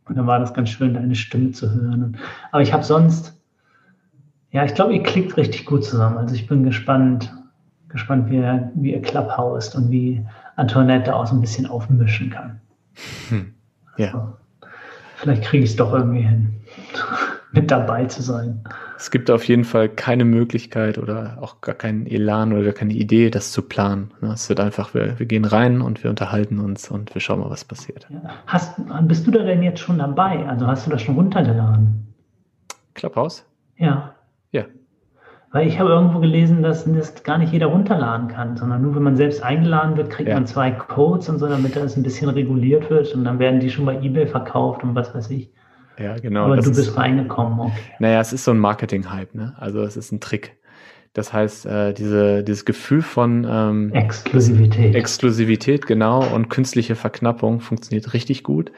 Und 0.09 0.17
dann 0.17 0.27
war 0.27 0.39
das 0.39 0.53
ganz 0.53 0.67
schön, 0.71 0.93
deine 0.93 1.15
Stimme 1.15 1.51
zu 1.51 1.71
hören. 1.71 2.17
Aber 2.51 2.61
ich 2.61 2.73
habe 2.73 2.83
sonst, 2.83 3.41
ja, 4.51 4.65
ich 4.65 4.73
glaube, 4.73 4.93
ihr 4.93 5.03
klickt 5.03 5.37
richtig 5.37 5.65
gut 5.65 5.85
zusammen. 5.85 6.17
Also 6.17 6.35
ich 6.35 6.47
bin 6.47 6.65
gespannt, 6.65 7.33
gespannt, 7.89 8.29
wie 8.29 8.37
ihr, 8.37 8.71
wie 8.75 8.93
ihr 8.93 9.01
Clubhouse 9.01 9.75
und 9.75 9.91
wie 9.91 10.25
Antoinette 10.55 11.15
auch 11.15 11.27
so 11.27 11.35
ein 11.35 11.41
bisschen 11.41 11.65
aufmischen 11.65 12.29
kann. 12.29 12.61
Hm. 13.29 13.53
Ja. 13.97 14.07
Also, 14.07 14.33
vielleicht 15.17 15.43
kriege 15.43 15.63
ich 15.63 15.71
es 15.71 15.75
doch 15.75 15.93
irgendwie 15.93 16.21
hin, 16.21 16.53
mit 17.51 17.71
dabei 17.71 18.05
zu 18.05 18.21
sein. 18.21 18.63
Es 18.97 19.11
gibt 19.11 19.31
auf 19.31 19.45
jeden 19.45 19.63
Fall 19.63 19.87
keine 19.87 20.25
Möglichkeit 20.25 20.97
oder 20.97 21.37
auch 21.39 21.61
gar 21.61 21.73
keinen 21.73 22.05
Elan 22.05 22.51
oder 22.51 22.63
gar 22.63 22.73
keine 22.73 22.93
Idee, 22.93 23.29
das 23.29 23.51
zu 23.51 23.61
planen. 23.61 24.11
Ne? 24.19 24.33
Es 24.33 24.49
wird 24.49 24.59
einfach, 24.59 24.93
wir, 24.93 25.17
wir 25.17 25.25
gehen 25.25 25.45
rein 25.45 25.81
und 25.81 26.03
wir 26.03 26.09
unterhalten 26.09 26.59
uns 26.59 26.91
und 26.91 27.13
wir 27.13 27.21
schauen 27.21 27.39
mal, 27.39 27.49
was 27.49 27.63
passiert. 27.63 28.07
Ja. 28.09 28.21
Hast, 28.45 28.75
bist 29.03 29.25
du 29.25 29.31
da 29.31 29.43
denn 29.43 29.63
jetzt 29.63 29.79
schon 29.79 29.99
dabei? 29.99 30.45
Also 30.47 30.67
hast 30.67 30.85
du 30.85 30.91
das 30.91 31.01
schon 31.01 31.15
runtergeladen? 31.15 32.13
Clubhouse? 32.93 33.45
Ja. 33.77 34.15
Weil 35.51 35.67
ich 35.67 35.79
habe 35.79 35.89
irgendwo 35.89 36.19
gelesen, 36.19 36.61
dass 36.61 36.85
das 36.85 37.23
gar 37.23 37.39
nicht 37.39 37.51
jeder 37.51 37.67
runterladen 37.67 38.27
kann, 38.27 38.55
sondern 38.55 38.83
nur 38.83 38.95
wenn 38.95 39.01
man 39.01 39.15
selbst 39.15 39.41
eingeladen 39.41 39.97
wird, 39.97 40.11
kriegt 40.11 40.29
ja. 40.29 40.35
man 40.35 40.45
zwei 40.45 40.69
Codes 40.69 41.27
und 41.27 41.39
so, 41.39 41.47
damit 41.47 41.75
das 41.75 41.97
ein 41.97 42.03
bisschen 42.03 42.29
reguliert 42.29 42.89
wird 42.91 43.13
und 43.15 43.23
dann 43.23 43.39
werden 43.39 43.59
die 43.59 43.71
schon 43.71 43.85
bei 43.85 43.95
eBay 43.99 44.27
verkauft 44.27 44.83
und 44.83 44.93
was 44.93 45.13
weiß 45.15 45.31
ich. 45.31 45.49
Ja, 45.97 46.15
genau. 46.17 46.45
Aber 46.45 46.57
du 46.57 46.69
bist 46.69 46.95
reingekommen, 46.95 47.59
okay. 47.59 47.73
Naja, 47.97 48.21
es 48.21 48.31
ist 48.31 48.45
so 48.45 48.51
ein 48.51 48.59
Marketing-Hype, 48.59 49.33
ne? 49.33 49.55
Also 49.57 49.81
es 49.81 49.97
ist 49.97 50.11
ein 50.11 50.19
Trick. 50.19 50.55
Das 51.13 51.33
heißt, 51.33 51.65
äh, 51.65 51.93
diese, 51.93 52.43
dieses 52.43 52.63
Gefühl 52.63 53.01
von 53.01 53.45
ähm, 53.49 53.91
Exklusivität. 53.93 54.95
Exklusivität, 54.95 55.87
genau, 55.87 56.23
und 56.23 56.49
künstliche 56.49 56.95
Verknappung 56.95 57.59
funktioniert 57.59 58.13
richtig 58.13 58.43
gut. 58.43 58.71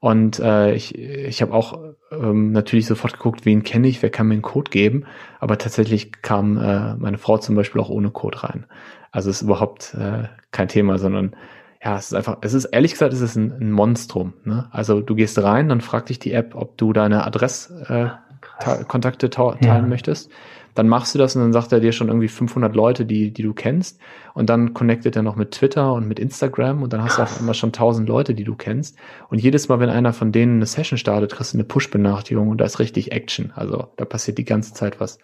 Und 0.00 0.40
äh, 0.40 0.72
ich, 0.72 0.98
ich 0.98 1.42
habe 1.42 1.52
auch 1.52 1.78
ähm, 2.10 2.52
natürlich 2.52 2.86
sofort 2.86 3.12
geguckt, 3.12 3.44
wen 3.44 3.62
kenne 3.62 3.86
ich, 3.86 4.02
wer 4.02 4.10
kann 4.10 4.28
mir 4.28 4.34
einen 4.34 4.42
Code 4.42 4.70
geben. 4.70 5.04
Aber 5.38 5.58
tatsächlich 5.58 6.10
kam 6.22 6.56
äh, 6.56 6.94
meine 6.94 7.18
Frau 7.18 7.36
zum 7.36 7.54
Beispiel 7.54 7.82
auch 7.82 7.90
ohne 7.90 8.10
Code 8.10 8.42
rein. 8.42 8.64
Also 9.12 9.28
es 9.28 9.36
ist 9.36 9.42
überhaupt 9.42 9.94
äh, 9.94 10.28
kein 10.52 10.68
Thema, 10.68 10.96
sondern 10.98 11.36
ja, 11.82 11.96
es 11.96 12.06
ist 12.06 12.14
einfach, 12.14 12.38
es 12.40 12.54
ist 12.54 12.64
ehrlich 12.66 12.92
gesagt, 12.92 13.12
es 13.12 13.20
ist 13.20 13.36
ein, 13.36 13.52
ein 13.52 13.72
Monstrum. 13.72 14.32
Ne? 14.44 14.68
Also 14.70 15.02
du 15.02 15.14
gehst 15.14 15.42
rein, 15.42 15.68
dann 15.68 15.82
fragt 15.82 16.08
dich 16.08 16.18
die 16.18 16.32
App, 16.32 16.54
ob 16.54 16.78
du 16.78 16.94
deine 16.94 17.26
Adresskontakte 17.26 19.26
äh, 19.26 19.30
teilen 19.30 19.58
ja. 19.62 19.82
möchtest. 19.82 20.30
Dann 20.74 20.88
machst 20.88 21.14
du 21.14 21.18
das 21.18 21.34
und 21.36 21.42
dann 21.42 21.52
sagt 21.52 21.72
er 21.72 21.80
dir 21.80 21.92
schon 21.92 22.08
irgendwie 22.08 22.28
500 22.28 22.74
Leute, 22.74 23.04
die, 23.04 23.32
die 23.32 23.42
du 23.42 23.52
kennst. 23.52 24.00
Und 24.34 24.48
dann 24.48 24.74
connectet 24.74 25.16
er 25.16 25.22
noch 25.22 25.36
mit 25.36 25.50
Twitter 25.52 25.92
und 25.92 26.06
mit 26.06 26.18
Instagram 26.18 26.82
und 26.82 26.92
dann 26.92 27.02
hast 27.02 27.16
Krass. 27.16 27.30
du 27.30 27.34
auf 27.34 27.40
einmal 27.40 27.54
schon 27.54 27.68
1000 27.68 28.08
Leute, 28.08 28.34
die 28.34 28.44
du 28.44 28.54
kennst. 28.54 28.96
Und 29.28 29.40
jedes 29.40 29.68
Mal, 29.68 29.80
wenn 29.80 29.90
einer 29.90 30.12
von 30.12 30.32
denen 30.32 30.56
eine 30.56 30.66
Session 30.66 30.98
startet, 30.98 31.32
kriegst 31.32 31.54
du 31.54 31.58
eine 31.58 31.64
Push-Benachrichtigung 31.64 32.48
und 32.48 32.58
da 32.58 32.64
ist 32.64 32.78
richtig 32.78 33.12
Action. 33.12 33.52
Also 33.54 33.88
da 33.96 34.04
passiert 34.04 34.38
die 34.38 34.44
ganze 34.44 34.72
Zeit 34.74 35.00
was. 35.00 35.18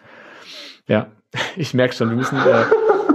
Ja, 0.87 1.07
ich 1.55 1.73
merke 1.73 1.95
schon, 1.95 2.09
wir 2.09 2.17
müssen 2.17 2.37
äh, 2.37 2.65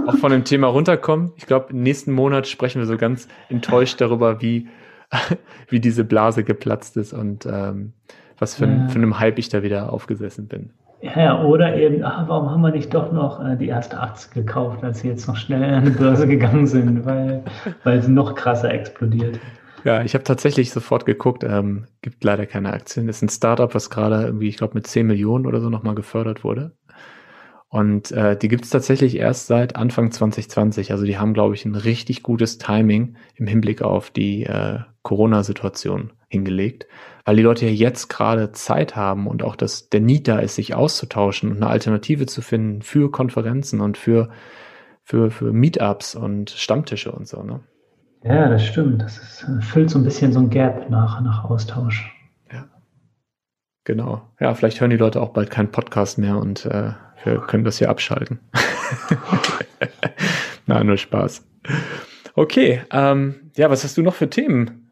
auch 0.07 0.17
von 0.17 0.31
dem 0.31 0.43
Thema 0.43 0.67
runterkommen. 0.67 1.31
Ich 1.35 1.45
glaube, 1.45 1.75
nächsten 1.75 2.11
Monat 2.11 2.47
sprechen 2.47 2.79
wir 2.79 2.85
so 2.87 2.97
ganz 2.97 3.27
enttäuscht 3.49 4.01
darüber, 4.01 4.41
wie, 4.41 4.67
wie 5.69 5.79
diese 5.79 6.03
Blase 6.03 6.43
geplatzt 6.43 6.97
ist 6.97 7.13
und 7.13 7.45
ähm, 7.45 7.93
was 8.39 8.55
für, 8.55 8.65
ein, 8.65 8.89
für 8.89 8.95
einem 8.95 9.19
Hype 9.19 9.39
ich 9.39 9.49
da 9.49 9.63
wieder 9.63 9.93
aufgesessen 9.93 10.47
bin. 10.47 10.71
Ja, 11.03 11.43
oder 11.43 11.75
eben, 11.75 12.01
ach, 12.01 12.29
warum 12.29 12.49
haben 12.49 12.61
wir 12.61 12.71
nicht 12.71 12.93
doch 12.93 13.11
noch 13.11 13.45
äh, 13.45 13.57
die 13.57 13.67
erste 13.67 13.99
Aktie 13.99 14.41
gekauft, 14.41 14.85
als 14.85 15.01
sie 15.01 15.09
jetzt 15.09 15.27
noch 15.27 15.35
schnell 15.35 15.73
an 15.73 15.83
die 15.83 15.91
Börse 15.91 16.25
gegangen 16.27 16.65
sind, 16.65 17.05
weil, 17.05 17.43
weil 17.83 18.01
sie 18.01 18.09
noch 18.09 18.35
krasser 18.35 18.71
explodiert. 18.73 19.37
Ja, 19.83 20.01
ich 20.01 20.13
habe 20.13 20.23
tatsächlich 20.23 20.71
sofort 20.71 21.05
geguckt, 21.05 21.43
ähm, 21.43 21.87
gibt 22.01 22.23
leider 22.23 22.45
keine 22.45 22.71
Aktien. 22.71 23.07
Das 23.07 23.17
ist 23.17 23.21
ein 23.21 23.27
Startup, 23.27 23.75
was 23.75 23.89
gerade 23.89 24.23
irgendwie, 24.23 24.47
ich 24.47 24.55
glaube, 24.55 24.75
mit 24.75 24.87
10 24.87 25.05
Millionen 25.05 25.45
oder 25.45 25.59
so 25.59 25.69
nochmal 25.69 25.93
gefördert 25.93 26.45
wurde. 26.45 26.71
Und 27.67 28.13
äh, 28.13 28.37
die 28.37 28.47
gibt 28.47 28.63
es 28.63 28.69
tatsächlich 28.69 29.17
erst 29.17 29.47
seit 29.47 29.75
Anfang 29.75 30.09
2020. 30.09 30.91
Also 30.93 31.03
die 31.03 31.17
haben, 31.17 31.33
glaube 31.33 31.53
ich, 31.53 31.65
ein 31.65 31.75
richtig 31.75 32.23
gutes 32.23 32.59
Timing 32.59 33.17
im 33.35 33.47
Hinblick 33.47 33.81
auf 33.81 34.09
die 34.09 34.45
äh, 34.45 34.79
Corona-Situation 35.01 36.13
hingelegt, 36.29 36.87
weil 37.25 37.35
die 37.37 37.43
Leute 37.43 37.65
ja 37.65 37.71
jetzt 37.71 38.09
gerade 38.09 38.51
Zeit 38.51 38.95
haben 38.95 39.27
und 39.27 39.43
auch 39.43 39.55
das, 39.55 39.89
der 39.89 40.01
Need 40.01 40.27
da 40.27 40.39
ist, 40.39 40.55
sich 40.55 40.75
auszutauschen 40.75 41.51
und 41.51 41.57
eine 41.57 41.67
Alternative 41.67 42.25
zu 42.25 42.41
finden 42.41 42.81
für 42.81 43.11
Konferenzen 43.11 43.79
und 43.79 43.97
für, 43.97 44.29
für, 45.03 45.31
für 45.31 45.53
Meetups 45.53 46.15
und 46.15 46.49
Stammtische 46.49 47.11
und 47.11 47.27
so. 47.27 47.43
Ne? 47.43 47.61
Ja, 48.23 48.49
das 48.49 48.65
stimmt. 48.65 49.01
Das 49.01 49.17
ist, 49.17 49.45
füllt 49.61 49.89
so 49.89 49.99
ein 49.99 50.03
bisschen 50.03 50.33
so 50.33 50.39
ein 50.39 50.49
Gap 50.49 50.89
nach, 50.89 51.21
nach 51.21 51.45
Austausch. 51.45 52.13
Ja. 52.51 52.65
Genau. 53.85 54.29
Ja, 54.39 54.53
vielleicht 54.53 54.81
hören 54.81 54.91
die 54.91 54.97
Leute 54.97 55.21
auch 55.21 55.29
bald 55.29 55.49
keinen 55.49 55.71
Podcast 55.71 56.17
mehr 56.17 56.37
und 56.37 56.65
äh, 56.65 56.91
wir 57.23 57.39
können 57.39 57.63
das 57.63 57.77
hier 57.77 57.89
abschalten. 57.89 58.39
Na, 60.65 60.83
nur 60.83 60.97
Spaß. 60.97 61.45
Okay, 62.35 62.81
ähm, 62.91 63.51
ja, 63.55 63.69
was 63.69 63.83
hast 63.83 63.97
du 63.97 64.01
noch 64.01 64.15
für 64.15 64.29
Themen? 64.29 64.82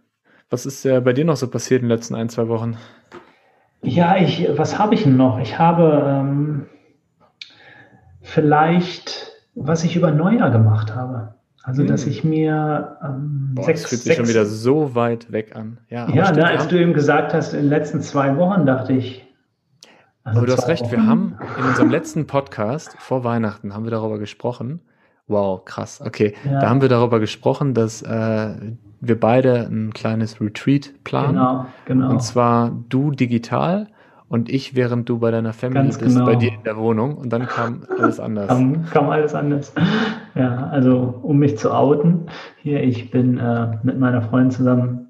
Was 0.51 0.65
ist 0.65 0.85
äh, 0.85 0.99
bei 0.99 1.13
dir 1.13 1.23
noch 1.23 1.37
so 1.37 1.49
passiert 1.49 1.81
in 1.81 1.87
den 1.87 1.95
letzten 1.95 2.13
ein, 2.13 2.27
zwei 2.27 2.49
Wochen? 2.49 2.75
Ja, 3.81 4.17
ich, 4.17 4.47
was 4.57 4.77
habe 4.77 4.93
ich 4.93 5.03
denn 5.03 5.15
noch? 5.15 5.39
Ich 5.39 5.57
habe 5.57 6.03
ähm, 6.05 6.65
vielleicht, 8.21 9.31
was 9.55 9.85
ich 9.85 9.95
über 9.95 10.11
Neujahr 10.11 10.51
gemacht 10.51 10.93
habe. 10.93 11.35
Also, 11.63 11.83
hm. 11.83 11.87
dass 11.87 12.05
ich 12.05 12.25
mir 12.25 12.97
ähm, 13.01 13.51
Boah, 13.53 13.63
sechs, 13.63 13.81
das 13.83 13.89
fühlt 13.89 14.01
sich 14.01 14.15
schon 14.15 14.27
wieder 14.27 14.45
so 14.45 14.93
weit 14.93 15.31
weg 15.31 15.55
an. 15.55 15.77
Ja, 15.89 16.09
ja 16.09 16.25
stimmt, 16.25 16.39
ne, 16.39 16.47
als 16.47 16.67
du 16.67 16.77
eben 16.77 16.93
gesagt 16.93 17.33
hast, 17.33 17.53
in 17.53 17.61
den 17.61 17.69
letzten 17.69 18.01
zwei 18.01 18.35
Wochen 18.35 18.65
dachte 18.65 18.91
ich. 18.91 19.25
Also 20.23 20.39
aber 20.39 20.47
du 20.47 20.53
hast 20.53 20.67
recht, 20.67 20.83
Wochen. 20.83 20.91
wir 20.91 21.05
haben 21.07 21.39
in 21.59 21.63
unserem 21.63 21.89
letzten 21.91 22.27
Podcast 22.27 22.95
vor 22.99 23.23
Weihnachten 23.23 23.73
haben 23.73 23.85
wir 23.85 23.91
darüber 23.91 24.19
gesprochen. 24.19 24.81
Wow, 25.27 25.63
krass. 25.63 26.01
Okay, 26.05 26.33
ja. 26.43 26.59
da 26.59 26.69
haben 26.69 26.81
wir 26.81 26.89
darüber 26.89 27.21
gesprochen, 27.21 27.73
dass 27.73 28.01
äh, 28.01 28.53
wir 29.01 29.19
beide 29.19 29.67
ein 29.67 29.93
kleines 29.93 30.39
Retreat 30.39 30.93
planen. 31.03 31.33
Genau, 31.33 31.65
genau. 31.85 32.09
Und 32.11 32.23
zwar 32.23 32.71
du 32.89 33.11
digital 33.11 33.87
und 34.29 34.49
ich, 34.49 34.75
während 34.75 35.09
du 35.09 35.19
bei 35.19 35.31
deiner 35.31 35.51
Family 35.51 35.81
Ganz 35.81 35.97
bist, 35.97 36.15
genau. 36.15 36.25
bei 36.25 36.35
dir 36.35 36.53
in 36.53 36.63
der 36.63 36.77
Wohnung 36.77 37.15
und 37.15 37.33
dann 37.33 37.47
kam 37.47 37.83
alles 37.99 38.19
anders. 38.19 38.47
Kam, 38.47 38.85
kam 38.85 39.09
alles 39.09 39.35
anders. 39.35 39.73
Ja, 40.35 40.67
also 40.67 41.19
um 41.23 41.39
mich 41.39 41.57
zu 41.57 41.73
outen, 41.73 42.27
hier, 42.61 42.81
ich 42.81 43.11
bin 43.11 43.37
äh, 43.37 43.77
mit 43.83 43.99
meiner 43.99 44.21
Freundin 44.21 44.51
zusammen 44.51 45.09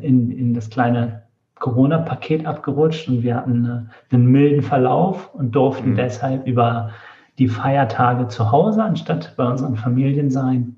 in, 0.00 0.30
in 0.30 0.54
das 0.54 0.70
kleine 0.70 1.22
Corona-Paket 1.58 2.46
abgerutscht 2.46 3.08
und 3.08 3.22
wir 3.22 3.34
hatten 3.34 3.64
äh, 3.64 4.14
einen 4.14 4.26
milden 4.26 4.62
Verlauf 4.62 5.34
und 5.34 5.54
durften 5.56 5.90
mhm. 5.90 5.96
deshalb 5.96 6.46
über 6.46 6.90
die 7.38 7.48
Feiertage 7.48 8.28
zu 8.28 8.52
Hause 8.52 8.84
anstatt 8.84 9.34
bei 9.36 9.44
unseren 9.44 9.76
Familien 9.76 10.30
sein. 10.30 10.76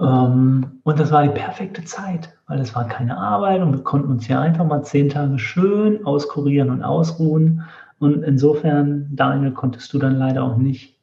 Ähm, 0.00 0.80
und 0.82 0.98
das 0.98 1.10
war 1.10 1.22
die 1.22 1.30
perfekte 1.30 1.84
Zeit, 1.84 2.30
weil 2.46 2.60
es 2.60 2.74
war 2.74 2.86
keine 2.86 3.16
Arbeit 3.16 3.62
und 3.62 3.72
wir 3.72 3.82
konnten 3.82 4.10
uns 4.10 4.28
ja 4.28 4.40
einfach 4.40 4.66
mal 4.66 4.82
zehn 4.82 5.08
Tage 5.08 5.38
schön 5.38 6.04
auskurieren 6.04 6.70
und 6.70 6.82
ausruhen. 6.82 7.62
Und 7.98 8.22
insofern, 8.22 9.08
Daniel, 9.12 9.52
konntest 9.52 9.92
du 9.92 9.98
dann 9.98 10.16
leider 10.16 10.42
auch 10.42 10.56
nicht 10.56 10.96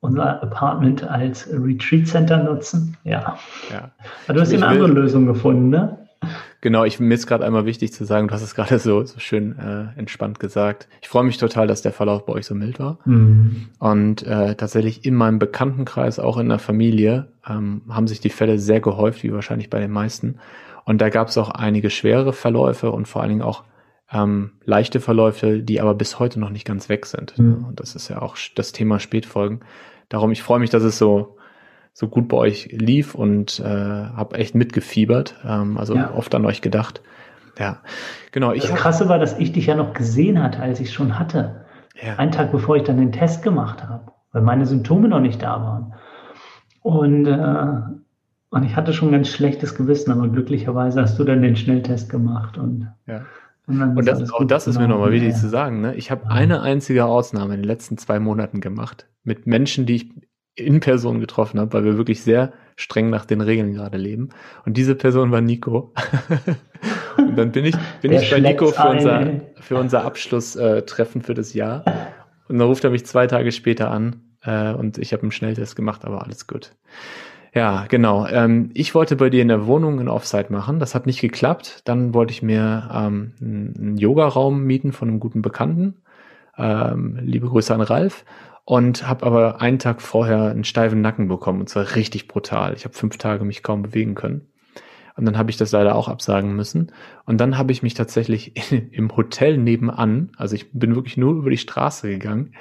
unser 0.00 0.42
Apartment 0.42 1.08
als 1.08 1.48
Retreat 1.52 2.06
Center 2.06 2.42
nutzen. 2.42 2.96
Ja. 3.04 3.36
ja. 3.70 3.90
Aber 4.24 4.34
du 4.34 4.40
hast 4.40 4.52
eine 4.52 4.66
andere 4.66 4.88
Lösung 4.88 5.26
gefunden, 5.26 5.68
ne? 5.68 5.98
Genau, 6.62 6.84
ich 6.84 7.00
mir 7.00 7.14
ist 7.14 7.26
gerade 7.26 7.44
einmal 7.44 7.64
wichtig 7.64 7.92
zu 7.92 8.04
sagen, 8.04 8.28
du 8.28 8.34
hast 8.34 8.42
es 8.42 8.54
gerade 8.54 8.78
so, 8.78 9.02
so 9.04 9.18
schön 9.18 9.58
äh, 9.58 9.98
entspannt 9.98 10.38
gesagt. 10.38 10.88
Ich 11.00 11.08
freue 11.08 11.24
mich 11.24 11.38
total, 11.38 11.66
dass 11.66 11.80
der 11.80 11.92
Verlauf 11.92 12.26
bei 12.26 12.34
euch 12.34 12.44
so 12.44 12.54
mild 12.54 12.78
war. 12.78 12.98
Mhm. 13.06 13.68
Und 13.78 14.26
äh, 14.26 14.54
tatsächlich 14.56 15.04
in 15.06 15.14
meinem 15.14 15.38
Bekanntenkreis, 15.38 16.18
auch 16.18 16.36
in 16.36 16.50
der 16.50 16.58
Familie, 16.58 17.28
ähm, 17.48 17.82
haben 17.88 18.06
sich 18.06 18.20
die 18.20 18.28
Fälle 18.28 18.58
sehr 18.58 18.80
gehäuft, 18.80 19.22
wie 19.22 19.32
wahrscheinlich 19.32 19.70
bei 19.70 19.80
den 19.80 19.90
meisten. 19.90 20.36
Und 20.84 21.00
da 21.00 21.08
gab 21.08 21.28
es 21.28 21.38
auch 21.38 21.50
einige 21.50 21.88
schwere 21.88 22.32
Verläufe 22.32 22.90
und 22.90 23.08
vor 23.08 23.22
allen 23.22 23.30
Dingen 23.30 23.42
auch 23.42 23.64
ähm, 24.12 24.52
leichte 24.64 25.00
Verläufe, 25.00 25.60
die 25.60 25.80
aber 25.80 25.94
bis 25.94 26.18
heute 26.18 26.40
noch 26.40 26.50
nicht 26.50 26.66
ganz 26.66 26.88
weg 26.88 27.06
sind. 27.06 27.38
Mhm. 27.38 27.64
Und 27.64 27.80
das 27.80 27.94
ist 27.94 28.08
ja 28.08 28.20
auch 28.20 28.36
das 28.54 28.72
Thema 28.72 28.98
Spätfolgen. 28.98 29.60
Darum, 30.08 30.30
ich 30.30 30.42
freue 30.42 30.58
mich, 30.58 30.70
dass 30.70 30.82
es 30.82 30.98
so 30.98 31.36
so 32.00 32.08
gut 32.08 32.28
bei 32.28 32.36
euch 32.38 32.70
lief 32.72 33.14
und 33.14 33.60
äh, 33.60 33.62
habe 33.62 34.38
echt 34.38 34.54
mitgefiebert, 34.54 35.34
ähm, 35.44 35.76
also 35.76 35.94
ja. 35.94 36.14
oft 36.14 36.34
an 36.34 36.46
euch 36.46 36.62
gedacht. 36.62 37.02
Ja, 37.58 37.82
genau. 38.32 38.54
Ich 38.54 38.62
das 38.62 38.74
Krasse 38.74 39.10
war, 39.10 39.18
dass 39.18 39.38
ich 39.38 39.52
dich 39.52 39.66
ja 39.66 39.74
noch 39.74 39.92
gesehen 39.92 40.42
hatte, 40.42 40.60
als 40.60 40.80
ich 40.80 40.88
es 40.88 40.94
schon 40.94 41.18
hatte. 41.18 41.66
Ja. 42.02 42.16
Einen 42.16 42.32
Tag 42.32 42.52
bevor 42.52 42.76
ich 42.76 42.84
dann 42.84 42.96
den 42.96 43.12
Test 43.12 43.42
gemacht 43.42 43.86
habe, 43.86 44.12
weil 44.32 44.40
meine 44.40 44.64
Symptome 44.64 45.08
noch 45.08 45.20
nicht 45.20 45.42
da 45.42 45.60
waren. 45.62 45.92
Und, 46.80 47.26
äh, 47.26 47.82
und 48.48 48.64
ich 48.64 48.76
hatte 48.76 48.94
schon 48.94 49.10
ein 49.10 49.12
ganz 49.12 49.28
schlechtes 49.28 49.74
Gewissen, 49.74 50.10
aber 50.10 50.26
glücklicherweise 50.28 51.02
hast 51.02 51.18
du 51.18 51.24
dann 51.24 51.42
den 51.42 51.54
Schnelltest 51.54 52.08
gemacht. 52.08 52.56
Und, 52.56 52.88
ja. 53.06 53.26
und, 53.66 53.98
und 53.98 54.08
das, 54.08 54.32
auch 54.32 54.44
das 54.44 54.66
ist 54.66 54.78
mir 54.78 54.88
nochmal 54.88 55.12
wichtig 55.12 55.32
ja. 55.32 55.36
zu 55.36 55.50
sagen. 55.50 55.82
Ne? 55.82 55.96
Ich 55.96 56.10
habe 56.10 56.30
eine 56.30 56.62
einzige 56.62 57.04
Ausnahme 57.04 57.56
in 57.56 57.60
den 57.60 57.68
letzten 57.68 57.98
zwei 57.98 58.18
Monaten 58.20 58.62
gemacht 58.62 59.06
mit 59.22 59.46
Menschen, 59.46 59.84
die 59.84 59.96
ich 59.96 60.29
in 60.60 60.80
Person 60.80 61.20
getroffen 61.20 61.60
habe, 61.60 61.72
weil 61.72 61.84
wir 61.84 61.96
wirklich 61.96 62.22
sehr 62.22 62.52
streng 62.76 63.10
nach 63.10 63.24
den 63.24 63.40
Regeln 63.40 63.74
gerade 63.74 63.98
leben. 63.98 64.30
Und 64.64 64.76
diese 64.76 64.94
Person 64.94 65.30
war 65.30 65.40
Nico. 65.40 65.92
und 67.18 67.36
dann 67.36 67.52
bin 67.52 67.64
ich, 67.64 67.76
bin 68.00 68.12
ich 68.12 68.30
bei 68.30 68.40
Nico 68.40 68.66
für 68.66 68.88
unser, 68.88 69.30
für 69.60 69.76
unser 69.76 70.04
Abschlusstreffen 70.04 71.20
äh, 71.20 71.24
für 71.24 71.34
das 71.34 71.54
Jahr. 71.54 71.84
Und 72.48 72.58
dann 72.58 72.66
ruft 72.66 72.84
er 72.84 72.90
mich 72.90 73.06
zwei 73.06 73.26
Tage 73.26 73.52
später 73.52 73.90
an 73.90 74.22
äh, 74.42 74.72
und 74.72 74.98
ich 74.98 75.12
habe 75.12 75.22
einen 75.22 75.32
Schnelltest 75.32 75.76
gemacht, 75.76 76.04
aber 76.04 76.22
alles 76.22 76.46
gut. 76.46 76.72
Ja, 77.52 77.86
genau. 77.88 78.26
Ähm, 78.26 78.70
ich 78.74 78.94
wollte 78.94 79.16
bei 79.16 79.28
dir 79.28 79.42
in 79.42 79.48
der 79.48 79.66
Wohnung 79.66 79.98
ein 79.98 80.08
Offsite 80.08 80.52
machen. 80.52 80.78
Das 80.78 80.94
hat 80.94 81.06
nicht 81.06 81.20
geklappt. 81.20 81.82
Dann 81.84 82.14
wollte 82.14 82.32
ich 82.32 82.42
mir 82.42 82.88
ähm, 82.92 83.32
einen 83.40 83.96
Yoga-Raum 83.96 84.62
mieten 84.62 84.92
von 84.92 85.08
einem 85.08 85.20
guten 85.20 85.42
Bekannten. 85.42 85.96
Ähm, 86.56 87.18
liebe 87.22 87.48
Grüße 87.48 87.74
an 87.74 87.80
Ralf 87.80 88.24
und 88.70 89.08
habe 89.08 89.26
aber 89.26 89.60
einen 89.60 89.80
Tag 89.80 90.00
vorher 90.00 90.44
einen 90.44 90.62
steifen 90.62 91.00
Nacken 91.00 91.26
bekommen 91.26 91.58
und 91.58 91.68
zwar 91.68 91.96
richtig 91.96 92.28
brutal. 92.28 92.72
Ich 92.74 92.84
habe 92.84 92.94
fünf 92.94 93.18
Tage 93.18 93.44
mich 93.44 93.64
kaum 93.64 93.82
bewegen 93.82 94.14
können. 94.14 94.46
Und 95.16 95.24
dann 95.24 95.36
habe 95.36 95.50
ich 95.50 95.56
das 95.56 95.72
leider 95.72 95.96
auch 95.96 96.06
absagen 96.06 96.54
müssen. 96.54 96.92
Und 97.26 97.40
dann 97.40 97.58
habe 97.58 97.72
ich 97.72 97.82
mich 97.82 97.94
tatsächlich 97.94 98.70
in, 98.70 98.88
im 98.92 99.16
Hotel 99.16 99.58
nebenan, 99.58 100.30
also 100.36 100.54
ich 100.54 100.70
bin 100.70 100.94
wirklich 100.94 101.16
nur 101.16 101.34
über 101.34 101.50
die 101.50 101.56
Straße 101.56 102.08
gegangen, 102.08 102.54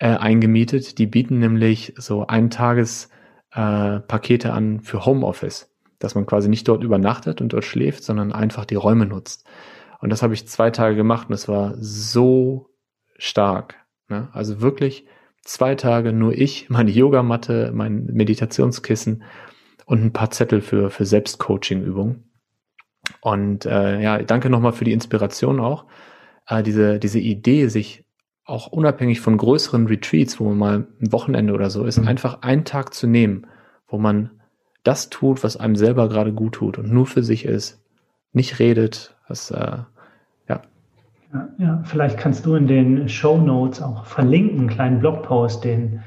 äh, 0.00 0.08
eingemietet. 0.08 0.98
Die 0.98 1.06
bieten 1.06 1.38
nämlich 1.38 1.94
so 1.98 2.26
Eintages 2.26 3.10
äh, 3.52 4.00
Pakete 4.00 4.52
an 4.52 4.80
für 4.80 5.06
Homeoffice, 5.06 5.72
dass 6.00 6.16
man 6.16 6.26
quasi 6.26 6.48
nicht 6.48 6.66
dort 6.66 6.82
übernachtet 6.82 7.40
und 7.40 7.52
dort 7.52 7.64
schläft, 7.64 8.02
sondern 8.02 8.32
einfach 8.32 8.64
die 8.64 8.74
Räume 8.74 9.06
nutzt. 9.06 9.46
Und 10.00 10.10
das 10.10 10.20
habe 10.24 10.34
ich 10.34 10.48
zwei 10.48 10.72
Tage 10.72 10.96
gemacht 10.96 11.28
und 11.28 11.34
es 11.34 11.46
war 11.46 11.74
so 11.78 12.70
stark. 13.18 13.76
Ne? 14.08 14.30
Also 14.32 14.60
wirklich 14.60 15.06
zwei 15.44 15.74
Tage 15.74 16.12
nur 16.12 16.32
ich, 16.32 16.68
meine 16.70 16.90
Yogamatte, 16.90 17.72
mein 17.74 18.06
Meditationskissen 18.06 19.22
und 19.86 20.02
ein 20.02 20.12
paar 20.12 20.30
Zettel 20.30 20.60
für, 20.60 20.90
für 20.90 21.04
Selbstcoaching-Übungen. 21.04 22.30
Und 23.20 23.66
äh, 23.66 24.00
ja, 24.00 24.22
danke 24.22 24.48
nochmal 24.48 24.72
für 24.72 24.84
die 24.84 24.92
Inspiration 24.92 25.60
auch. 25.60 25.84
Äh, 26.46 26.62
diese, 26.62 26.98
diese 26.98 27.18
Idee, 27.18 27.68
sich 27.68 28.04
auch 28.44 28.66
unabhängig 28.68 29.20
von 29.20 29.36
größeren 29.36 29.86
Retreats, 29.86 30.38
wo 30.38 30.44
man 30.44 30.58
mal 30.58 30.86
ein 31.00 31.12
Wochenende 31.12 31.54
oder 31.54 31.70
so 31.70 31.84
ist, 31.84 31.98
mhm. 31.98 32.08
einfach 32.08 32.42
einen 32.42 32.64
Tag 32.64 32.94
zu 32.94 33.06
nehmen, 33.06 33.46
wo 33.86 33.98
man 33.98 34.42
das 34.82 35.08
tut, 35.08 35.42
was 35.42 35.56
einem 35.56 35.76
selber 35.76 36.08
gerade 36.08 36.32
gut 36.32 36.54
tut 36.54 36.78
und 36.78 36.92
nur 36.92 37.06
für 37.06 37.22
sich 37.22 37.46
ist, 37.46 37.82
nicht 38.32 38.58
redet, 38.58 39.16
was 39.28 39.50
äh, 39.50 39.78
ja, 41.58 41.82
vielleicht 41.84 42.18
kannst 42.18 42.46
du 42.46 42.54
in 42.54 42.66
den 42.66 43.08
Show 43.08 43.38
Notes 43.38 43.82
auch 43.82 44.04
verlinken, 44.04 44.60
einen 44.60 44.68
kleinen 44.68 45.00
Blogpost, 45.00 45.64
den, 45.64 46.02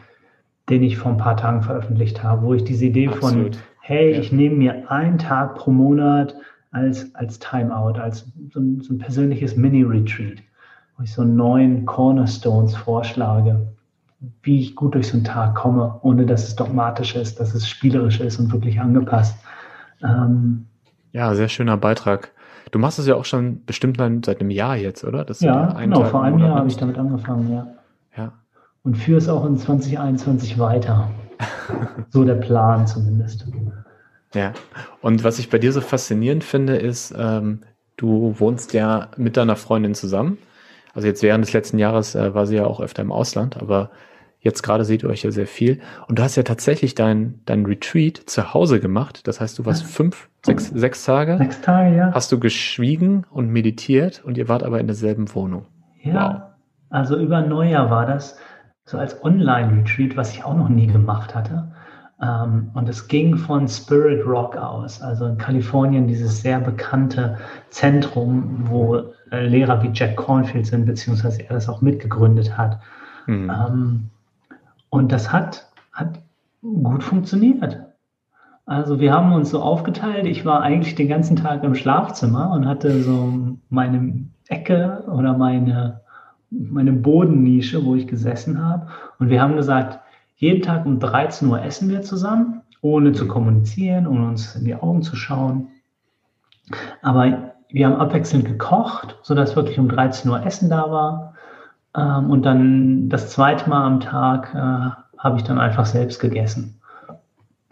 den 0.70 0.84
ich 0.84 0.98
vor 0.98 1.12
ein 1.12 1.18
paar 1.18 1.38
Tagen 1.38 1.62
veröffentlicht 1.62 2.24
habe, 2.24 2.44
wo 2.44 2.54
ich 2.54 2.64
diese 2.64 2.86
Idee 2.86 3.10
Absolut. 3.10 3.56
von, 3.56 3.64
hey, 3.82 4.14
ja. 4.14 4.20
ich 4.20 4.32
nehme 4.32 4.56
mir 4.56 4.92
einen 4.92 5.18
Tag 5.18 5.56
pro 5.56 5.72
Monat 5.72 6.36
als, 6.72 7.14
als 7.16 7.40
Timeout, 7.40 8.00
als 8.00 8.32
so 8.52 8.60
ein, 8.60 8.82
so 8.82 8.94
ein 8.94 9.00
persönliches 9.00 9.56
Mini-Retreat, 9.56 10.40
wo 10.98 11.04
ich 11.04 11.12
so 11.12 11.24
neun 11.24 11.86
Cornerstones 11.86 12.76
vorschlage, 12.76 13.68
wie 14.44 14.60
ich 14.60 14.76
gut 14.76 14.96
durch 14.96 15.08
so 15.08 15.18
einen 15.18 15.26
Tag 15.26 15.56
komme, 15.56 16.00
ohne 16.02 16.26
dass 16.26 16.44
es 16.44 16.56
dogmatisch 16.56 17.16
ist, 17.16 17.40
dass 17.40 17.54
es 17.54 17.68
spielerisch 17.68 18.20
ist 18.20 18.40
und 18.40 18.52
wirklich 18.52 18.80
angepasst. 18.80 19.38
Ähm, 20.04 20.66
ja, 21.12 21.34
sehr 21.36 21.50
schöner 21.50 21.78
Beitrag. 21.78 22.32
Du 22.72 22.80
machst 22.80 23.00
es 23.00 23.08
ja 23.08 23.16
auch 23.16 23.26
schon 23.26 23.64
bestimmt 23.66 23.98
seit 24.26 24.40
einem 24.40 24.50
Jahr 24.50 24.76
jetzt, 24.76 25.04
oder? 25.04 25.24
Das 25.24 25.42
ja, 25.42 25.74
genau, 25.80 26.02
Tag 26.02 26.12
vor 26.12 26.24
einem 26.24 26.40
Jahr 26.40 26.56
habe 26.56 26.68
ich 26.68 26.78
damit 26.78 26.98
angefangen, 26.98 27.52
ja. 27.52 27.68
Ja. 28.16 28.34
Und 28.84 28.96
führe 28.96 29.18
es 29.18 29.30
auch 29.30 29.46
in 29.46 29.58
2021 29.58 30.60
weiter. 30.60 31.10
so 32.10 32.24
der 32.24 32.36
Plan 32.36 32.88
zumindest. 32.88 33.46
Ja, 34.34 34.54
und 35.02 35.24
was 35.24 35.40
ich 35.40 35.50
bei 35.50 35.60
dir 35.60 35.72
so 35.72 35.82
faszinierend 35.82 36.44
finde, 36.44 36.78
ist, 36.78 37.14
ähm, 37.18 37.62
du 37.96 38.36
wohnst 38.40 38.74
ja 38.74 39.10
mit 39.18 39.38
deiner 39.38 39.56
Freundin 39.56 39.94
zusammen. 39.94 40.38
Also 40.94 41.08
jetzt 41.08 41.22
während 41.22 41.46
des 41.46 41.54
letzten 41.54 41.78
Jahres 41.78 42.16
äh, 42.16 42.34
war 42.34 42.48
sie 42.48 42.56
ja 42.56 42.66
auch 42.66 42.82
öfter 42.82 43.04
im 43.04 43.12
Ausland, 43.12 43.58
aber 43.58 43.92
Jetzt 44.40 44.62
gerade 44.62 44.86
seht 44.86 45.04
ihr 45.04 45.10
euch 45.10 45.24
ja 45.24 45.32
sehr 45.32 45.48
viel. 45.48 45.82
Und 46.08 46.20
du 46.20 46.24
hast 46.24 46.36
ja 46.36 46.44
tatsächlich 46.44 46.96
dein, 46.96 47.42
dein 47.46 47.66
Retreat 47.66 48.18
zu 48.28 48.54
Hause 48.54 48.80
gemacht. 48.80 49.28
Das 49.28 49.42
heißt, 49.42 49.58
du 49.58 49.66
warst 49.66 49.84
fünf, 49.84 50.30
sechs, 50.48 50.70
sechs 50.70 51.06
Tage. 51.06 51.38
Sechs 51.38 51.62
Tage, 51.62 51.96
ja. 51.96 52.12
Hast 52.14 52.32
du 52.32 52.40
geschwiegen 52.40 53.26
und 53.30 53.50
meditiert 53.50 54.24
und 54.26 54.38
ihr 54.38 54.50
wart 54.50 54.64
aber 54.64 54.80
in 54.80 54.88
derselben 54.88 55.34
Wohnung. 55.36 55.66
Ja. 56.02 56.34
Wow. 56.34 56.42
Also 56.90 57.18
über 57.18 57.42
Neujahr 57.42 57.90
war 57.90 58.06
das 58.06 58.38
so 58.86 58.98
als 58.98 59.24
Online-Retreat, 59.24 60.16
was 60.16 60.34
ich 60.34 60.44
auch 60.44 60.56
noch 60.56 60.70
nie 60.70 60.88
gemacht 60.88 61.36
hatte. 61.36 61.68
Ähm, 62.22 62.72
und 62.74 62.90
es 62.90 63.08
ging 63.08 63.38
von 63.38 63.68
Spirit 63.68 64.26
Rock 64.26 64.56
aus, 64.58 65.02
also 65.02 65.28
in 65.28 65.38
Kalifornien 65.38 66.08
dieses 66.08 66.42
sehr 66.42 66.60
bekannte 66.60 67.38
Zentrum, 67.70 68.64
wo 68.64 69.04
äh, 69.32 69.46
Lehrer 69.46 69.84
wie 69.84 69.92
Jack 69.94 70.16
Cornfield 70.16 70.66
sind, 70.66 70.86
beziehungsweise 70.86 71.44
er 71.44 71.54
das 71.54 71.70
auch 71.70 71.82
mitgegründet 71.82 72.58
hat. 72.58 72.80
Mhm. 73.28 73.52
Ähm, 73.52 74.10
und 74.90 75.12
das 75.12 75.32
hat, 75.32 75.68
hat 75.92 76.20
gut 76.62 77.04
funktioniert. 77.04 77.78
Also 78.68 79.00
wir 79.00 79.14
haben 79.14 79.32
uns 79.32 79.52
so 79.52 79.62
aufgeteilt. 79.62 80.26
Ich 80.28 80.44
war 80.44 80.62
eigentlich 80.62 80.94
den 80.94 81.08
ganzen 81.08 81.38
Tag 81.38 81.64
im 81.64 81.74
Schlafzimmer 81.74 82.52
und 82.52 82.68
hatte 82.68 83.02
so 83.02 83.58
meine 83.70 84.26
Ecke 84.50 85.06
oder 85.08 85.38
meine, 85.38 86.02
meine 86.50 86.92
Bodennische, 86.92 87.86
wo 87.86 87.96
ich 87.96 88.08
gesessen 88.08 88.62
habe. 88.62 88.88
Und 89.20 89.30
wir 89.30 89.42
haben 89.42 89.56
gesagt, 89.56 90.00
jeden 90.36 90.62
Tag 90.62 90.86
um 90.86 91.00
13 91.00 91.48
Uhr 91.48 91.64
essen 91.64 91.88
wir 91.88 92.02
zusammen, 92.02 92.62
ohne 92.82 93.14
zu 93.14 93.26
kommunizieren, 93.26 94.06
ohne 94.06 94.28
uns 94.28 94.58
in 94.58 94.66
die 94.66 94.76
Augen 94.76 95.02
zu 95.02 95.16
schauen. 95.16 95.70
Aber 97.02 97.54
wir 97.70 97.86
haben 97.86 97.96
abwechselnd 97.96 98.44
gekocht, 98.44 99.18
sodass 99.24 99.56
wirklich 99.56 99.80
um 99.80 99.88
13 99.88 100.30
Uhr 100.30 100.46
Essen 100.46 100.70
da 100.70 100.92
war. 100.92 101.36
Ähm, 101.96 102.30
und 102.30 102.46
dann 102.46 103.08
das 103.08 103.30
zweite 103.30 103.70
Mal 103.70 103.86
am 103.86 104.02
Tag 104.02 104.54
äh, 104.54 105.18
habe 105.18 105.38
ich 105.38 105.44
dann 105.44 105.58
einfach 105.58 105.86
selbst 105.86 106.20
gegessen. 106.20 106.77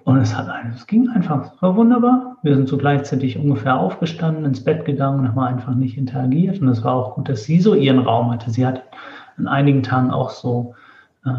Und 0.05 0.17
es 0.17 0.37
hat 0.37 0.47
es 0.75 0.85
ging 0.85 1.09
einfach, 1.09 1.51
es 1.55 1.61
war 1.63 1.75
wunderbar. 1.75 2.37
Wir 2.43 2.55
sind 2.55 2.69
so 2.69 2.77
gleichzeitig 2.77 3.39
ungefähr 3.39 3.79
aufgestanden, 3.79 4.45
ins 4.45 4.63
Bett 4.63 4.85
gegangen 4.85 5.21
und 5.21 5.29
haben 5.29 5.39
einfach 5.39 5.73
nicht 5.73 5.97
interagiert. 5.97 6.61
Und 6.61 6.67
es 6.67 6.83
war 6.83 6.93
auch 6.93 7.15
gut, 7.15 7.27
dass 7.27 7.45
sie 7.45 7.59
so 7.59 7.73
ihren 7.73 7.97
Raum 7.97 8.31
hatte. 8.31 8.51
Sie 8.51 8.63
hat 8.63 8.83
an 9.35 9.47
einigen 9.47 9.81
Tagen 9.81 10.11
auch 10.11 10.29
so 10.29 10.75
äh, 11.25 11.31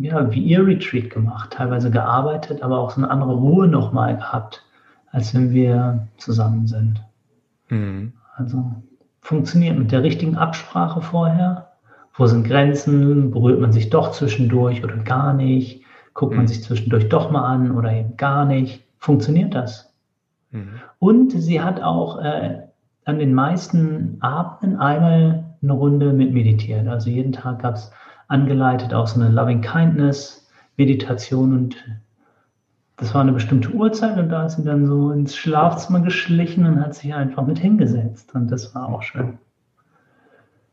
ja, 0.00 0.32
wie 0.32 0.40
ihr 0.40 0.66
Retreat 0.66 1.10
gemacht, 1.10 1.50
teilweise 1.52 1.90
gearbeitet, 1.90 2.62
aber 2.62 2.78
auch 2.78 2.90
so 2.90 3.02
eine 3.02 3.10
andere 3.10 3.34
Ruhe 3.34 3.68
nochmal 3.68 4.16
gehabt, 4.16 4.64
als 5.12 5.34
wenn 5.34 5.50
wir 5.50 6.08
zusammen 6.16 6.66
sind. 6.66 7.02
Mhm. 7.68 8.14
Also 8.34 8.64
funktioniert 9.20 9.78
mit 9.78 9.92
der 9.92 10.02
richtigen 10.02 10.36
Absprache 10.36 11.02
vorher. 11.02 11.72
Wo 12.14 12.26
sind 12.26 12.46
Grenzen? 12.46 13.30
Berührt 13.30 13.60
man 13.60 13.72
sich 13.72 13.90
doch 13.90 14.12
zwischendurch 14.12 14.82
oder 14.82 14.96
gar 14.96 15.34
nicht? 15.34 15.79
Guckt 16.20 16.34
man 16.34 16.42
mhm. 16.42 16.48
sich 16.48 16.62
zwischendurch 16.62 17.08
doch 17.08 17.30
mal 17.30 17.46
an 17.46 17.70
oder 17.70 17.94
eben 17.94 18.18
gar 18.18 18.44
nicht? 18.44 18.84
Funktioniert 18.98 19.54
das? 19.54 19.90
Mhm. 20.50 20.78
Und 20.98 21.32
sie 21.32 21.62
hat 21.62 21.80
auch 21.80 22.22
äh, 22.22 22.58
an 23.06 23.18
den 23.18 23.32
meisten 23.32 24.18
Abenden 24.20 24.76
einmal 24.76 25.46
eine 25.62 25.72
Runde 25.72 26.12
mit 26.12 26.34
meditiert. 26.34 26.86
Also 26.88 27.08
jeden 27.08 27.32
Tag 27.32 27.62
gab 27.62 27.76
es 27.76 27.90
angeleitet 28.28 28.92
auch 28.92 29.06
so 29.06 29.18
eine 29.18 29.30
Loving 29.30 29.62
Kindness 29.62 30.46
Meditation 30.76 31.54
und 31.54 31.76
das 32.98 33.14
war 33.14 33.22
eine 33.22 33.32
bestimmte 33.32 33.70
Uhrzeit 33.70 34.18
und 34.18 34.28
da 34.28 34.44
ist 34.44 34.56
sie 34.56 34.64
dann 34.64 34.84
so 34.84 35.12
ins 35.12 35.34
Schlafzimmer 35.34 36.00
geschlichen 36.00 36.66
und 36.66 36.84
hat 36.84 36.94
sich 36.96 37.14
einfach 37.14 37.46
mit 37.46 37.58
hingesetzt 37.58 38.34
und 38.34 38.50
das 38.50 38.74
war 38.74 38.90
auch 38.90 39.02
schön. 39.02 39.38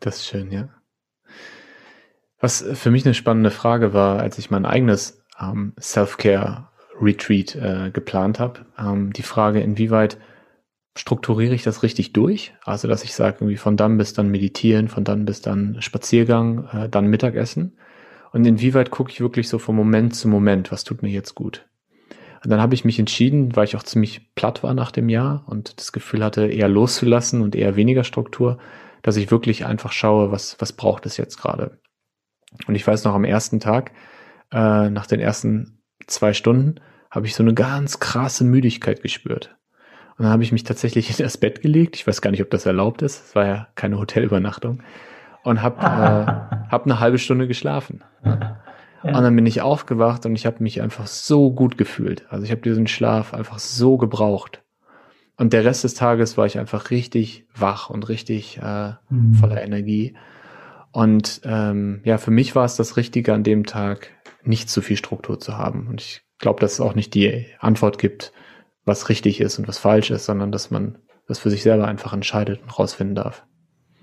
Das 0.02 0.18
ist 0.18 0.26
schön, 0.26 0.52
ja. 0.52 0.68
Was 2.42 2.62
für 2.62 2.92
mich 2.92 3.06
eine 3.06 3.14
spannende 3.14 3.50
Frage 3.50 3.94
war, 3.94 4.20
als 4.20 4.38
ich 4.40 4.52
mein 4.52 4.66
eigenes 4.66 5.24
ähm, 5.40 5.74
Self-Care-Retreat 5.80 7.56
äh, 7.56 7.92
geplant 7.92 8.40
habe, 8.40 8.66
ähm, 8.78 9.14
die 9.14 9.24
Frage, 9.24 9.60
inwieweit 9.60 10.18
strukturiere 10.96 11.54
ich 11.54 11.64
das 11.64 11.84
richtig 11.84 12.14
durch? 12.14 12.54
Also, 12.64 12.88
dass 12.88 13.04
ich 13.04 13.14
sage, 13.14 13.38
irgendwie 13.40 13.58
von 13.58 13.78
dann 13.78 13.98
bis 13.98 14.14
dann 14.14 14.30
meditieren, 14.30 14.88
von 14.88 15.04
dann 15.04 15.26
bis 15.26 15.42
dann 15.42 15.78
Spaziergang, 15.82 16.68
äh, 16.74 16.90
dann 16.90 17.08
Mittagessen. 17.08 17.78
Und 18.32 18.46
inwieweit 18.46 18.92
gucke 18.92 19.12
ich 19.12 19.22
wirklich 19.22 19.48
so 19.48 19.60
von 19.60 19.76
Moment 19.76 20.16
zu 20.16 20.28
Moment, 20.28 20.72
was 20.72 20.84
tut 20.84 21.02
mir 21.02 21.10
jetzt 21.10 21.36
gut? 21.36 21.66
Und 22.44 22.52
dann 22.52 22.62
habe 22.62 22.76
ich 22.76 22.86
mich 22.86 23.00
entschieden, 23.00 23.56
weil 23.56 23.66
ich 23.66 23.76
auch 23.76 23.84
ziemlich 23.84 24.34
platt 24.36 24.64
war 24.64 24.74
nach 24.74 24.92
dem 24.92 25.10
Jahr 25.10 25.44
und 25.48 25.80
das 25.80 25.92
Gefühl 25.92 26.24
hatte, 26.24 26.48
eher 26.48 26.68
loszulassen 26.68 27.42
und 27.42 27.56
eher 27.56 27.76
weniger 27.76 28.04
Struktur, 28.04 28.58
dass 29.02 29.18
ich 29.18 29.32
wirklich 29.32 29.66
einfach 29.66 29.92
schaue, 29.92 30.32
was, 30.32 30.56
was 30.60 30.74
braucht 30.74 31.06
es 31.06 31.18
jetzt 31.18 31.38
gerade. 31.38 31.80
Und 32.68 32.76
ich 32.76 32.86
weiß 32.86 33.04
noch 33.04 33.16
am 33.16 33.24
ersten 33.24 33.60
Tag, 33.60 33.92
äh, 34.52 34.90
nach 34.90 35.08
den 35.08 35.20
ersten 35.20 35.80
zwei 36.08 36.34
Stunden, 36.34 36.76
habe 37.12 37.26
ich 37.26 37.36
so 37.36 37.44
eine 37.44 37.54
ganz 37.54 38.00
krasse 38.00 38.44
Müdigkeit 38.44 39.02
gespürt. 39.02 39.56
Und 40.18 40.24
dann 40.24 40.32
habe 40.32 40.44
ich 40.44 40.52
mich 40.52 40.64
tatsächlich 40.64 41.10
in 41.20 41.24
das 41.24 41.38
Bett 41.38 41.62
gelegt. 41.62 41.96
Ich 41.96 42.08
weiß 42.08 42.22
gar 42.22 42.32
nicht, 42.32 42.42
ob 42.42 42.50
das 42.50 42.66
erlaubt 42.66 43.02
ist. 43.02 43.28
Es 43.28 43.36
war 43.36 43.46
ja 43.46 43.68
keine 43.76 43.98
Hotelübernachtung. 43.98 44.84
Und 45.44 45.62
habe 45.62 45.82
äh, 45.82 46.68
hab 46.72 46.86
eine 46.86 47.00
halbe 47.00 47.20
Stunde 47.20 47.48
geschlafen. 47.48 48.04
Ja. 48.24 49.16
Und 49.16 49.24
dann 49.24 49.36
bin 49.36 49.46
ich 49.46 49.62
aufgewacht 49.62 50.26
und 50.26 50.36
ich 50.36 50.46
habe 50.46 50.62
mich 50.64 50.82
einfach 50.82 51.08
so 51.08 51.52
gut 51.52 51.78
gefühlt. 51.78 52.26
Also 52.30 52.44
ich 52.44 52.52
habe 52.52 52.62
diesen 52.62 52.88
Schlaf 52.88 53.34
einfach 53.34 53.60
so 53.60 53.98
gebraucht. 53.98 54.64
Und 55.38 55.54
der 55.54 55.64
Rest 55.64 55.84
des 55.84 55.94
Tages 55.94 56.36
war 56.36 56.48
ich 56.48 56.58
einfach 56.58 56.90
richtig 56.90 57.46
wach 57.56 57.90
und 57.90 58.10
richtig 58.10 58.58
äh, 58.58 58.94
mhm. 59.10 59.36
voller 59.36 59.62
Energie. 59.62 60.16
Und 60.92 61.42
ähm, 61.44 62.02
ja, 62.06 62.18
für 62.18 62.32
mich 62.32 62.56
war 62.56 62.66
es 62.66 62.76
das 62.76 62.98
Richtige 62.98 63.34
an 63.34 63.44
dem 63.44 63.66
Tag, 63.66 64.10
nicht 64.48 64.70
zu 64.70 64.82
viel 64.82 64.98
Struktur 64.98 65.40
zu 65.40 65.58
haben. 65.58 65.88
Und 65.88 66.02
ich 66.02 66.24
glaube, 66.40 66.60
dass 66.60 66.74
es 66.74 66.82
auch 66.82 66.96
nicht 66.96 67.14
die 67.14 67.46
Antwort 67.60 67.98
gibt, 68.00 68.32
was 68.86 69.10
richtig 69.10 69.42
ist 69.42 69.60
und 69.60 69.68
was 69.68 69.78
falsch 69.78 70.12
ist, 70.12 70.26
sondern 70.26 70.52
dass 70.52 70.72
man 70.72 70.98
das 71.28 71.40
für 71.40 71.50
sich 71.50 71.64
selber 71.64 71.88
einfach 71.88 72.14
entscheidet 72.14 72.62
und 72.62 72.80
rausfinden 72.80 73.16
darf. 73.16 73.46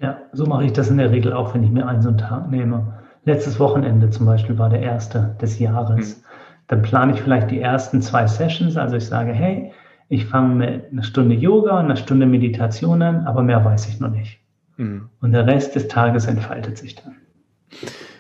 Ja, 0.01 0.19
so 0.33 0.45
mache 0.45 0.65
ich 0.65 0.73
das 0.73 0.91
in 0.91 0.99
der 0.99 1.11
Regel 1.11 1.33
auch, 1.33 1.55
wenn 1.55 1.63
ich 1.63 1.71
mir 1.71 1.87
einen 1.87 2.03
so 2.03 2.09
einen 2.09 2.19
Tag 2.19 2.51
nehme. 2.51 2.99
Letztes 3.25 3.59
Wochenende 3.59 4.11
zum 4.11 4.27
Beispiel 4.27 4.59
war 4.59 4.69
der 4.69 4.83
erste 4.83 5.37
des 5.41 5.59
Jahres. 5.59 6.19
Mhm. 6.19 6.25
Dann 6.67 6.83
plane 6.83 7.15
ich 7.15 7.21
vielleicht 7.23 7.51
die 7.51 7.61
ersten 7.61 8.03
zwei 8.03 8.27
Sessions. 8.27 8.77
Also 8.77 8.97
ich 8.97 9.07
sage, 9.07 9.33
hey, 9.33 9.73
ich 10.09 10.27
fange 10.27 10.55
mit 10.55 10.93
einer 10.93 11.03
Stunde 11.03 11.35
Yoga 11.35 11.79
und 11.79 11.87
einer 11.87 11.97
Stunde 11.97 12.27
Meditation 12.27 13.01
an, 13.01 13.27
aber 13.27 13.43
mehr 13.43 13.65
weiß 13.65 13.89
ich 13.89 14.01
noch 14.01 14.11
nicht. 14.11 14.41
Mhm. 14.77 15.09
Und 15.21 15.33
der 15.33 15.47
Rest 15.47 15.75
des 15.75 15.89
Tages 15.89 16.27
entfaltet 16.27 16.77
sich 16.77 16.97
dann. 16.97 17.17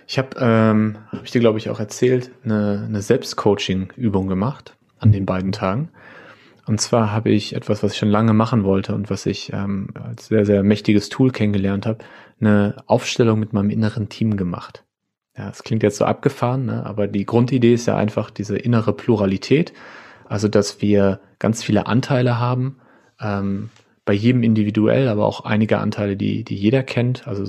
Ich 0.07 0.19
habe, 0.19 0.37
ähm, 0.39 0.99
habe 1.11 1.25
ich 1.25 1.31
dir 1.31 1.41
glaube 1.41 1.59
ich 1.59 1.71
auch 1.71 1.81
erzählt, 1.81 2.31
eine, 2.45 2.85
eine 2.87 3.03
Selbstcoaching-Übung 3.03 4.27
gemacht 4.27 4.77
an 4.99 5.13
den 5.13 5.27
beiden 5.27 5.53
Tagen. 5.53 5.91
Und 6.67 6.81
zwar 6.81 7.13
habe 7.13 7.31
ich 7.31 7.55
etwas, 7.55 7.83
was 7.83 7.93
ich 7.93 7.99
schon 7.99 8.09
lange 8.09 8.33
machen 8.33 8.65
wollte 8.65 8.95
und 8.95 9.11
was 9.11 9.27
ich 9.27 9.53
ähm, 9.53 9.89
als 10.03 10.27
sehr, 10.27 10.47
sehr 10.47 10.63
mächtiges 10.63 11.11
Tool 11.11 11.31
kennengelernt 11.31 11.87
habe, 11.87 11.99
eine 12.41 12.77
Aufstellung 12.87 13.39
mit 13.39 13.53
meinem 13.53 13.71
inneren 13.71 14.09
Team 14.09 14.37
gemacht. 14.37 14.85
Ja, 15.37 15.51
es 15.51 15.63
klingt 15.63 15.83
jetzt 15.83 15.99
so 15.99 16.05
abgefahren, 16.05 16.67
ne? 16.67 16.87
aber 16.87 17.07
die 17.07 17.27
Grundidee 17.27 17.75
ist 17.75 17.87
ja 17.87 17.97
einfach 17.97 18.31
diese 18.31 18.57
innere 18.57 18.93
Pluralität, 18.93 19.73
also 20.27 20.49
dass 20.49 20.81
wir 20.81 21.21
ganz 21.39 21.63
viele 21.63 21.87
Anteile 21.87 22.39
haben, 22.39 22.79
ähm, 23.21 23.71
bei 24.05 24.13
jedem 24.13 24.43
individuell, 24.43 25.09
aber 25.09 25.27
auch 25.27 25.45
einige 25.45 25.79
Anteile, 25.79 26.17
die, 26.17 26.45
die 26.45 26.57
jeder 26.57 26.83
kennt, 26.83 27.27
also 27.27 27.45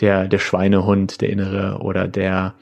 der, 0.00 0.28
der 0.28 0.38
Schweinehund, 0.38 1.20
der 1.20 1.30
innere 1.30 1.78
oder 1.80 2.08
der, 2.08 2.54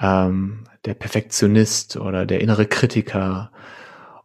ähm, 0.00 0.64
der 0.84 0.94
Perfektionist 0.94 1.96
oder 1.96 2.26
der 2.26 2.40
innere 2.40 2.66
Kritiker 2.66 3.50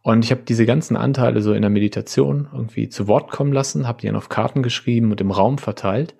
und 0.06 0.24
ich 0.24 0.30
habe 0.30 0.42
diese 0.46 0.66
ganzen 0.66 0.96
Anteile 0.96 1.42
so 1.42 1.52
in 1.52 1.62
der 1.62 1.70
Meditation 1.70 2.46
irgendwie 2.52 2.88
zu 2.88 3.08
Wort 3.08 3.32
kommen 3.32 3.52
lassen, 3.52 3.88
habe 3.88 4.00
die 4.00 4.06
dann 4.06 4.14
auf 4.14 4.28
Karten 4.28 4.62
geschrieben 4.62 5.10
und 5.10 5.20
im 5.20 5.32
Raum 5.32 5.58
verteilt. 5.58 6.14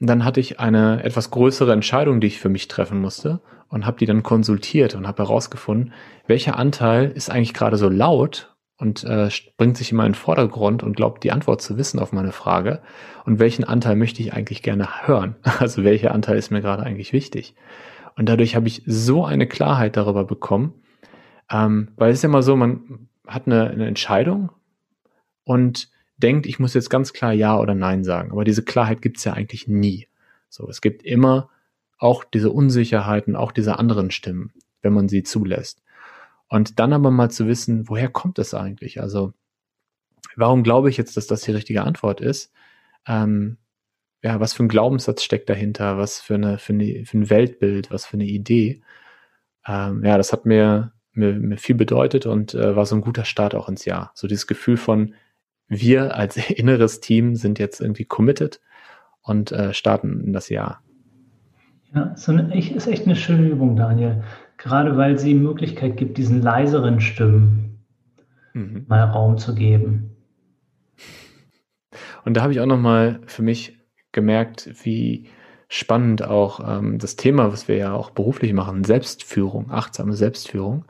Und 0.00 0.06
dann 0.08 0.24
hatte 0.24 0.40
ich 0.40 0.58
eine 0.58 1.04
etwas 1.04 1.30
größere 1.30 1.70
Entscheidung, 1.74 2.22
die 2.22 2.28
ich 2.28 2.40
für 2.40 2.48
mich 2.48 2.66
treffen 2.66 2.98
musste 2.98 3.42
und 3.68 3.84
habe 3.84 3.98
die 3.98 4.06
dann 4.06 4.22
konsultiert 4.22 4.94
und 4.94 5.06
habe 5.06 5.24
herausgefunden, 5.24 5.92
welcher 6.26 6.58
Anteil 6.58 7.10
ist 7.10 7.30
eigentlich 7.30 7.52
gerade 7.52 7.76
so 7.76 7.90
laut 7.90 8.55
und 8.78 9.04
äh, 9.04 9.30
bringt 9.56 9.76
sich 9.76 9.90
in 9.90 9.96
meinen 9.96 10.14
Vordergrund 10.14 10.82
und 10.82 10.96
glaubt 10.96 11.24
die 11.24 11.32
Antwort 11.32 11.62
zu 11.62 11.78
wissen 11.78 11.98
auf 11.98 12.12
meine 12.12 12.32
Frage 12.32 12.82
und 13.24 13.38
welchen 13.38 13.64
Anteil 13.64 13.96
möchte 13.96 14.20
ich 14.22 14.32
eigentlich 14.32 14.62
gerne 14.62 15.06
hören? 15.06 15.36
Also 15.58 15.84
welcher 15.84 16.12
Anteil 16.12 16.36
ist 16.36 16.50
mir 16.50 16.60
gerade 16.60 16.82
eigentlich 16.82 17.12
wichtig? 17.12 17.54
Und 18.16 18.28
dadurch 18.28 18.56
habe 18.56 18.68
ich 18.68 18.82
so 18.86 19.24
eine 19.24 19.46
Klarheit 19.46 19.96
darüber 19.96 20.24
bekommen, 20.24 20.74
ähm, 21.50 21.88
weil 21.96 22.10
es 22.10 22.18
ist 22.18 22.24
immer 22.24 22.42
so, 22.42 22.56
man 22.56 23.08
hat 23.26 23.46
eine, 23.46 23.70
eine 23.70 23.86
Entscheidung 23.86 24.50
und 25.44 25.90
denkt, 26.16 26.46
ich 26.46 26.58
muss 26.58 26.74
jetzt 26.74 26.90
ganz 26.90 27.12
klar 27.12 27.32
Ja 27.32 27.58
oder 27.58 27.74
Nein 27.74 28.04
sagen. 28.04 28.32
Aber 28.32 28.44
diese 28.44 28.64
Klarheit 28.64 29.02
gibt 29.02 29.18
es 29.18 29.24
ja 29.24 29.34
eigentlich 29.34 29.68
nie. 29.68 30.08
So, 30.48 30.68
es 30.68 30.80
gibt 30.80 31.02
immer 31.02 31.50
auch 31.98 32.24
diese 32.24 32.50
Unsicherheiten, 32.50 33.36
auch 33.36 33.52
diese 33.52 33.78
anderen 33.78 34.10
Stimmen, 34.10 34.52
wenn 34.82 34.92
man 34.92 35.08
sie 35.08 35.22
zulässt. 35.22 35.82
Und 36.48 36.78
dann 36.78 36.92
aber 36.92 37.10
mal 37.10 37.30
zu 37.30 37.46
wissen, 37.46 37.88
woher 37.88 38.08
kommt 38.08 38.38
es 38.38 38.54
eigentlich? 38.54 39.00
Also, 39.00 39.32
warum 40.36 40.62
glaube 40.62 40.90
ich 40.90 40.96
jetzt, 40.96 41.16
dass 41.16 41.26
das 41.26 41.42
die 41.42 41.52
richtige 41.52 41.82
Antwort 41.82 42.20
ist? 42.20 42.52
Ähm, 43.06 43.58
ja, 44.22 44.40
was 44.40 44.54
für 44.54 44.64
ein 44.64 44.68
Glaubenssatz 44.68 45.22
steckt 45.22 45.48
dahinter? 45.48 45.98
Was 45.98 46.20
für, 46.20 46.34
eine, 46.34 46.58
für, 46.58 46.72
eine, 46.72 47.04
für 47.04 47.18
ein 47.18 47.30
Weltbild? 47.30 47.90
Was 47.90 48.06
für 48.06 48.14
eine 48.14 48.24
Idee? 48.24 48.82
Ähm, 49.66 50.04
ja, 50.04 50.16
das 50.16 50.32
hat 50.32 50.46
mir 50.46 50.92
mir, 51.16 51.32
mir 51.34 51.56
viel 51.56 51.74
bedeutet 51.74 52.26
und 52.26 52.54
äh, 52.54 52.76
war 52.76 52.86
so 52.86 52.94
ein 52.94 53.00
guter 53.00 53.24
Start 53.24 53.54
auch 53.54 53.68
ins 53.68 53.84
Jahr. 53.84 54.12
So 54.14 54.28
dieses 54.28 54.46
Gefühl 54.46 54.76
von, 54.76 55.14
wir 55.68 56.16
als 56.16 56.36
inneres 56.50 57.00
Team 57.00 57.34
sind 57.34 57.58
jetzt 57.58 57.80
irgendwie 57.80 58.04
committed 58.04 58.60
und 59.22 59.52
äh, 59.52 59.74
starten 59.74 60.22
in 60.22 60.32
das 60.32 60.48
Jahr. 60.48 60.82
Ja, 61.94 62.14
so 62.16 62.32
eine, 62.32 62.56
ist 62.58 62.86
echt 62.86 63.06
eine 63.06 63.16
schöne 63.16 63.48
Übung, 63.48 63.76
Daniel. 63.76 64.22
Gerade 64.66 64.96
weil 64.96 65.16
sie 65.16 65.34
Möglichkeit 65.34 65.96
gibt, 65.96 66.18
diesen 66.18 66.42
leiseren 66.42 67.00
Stimmen 67.00 67.84
mhm. 68.52 68.84
mal 68.88 69.04
Raum 69.04 69.38
zu 69.38 69.54
geben. 69.54 70.16
Und 72.24 72.36
da 72.36 72.42
habe 72.42 72.52
ich 72.52 72.58
auch 72.58 72.66
nochmal 72.66 73.20
für 73.26 73.42
mich 73.42 73.78
gemerkt, 74.10 74.68
wie 74.82 75.28
spannend 75.68 76.24
auch 76.24 76.58
ähm, 76.78 76.98
das 76.98 77.14
Thema, 77.14 77.52
was 77.52 77.68
wir 77.68 77.76
ja 77.76 77.92
auch 77.92 78.10
beruflich 78.10 78.52
machen, 78.54 78.82
Selbstführung, 78.82 79.70
achtsame 79.70 80.14
Selbstführung, 80.14 80.84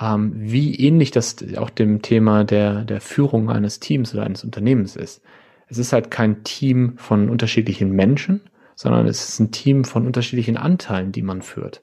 ähm, 0.00 0.32
wie 0.34 0.74
ähnlich 0.74 1.10
das 1.10 1.36
auch 1.58 1.68
dem 1.68 2.00
Thema 2.00 2.44
der, 2.44 2.84
der 2.84 3.02
Führung 3.02 3.50
eines 3.50 3.80
Teams 3.80 4.14
oder 4.14 4.22
eines 4.22 4.44
Unternehmens 4.44 4.96
ist. 4.96 5.20
Es 5.66 5.76
ist 5.76 5.92
halt 5.92 6.10
kein 6.10 6.42
Team 6.42 6.94
von 6.96 7.28
unterschiedlichen 7.28 7.90
Menschen, 7.90 8.40
sondern 8.76 9.06
es 9.06 9.28
ist 9.28 9.40
ein 9.40 9.52
Team 9.52 9.84
von 9.84 10.06
unterschiedlichen 10.06 10.56
Anteilen, 10.56 11.12
die 11.12 11.22
man 11.22 11.42
führt. 11.42 11.82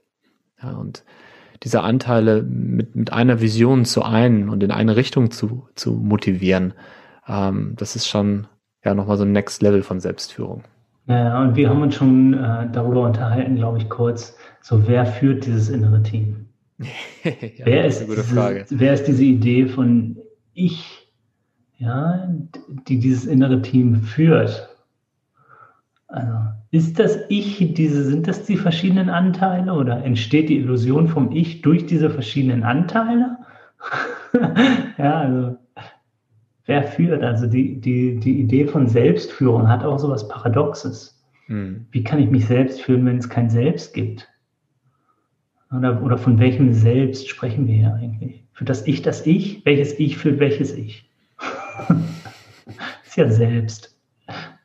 Ja, 0.62 0.72
und 0.72 1.04
diese 1.64 1.82
Anteile 1.82 2.44
mit, 2.44 2.96
mit 2.96 3.14
einer 3.14 3.42
Vision 3.42 3.86
zu 3.86 4.04
einen 4.04 4.50
und 4.50 4.64
in 4.64 4.72
eine 4.72 4.96
Richtung 4.96 5.32
zu, 5.32 5.68
zu 5.76 5.94
motivieren, 5.94 6.74
ähm, 7.28 7.74
das 7.78 7.96
ist 7.96 8.08
schon 8.08 8.48
ja 8.84 8.96
nochmal 8.96 9.18
so 9.18 9.24
ein 9.24 9.32
Next 9.32 9.62
Level 9.62 9.84
von 9.84 10.00
Selbstführung. 10.00 10.64
Ja, 11.08 11.42
und 11.42 11.56
wir 11.56 11.70
haben 11.70 11.82
uns 11.82 11.96
schon 11.96 12.34
äh, 12.34 12.70
darüber 12.72 13.04
unterhalten, 13.04 13.56
glaube 13.56 13.78
ich, 13.78 13.90
kurz, 13.90 14.38
so 14.62 14.88
wer 14.88 15.06
führt 15.06 15.46
dieses 15.46 15.70
innere 15.70 16.02
Team? 16.04 16.48
ja, 17.24 17.66
wer, 17.66 17.86
ist 17.86 18.08
diese, 18.08 18.66
wer 18.70 18.94
ist 18.94 19.06
diese 19.06 19.24
Idee 19.24 19.68
von 19.68 20.18
ich, 20.54 21.12
ja, 21.78 22.28
die 22.88 23.00
dieses 23.00 23.26
innere 23.26 23.62
Team 23.62 24.02
führt? 24.02 24.70
Also, 26.08 26.34
ist 26.72 27.00
das 27.00 27.20
Ich, 27.28 27.74
diese, 27.74 28.04
sind 28.06 28.28
das 28.28 28.46
die 28.46 28.56
verschiedenen 28.56 29.10
Anteile 29.10 29.74
oder 29.74 30.04
entsteht 30.04 30.48
die 30.50 30.58
Illusion 30.58 31.10
vom 31.10 31.32
Ich 31.32 31.62
durch 31.62 31.86
diese 31.86 32.10
verschiedenen 32.10 32.64
Anteile? 32.64 33.38
ja, 34.98 35.20
also 35.20 35.58
wer 36.66 36.84
führt? 36.84 37.24
Also 37.24 37.48
die, 37.48 37.82
die, 37.82 38.20
die 38.20 38.40
Idee 38.40 38.68
von 38.68 38.88
Selbstführung 38.88 39.68
hat 39.68 39.84
auch 39.84 40.00
so 40.00 40.10
was 40.10 40.30
Paradoxes. 40.30 41.22
Hm. 41.48 41.88
Wie 41.92 42.04
kann 42.04 42.20
ich 42.20 42.30
mich 42.30 42.46
selbst 42.46 42.82
führen, 42.82 43.06
wenn 43.06 43.18
es 43.18 43.28
kein 43.28 43.50
Selbst 43.50 43.94
gibt? 43.94 44.30
Oder, 45.76 46.02
oder 46.02 46.18
von 46.18 46.40
welchem 46.40 46.72
Selbst 46.72 47.28
sprechen 47.28 47.68
wir 47.68 47.76
hier 47.76 47.94
eigentlich? 47.96 48.46
Für 48.54 48.64
das 48.64 48.88
Ich 48.88 49.02
das 49.02 49.26
Ich? 49.26 49.66
Welches 49.66 50.00
Ich 50.00 50.18
für 50.18 50.40
welches 50.40 50.74
Ich? 50.74 51.10
ist 53.06 53.18
ja 53.18 53.30
Selbst. 53.30 53.91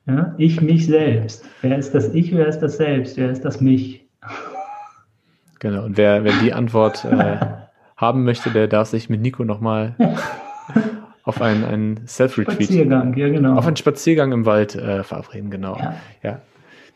Ja? 0.06 0.34
Ich, 0.38 0.60
mich 0.60 0.86
selbst. 0.86 1.44
Wer 1.62 1.78
ist 1.78 1.94
das 1.94 2.14
Ich, 2.14 2.34
wer 2.34 2.46
ist 2.46 2.60
das 2.60 2.76
Selbst? 2.76 3.16
Wer 3.16 3.30
ist 3.30 3.44
das 3.44 3.60
Mich? 3.60 4.06
Genau, 5.58 5.84
und 5.84 5.96
wer, 5.96 6.22
wer 6.24 6.32
die 6.42 6.52
Antwort 6.52 7.04
äh, 7.04 7.38
haben 7.96 8.24
möchte, 8.24 8.50
der 8.50 8.68
darf 8.68 8.88
sich 8.88 9.08
mit 9.08 9.20
Nico 9.20 9.44
nochmal 9.44 9.94
auf 11.24 11.42
einen, 11.42 11.64
einen 11.64 12.06
Self-Retreat. 12.06 12.62
Spaziergang, 12.62 13.16
ja, 13.16 13.28
genau. 13.28 13.56
Auf 13.56 13.66
einen 13.66 13.76
Spaziergang 13.76 14.32
im 14.32 14.46
Wald 14.46 14.76
äh, 14.76 15.02
verabreden, 15.02 15.50
genau. 15.50 15.76
Ja. 15.76 15.96
ja. 16.22 16.40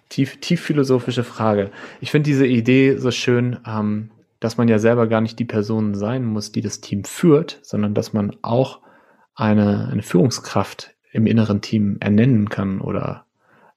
Tief, 0.08 0.40
tief 0.40 0.60
philosophische 0.60 1.24
Frage. 1.24 1.70
Ich 2.00 2.10
finde 2.10 2.28
diese 2.28 2.46
Idee 2.46 2.96
so 2.96 3.10
schön, 3.10 3.58
ähm, 3.66 4.10
dass 4.40 4.56
man 4.56 4.68
ja 4.68 4.78
selber 4.78 5.06
gar 5.06 5.20
nicht 5.20 5.38
die 5.38 5.44
Person 5.44 5.94
sein 5.94 6.24
muss, 6.24 6.52
die 6.52 6.62
das 6.62 6.80
Team 6.80 7.04
führt, 7.04 7.58
sondern 7.62 7.94
dass 7.94 8.12
man 8.12 8.36
auch 8.42 8.80
eine, 9.34 9.88
eine 9.90 10.02
Führungskraft 10.02 10.89
im 11.12 11.26
inneren 11.26 11.60
Team 11.60 11.96
ernennen 12.00 12.48
kann 12.48 12.80
oder 12.80 13.26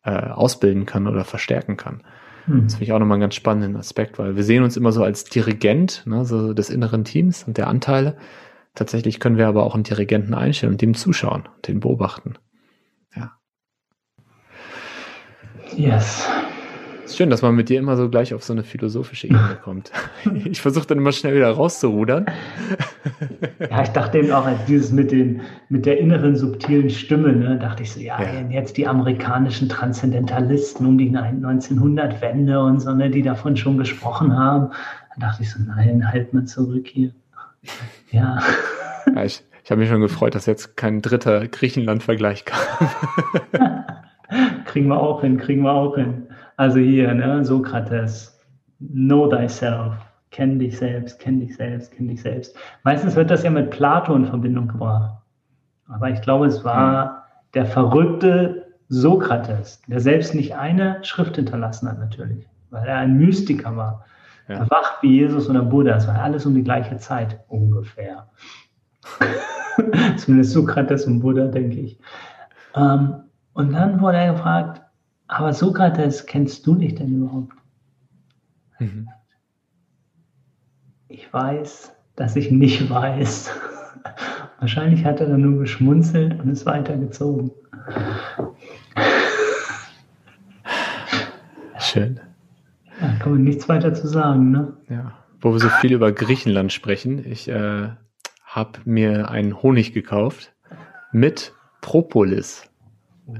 äh, 0.03 0.11
ausbilden 0.11 0.85
kann 0.85 1.07
oder 1.07 1.23
verstärken 1.23 1.77
kann. 1.77 2.03
Hm. 2.45 2.63
Das 2.63 2.73
finde 2.73 2.85
ich 2.85 2.93
auch 2.93 2.99
nochmal 2.99 3.15
einen 3.15 3.21
ganz 3.21 3.35
spannenden 3.35 3.77
Aspekt, 3.77 4.19
weil 4.19 4.35
wir 4.35 4.43
sehen 4.43 4.63
uns 4.63 4.77
immer 4.77 4.91
so 4.91 5.03
als 5.03 5.23
Dirigent 5.25 6.03
ne, 6.05 6.25
so 6.25 6.53
des 6.53 6.69
inneren 6.69 7.05
Teams 7.05 7.43
und 7.43 7.57
der 7.57 7.67
Anteile. 7.67 8.17
Tatsächlich 8.75 9.19
können 9.19 9.37
wir 9.37 9.47
aber 9.47 9.63
auch 9.63 9.75
einen 9.75 9.83
Dirigenten 9.83 10.33
einstellen 10.33 10.73
und 10.73 10.81
dem 10.81 10.95
zuschauen, 10.95 11.47
den 11.67 11.79
beobachten. 11.79 12.35
Ja. 13.15 13.33
Yes. 15.75 16.27
Schön, 17.15 17.29
dass 17.29 17.41
man 17.41 17.55
mit 17.55 17.69
dir 17.69 17.79
immer 17.79 17.95
so 17.95 18.09
gleich 18.09 18.33
auf 18.33 18.43
so 18.43 18.53
eine 18.53 18.63
philosophische 18.63 19.27
Ebene 19.27 19.57
kommt. 19.63 19.91
Ich 20.45 20.61
versuche 20.61 20.87
dann 20.87 20.97
immer 20.97 21.11
schnell 21.11 21.35
wieder 21.35 21.51
rauszurudern. 21.51 22.25
Ja, 23.59 23.83
ich 23.83 23.89
dachte 23.89 24.17
eben 24.17 24.31
auch, 24.31 24.45
als 24.45 24.65
dieses 24.65 24.91
mit, 24.91 25.11
den, 25.11 25.41
mit 25.69 25.85
der 25.85 25.99
inneren 25.99 26.35
subtilen 26.35 26.89
Stimme, 26.89 27.33
ne, 27.33 27.59
dachte 27.59 27.83
ich 27.83 27.91
so, 27.91 27.99
ja, 27.99 28.21
ja. 28.21 28.49
jetzt 28.49 28.77
die 28.77 28.87
amerikanischen 28.87 29.69
Transzendentalisten 29.69 30.85
um 30.85 30.97
die 30.97 31.11
1900-Wende 31.11 32.59
und 32.59 32.79
so, 32.79 32.93
ne, 32.93 33.09
die 33.09 33.21
davon 33.21 33.57
schon 33.57 33.77
gesprochen 33.77 34.37
haben. 34.37 34.71
Dann 35.11 35.19
dachte 35.19 35.43
ich 35.43 35.51
so, 35.51 35.59
nein, 35.61 36.11
halt 36.11 36.33
mal 36.33 36.45
zurück 36.45 36.87
hier. 36.87 37.11
Ja. 38.11 38.39
ja 39.13 39.23
ich 39.23 39.43
ich 39.63 39.71
habe 39.71 39.79
mich 39.79 39.89
schon 39.89 40.01
gefreut, 40.01 40.35
dass 40.35 40.45
jetzt 40.45 40.75
kein 40.75 41.01
dritter 41.01 41.47
Griechenland-Vergleich 41.47 42.43
kam. 42.43 42.89
kriegen 44.65 44.87
wir 44.87 44.99
auch 44.99 45.21
hin, 45.21 45.37
kriegen 45.37 45.61
wir 45.61 45.71
auch 45.71 45.95
hin. 45.95 46.27
Also 46.57 46.79
hier, 46.79 47.13
ne, 47.13 47.43
Sokrates, 47.43 48.39
know 48.79 49.27
thyself, 49.27 49.95
kenn 50.31 50.59
dich 50.59 50.77
selbst, 50.77 51.19
kenn 51.19 51.39
dich 51.39 51.55
selbst, 51.55 51.91
kenn 51.91 52.07
dich 52.07 52.21
selbst. 52.21 52.55
Meistens 52.83 53.15
wird 53.15 53.31
das 53.31 53.43
ja 53.43 53.49
mit 53.49 53.69
Plato 53.71 54.15
in 54.15 54.25
Verbindung 54.25 54.67
gebracht. 54.67 55.21
Aber 55.87 56.09
ich 56.09 56.21
glaube, 56.21 56.47
es 56.47 56.63
war 56.63 57.03
hm. 57.03 57.11
der 57.53 57.65
verrückte 57.65 58.67
Sokrates, 58.89 59.81
der 59.87 59.99
selbst 59.99 60.35
nicht 60.35 60.55
eine 60.55 61.03
Schrift 61.03 61.35
hinterlassen 61.35 61.89
hat, 61.89 61.99
natürlich, 61.99 62.47
weil 62.69 62.87
er 62.87 62.97
ein 62.97 63.17
Mystiker 63.17 63.75
war. 63.75 64.05
Ja. 64.47 64.55
Erwacht 64.55 65.01
wie 65.01 65.19
Jesus 65.19 65.49
oder 65.49 65.61
Buddha, 65.61 65.95
es 65.95 66.07
war 66.07 66.21
alles 66.21 66.45
um 66.45 66.53
die 66.53 66.63
gleiche 66.63 66.97
Zeit 66.97 67.39
ungefähr. 67.47 68.27
Zumindest 70.17 70.51
Sokrates 70.51 71.05
und 71.05 71.21
Buddha, 71.21 71.47
denke 71.47 71.79
ich. 71.79 71.99
Ähm, 72.75 73.15
und 73.53 73.71
dann 73.71 74.01
wurde 74.01 74.17
er 74.17 74.33
gefragt, 74.33 74.82
aber 75.33 75.53
Sokrates, 75.53 76.25
kennst 76.25 76.65
du 76.67 76.75
dich 76.75 76.95
denn 76.95 77.15
überhaupt? 77.15 77.53
Mhm. 78.79 79.09
Ich 81.07 81.31
weiß, 81.31 81.93
dass 82.15 82.35
ich 82.35 82.51
nicht 82.51 82.89
weiß. 82.89 83.51
Wahrscheinlich 84.59 85.05
hat 85.05 85.19
er 85.19 85.27
dann 85.27 85.41
nur 85.41 85.59
geschmunzelt 85.59 86.39
und 86.39 86.49
ist 86.49 86.65
weitergezogen. 86.65 87.51
Schön. 91.79 92.19
Da 92.99 93.13
kann 93.19 93.33
man 93.33 93.43
nichts 93.43 93.67
weiter 93.67 93.93
zu 93.93 94.07
sagen, 94.07 94.51
ne? 94.51 94.73
Ja. 94.89 95.13
Wo 95.41 95.51
wir 95.51 95.59
so 95.59 95.69
viel 95.69 95.91
über 95.91 96.11
Griechenland 96.11 96.71
sprechen, 96.71 97.25
ich 97.29 97.49
äh, 97.49 97.89
habe 98.45 98.79
mir 98.85 99.29
einen 99.29 99.61
Honig 99.61 99.93
gekauft 99.93 100.53
mit 101.11 101.53
Propolis. 101.81 102.63
Oh, 103.27 103.35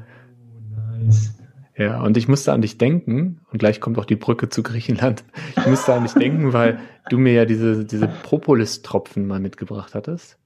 nice. 1.00 1.34
Ja, 1.76 2.02
und 2.04 2.18
ich 2.18 2.28
musste 2.28 2.54
an 2.54 2.62
dich 2.62 2.78
denken, 2.78 3.40
und 3.52 3.58
gleich 3.58 3.82
kommt 3.82 3.98
auch 3.98 4.06
die 4.06 4.16
Brücke 4.16 4.50
zu 4.50 4.62
Griechenland. 4.62 5.24
Ich 5.58 5.66
musste 5.66 5.94
an 5.94 6.04
dich 6.04 6.14
denken, 6.14 6.54
weil 6.54 6.80
du 7.10 7.18
mir 7.18 7.34
ja 7.34 7.46
diese, 7.46 7.84
diese 7.84 8.08
Propolis-Tropfen 8.08 9.26
mal 9.26 9.40
mitgebracht 9.40 9.96
hattest. 9.96 10.38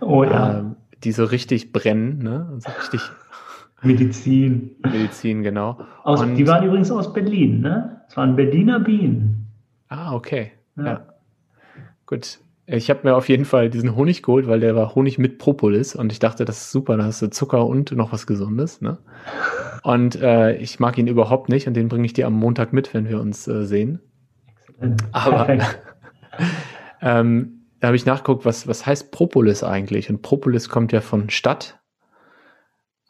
Oh 0.00 0.24
ja. 0.24 0.60
Ähm, 0.60 0.76
die 1.04 1.12
so 1.12 1.24
richtig 1.24 1.72
brennen, 1.72 2.18
ne? 2.18 2.58
So 2.58 2.70
richtig. 2.70 3.00
Medizin. 3.82 4.76
Medizin, 4.82 5.42
genau. 5.42 5.80
Aus, 6.04 6.22
und, 6.22 6.36
die 6.36 6.46
waren 6.46 6.64
übrigens 6.64 6.90
aus 6.90 7.12
Berlin, 7.12 7.60
ne? 7.60 8.02
Es 8.08 8.16
waren 8.16 8.36
Berliner 8.36 8.80
Bienen. 8.80 9.48
Ah, 9.88 10.14
okay. 10.14 10.52
Ja. 10.76 10.84
ja. 10.84 11.06
Gut. 12.06 12.38
Ich 12.66 12.88
habe 12.90 13.00
mir 13.02 13.16
auf 13.16 13.28
jeden 13.28 13.44
Fall 13.44 13.68
diesen 13.68 13.96
Honig 13.96 14.22
geholt, 14.22 14.46
weil 14.46 14.60
der 14.60 14.76
war 14.76 14.94
Honig 14.94 15.18
mit 15.18 15.38
Propolis 15.38 15.96
und 15.96 16.12
ich 16.12 16.20
dachte, 16.20 16.44
das 16.44 16.62
ist 16.62 16.70
super, 16.70 16.96
da 16.96 17.04
hast 17.04 17.20
du 17.20 17.28
Zucker 17.28 17.66
und 17.66 17.90
noch 17.92 18.12
was 18.12 18.26
Gesundes, 18.26 18.80
ne? 18.80 18.98
Und 19.82 20.20
äh, 20.20 20.56
ich 20.56 20.78
mag 20.78 20.96
ihn 20.98 21.08
überhaupt 21.08 21.48
nicht 21.48 21.66
und 21.66 21.74
den 21.74 21.88
bringe 21.88 22.06
ich 22.06 22.12
dir 22.12 22.26
am 22.26 22.34
Montag 22.34 22.72
mit, 22.72 22.94
wenn 22.94 23.08
wir 23.08 23.20
uns 23.20 23.48
äh, 23.48 23.64
sehen. 23.64 24.00
Aber 25.12 25.48
ähm, 27.02 27.62
da 27.80 27.88
habe 27.88 27.96
ich 27.96 28.06
nachgeguckt, 28.06 28.44
was, 28.44 28.68
was 28.68 28.86
heißt 28.86 29.10
Propolis 29.10 29.64
eigentlich? 29.64 30.08
Und 30.08 30.22
Propolis 30.22 30.68
kommt 30.68 30.92
ja 30.92 31.00
von 31.00 31.30
Stadt 31.30 31.80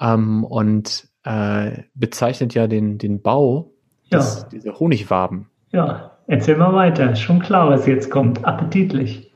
ähm, 0.01 0.45
und 0.45 1.09
äh, 1.25 1.83
bezeichnet 1.95 2.55
ja 2.55 2.67
den, 2.67 2.99
den 2.99 3.21
Bau, 3.21 3.75
ja. 4.05 4.19
des, 4.19 4.49
dieser 4.49 4.79
Honigwaben. 4.79 5.51
Ja, 5.73 6.19
erzähl 6.27 6.57
mal 6.57 6.73
weiter. 6.73 7.13
Ist 7.13 7.21
schon 7.21 7.41
klar, 7.41 7.69
was 7.69 7.87
jetzt 7.87 8.11
kommt. 8.11 8.45
Appetitlich. 8.45 9.33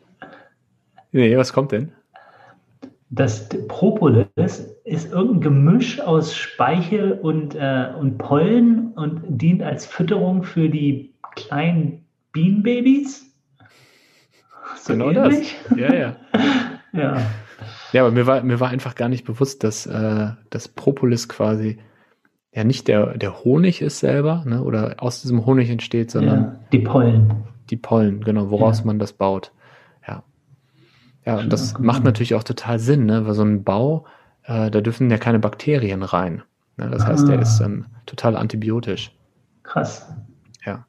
Nee, 1.12 1.36
was 1.36 1.52
kommt 1.52 1.72
denn? 1.72 1.92
Das 3.08 3.48
Propolis 3.68 4.74
ist 4.84 5.12
irgendein 5.12 5.40
Gemisch 5.40 6.00
aus 6.00 6.34
Speichel 6.34 7.12
und, 7.12 7.54
äh, 7.54 7.92
und 7.98 8.18
Pollen 8.18 8.92
und 8.94 9.22
dient 9.28 9.62
als 9.62 9.86
Fütterung 9.86 10.42
für 10.42 10.68
die 10.68 11.14
kleinen 11.36 12.04
Bienenbabys. 12.32 13.32
So 14.78 14.94
genau 14.94 15.10
ähnlich? 15.10 15.56
das. 15.68 15.78
Ja, 15.78 15.94
ja. 15.94 16.16
ja. 16.92 17.16
Ja, 17.92 18.02
aber 18.02 18.10
mir 18.10 18.26
war, 18.26 18.42
mir 18.42 18.60
war 18.60 18.68
einfach 18.68 18.94
gar 18.94 19.08
nicht 19.08 19.24
bewusst, 19.24 19.62
dass 19.64 19.86
äh, 19.86 20.30
das 20.50 20.68
Propolis 20.68 21.28
quasi 21.28 21.78
ja 22.52 22.64
nicht 22.64 22.88
der, 22.88 23.16
der 23.16 23.44
Honig 23.44 23.82
ist 23.82 24.00
selber, 24.00 24.42
ne, 24.46 24.62
oder 24.62 24.96
aus 24.98 25.22
diesem 25.22 25.46
Honig 25.46 25.70
entsteht, 25.70 26.10
sondern. 26.10 26.40
Ja, 26.40 26.60
die 26.72 26.78
Pollen. 26.80 27.44
Die 27.70 27.76
Pollen, 27.76 28.22
genau, 28.22 28.50
woraus 28.50 28.80
ja. 28.80 28.86
man 28.86 28.98
das 28.98 29.12
baut. 29.12 29.52
Ja. 31.26 31.38
Und 31.38 31.52
das 31.52 31.78
macht 31.78 32.04
natürlich 32.04 32.34
auch 32.34 32.44
total 32.44 32.78
Sinn, 32.78 33.04
ne? 33.04 33.26
weil 33.26 33.34
so 33.34 33.42
ein 33.42 33.64
Bau, 33.64 34.06
äh, 34.44 34.70
da 34.70 34.80
dürfen 34.80 35.10
ja 35.10 35.18
keine 35.18 35.40
Bakterien 35.40 36.02
rein. 36.02 36.42
Ne? 36.76 36.88
Das 36.90 37.04
heißt, 37.04 37.28
der 37.28 37.40
ist 37.40 37.60
ah. 37.60 37.64
dann 37.64 37.86
total 38.06 38.36
antibiotisch. 38.36 39.12
Krass. 39.64 40.14
Ja. 40.64 40.86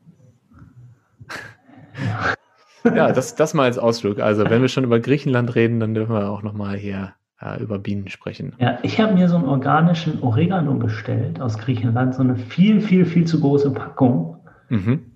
Ja, 2.84 2.92
ja 2.96 3.12
das, 3.12 3.36
das 3.36 3.56
mal 3.56 3.64
als 3.64 3.80
Ausflug. 3.80 4.20
Also, 4.20 4.48
wenn 4.48 4.62
wir 4.62 4.70
schon 4.70 4.84
über 4.84 5.00
Griechenland 5.00 5.56
reden, 5.56 5.80
dann 5.80 5.96
dürfen 5.96 6.14
wir 6.14 6.30
auch 6.30 6.44
nochmal 6.44 6.78
hier 6.78 7.14
äh, 7.42 7.62
über 7.62 7.80
Bienen 7.80 8.08
sprechen. 8.08 8.54
Ja, 8.60 8.78
ich 8.84 9.00
habe 9.00 9.16
mir 9.16 9.30
so 9.30 9.38
einen 9.38 9.46
organischen 9.46 10.22
Oregano 10.22 10.76
bestellt 10.76 11.42
aus 11.42 11.58
Griechenland, 11.58 12.14
so 12.14 12.22
eine 12.22 12.36
viel, 12.36 12.80
viel, 12.80 13.06
viel 13.06 13.26
zu 13.26 13.40
große 13.40 13.72
Packung. 13.72 14.38
Mhm. 14.70 15.12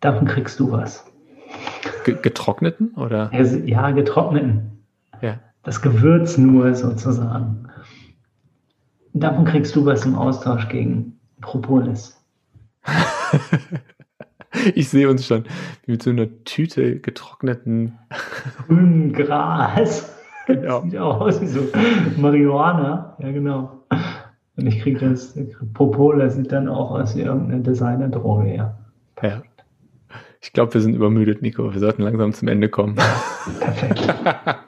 Davon 0.00 0.26
kriegst 0.26 0.58
du 0.60 0.72
was. 0.72 1.04
Getrockneten 2.04 2.94
oder? 2.94 3.30
Ja, 3.64 3.90
getrockneten. 3.90 4.84
Ja. 5.20 5.38
Das 5.62 5.82
Gewürz 5.82 6.38
nur 6.38 6.74
sozusagen. 6.74 7.68
Davon 9.12 9.44
kriegst 9.44 9.74
du 9.76 9.84
was 9.84 10.04
im 10.04 10.14
Austausch 10.14 10.68
gegen 10.68 11.18
Propolis. 11.40 12.16
ich 14.74 14.88
sehe 14.88 15.08
uns 15.08 15.26
schon 15.26 15.44
mit 15.86 16.02
so 16.02 16.10
einer 16.10 16.28
Tüte 16.44 17.00
getrockneten 17.00 17.98
grünen 18.66 19.12
Gras. 19.12 20.16
Genau. 20.46 20.82
Sieht 20.84 20.98
auch 20.98 21.20
aus 21.20 21.40
wie 21.40 21.46
so 21.46 21.60
Marihuana. 22.16 23.16
Ja, 23.18 23.32
genau. 23.32 23.84
Und 24.56 24.66
ich 24.66 24.80
kriege 24.80 25.08
das 25.08 25.38
Propolis 25.74 26.34
sieht 26.34 26.52
dann 26.52 26.68
auch 26.68 26.90
aus 26.90 27.16
wie 27.16 27.22
irgendeine 27.22 27.62
Designerdroge, 27.62 28.54
ja. 28.54 28.76
Ja. 29.22 29.42
Ich 30.40 30.52
glaube, 30.52 30.72
wir 30.74 30.80
sind 30.80 30.94
übermüdet, 30.94 31.42
Nico. 31.42 31.72
Wir 31.72 31.80
sollten 31.80 32.02
langsam 32.02 32.32
zum 32.32 32.48
Ende 32.48 32.68
kommen. 32.68 32.96
Perfekt. 33.60 34.08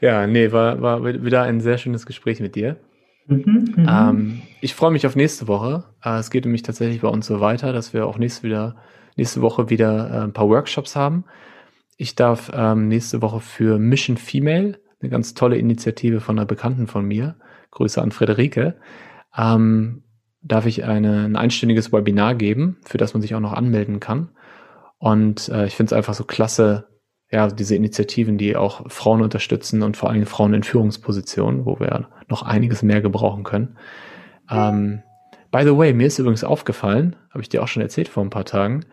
ja, 0.00 0.26
nee, 0.26 0.52
war, 0.52 0.80
war 0.80 1.04
wieder 1.04 1.42
ein 1.42 1.60
sehr 1.60 1.78
schönes 1.78 2.06
Gespräch 2.06 2.40
mit 2.40 2.54
dir. 2.54 2.76
Mhm, 3.26 3.74
mhm, 3.76 3.86
ähm, 3.88 4.42
ich 4.60 4.74
freue 4.74 4.90
mich 4.92 5.06
auf 5.06 5.16
nächste 5.16 5.48
Woche. 5.48 5.84
Äh, 6.04 6.18
es 6.18 6.30
geht 6.30 6.44
nämlich 6.44 6.62
tatsächlich 6.62 7.00
bei 7.00 7.08
uns 7.08 7.26
so 7.26 7.40
weiter, 7.40 7.72
dass 7.72 7.92
wir 7.92 8.06
auch 8.06 8.18
nächste, 8.18 8.44
wieder, 8.44 8.76
nächste 9.16 9.40
Woche 9.40 9.68
wieder 9.68 10.10
äh, 10.10 10.24
ein 10.24 10.32
paar 10.32 10.48
Workshops 10.48 10.94
haben. 10.94 11.24
Ich 11.96 12.14
darf 12.14 12.50
ähm, 12.54 12.88
nächste 12.88 13.20
Woche 13.22 13.40
für 13.40 13.78
Mission 13.78 14.16
Female, 14.16 14.78
eine 15.00 15.10
ganz 15.10 15.34
tolle 15.34 15.56
Initiative 15.56 16.20
von 16.20 16.38
einer 16.38 16.46
Bekannten 16.46 16.86
von 16.86 17.04
mir, 17.04 17.36
Grüße 17.70 18.00
an 18.00 18.12
Friederike, 18.12 18.76
ähm, 19.36 20.02
darf 20.42 20.66
ich 20.66 20.84
eine, 20.84 21.24
ein 21.24 21.36
einstündiges 21.36 21.92
Webinar 21.92 22.34
geben, 22.34 22.76
für 22.84 22.98
das 22.98 23.14
man 23.14 23.22
sich 23.22 23.34
auch 23.34 23.40
noch 23.40 23.52
anmelden 23.52 24.00
kann. 24.00 24.30
Und 25.02 25.48
äh, 25.48 25.66
ich 25.66 25.74
finde 25.74 25.88
es 25.88 25.92
einfach 25.94 26.14
so 26.14 26.22
klasse, 26.22 26.86
ja, 27.28 27.48
diese 27.48 27.74
Initiativen, 27.74 28.38
die 28.38 28.54
auch 28.54 28.88
Frauen 28.88 29.20
unterstützen 29.20 29.82
und 29.82 29.96
vor 29.96 30.08
allem 30.08 30.26
Frauen 30.26 30.54
in 30.54 30.62
Führungspositionen, 30.62 31.66
wo 31.66 31.80
wir 31.80 32.08
noch 32.28 32.42
einiges 32.44 32.84
mehr 32.84 33.00
gebrauchen 33.00 33.42
können. 33.42 33.78
Ähm, 34.48 35.02
by 35.50 35.64
the 35.64 35.76
way, 35.76 35.92
mir 35.92 36.06
ist 36.06 36.20
übrigens 36.20 36.44
aufgefallen, 36.44 37.16
habe 37.30 37.42
ich 37.42 37.48
dir 37.48 37.64
auch 37.64 37.66
schon 37.66 37.82
erzählt 37.82 38.06
vor 38.06 38.22
ein 38.22 38.30
paar 38.30 38.44
Tagen, 38.44 38.84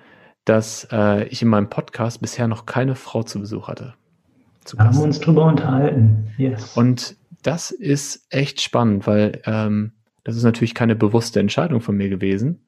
dass 0.45 0.87
äh, 0.91 1.25
ich 1.25 1.43
in 1.43 1.47
meinem 1.47 1.69
Podcast 1.69 2.21
bisher 2.21 2.47
noch 2.47 2.65
keine 2.65 2.95
Frau 2.95 3.21
zu 3.21 3.39
Besuch 3.39 3.67
hatte. 3.67 3.93
Zu 4.65 4.77
da 4.77 4.85
haben 4.85 4.97
wir 4.97 5.03
uns 5.03 5.19
drüber 5.19 5.45
unterhalten. 5.45 6.33
Yes. 6.39 6.75
Und 6.75 7.17
das 7.43 7.69
ist 7.69 8.25
echt 8.31 8.61
spannend, 8.61 9.05
weil 9.05 9.43
ähm, 9.45 9.91
das 10.23 10.35
ist 10.35 10.43
natürlich 10.43 10.73
keine 10.73 10.95
bewusste 10.95 11.39
Entscheidung 11.39 11.81
von 11.81 11.95
mir 11.95 12.09
gewesen, 12.09 12.65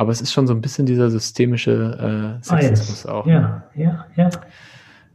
aber 0.00 0.12
es 0.12 0.22
ist 0.22 0.32
schon 0.32 0.46
so 0.46 0.54
ein 0.54 0.62
bisschen 0.62 0.86
dieser 0.86 1.10
systemische 1.10 2.38
äh, 2.40 2.42
Sexismus 2.42 3.04
ah, 3.04 3.06
yes. 3.06 3.06
auch. 3.06 3.26
Ja, 3.26 3.64
ja, 3.74 4.06
ja. 4.16 4.30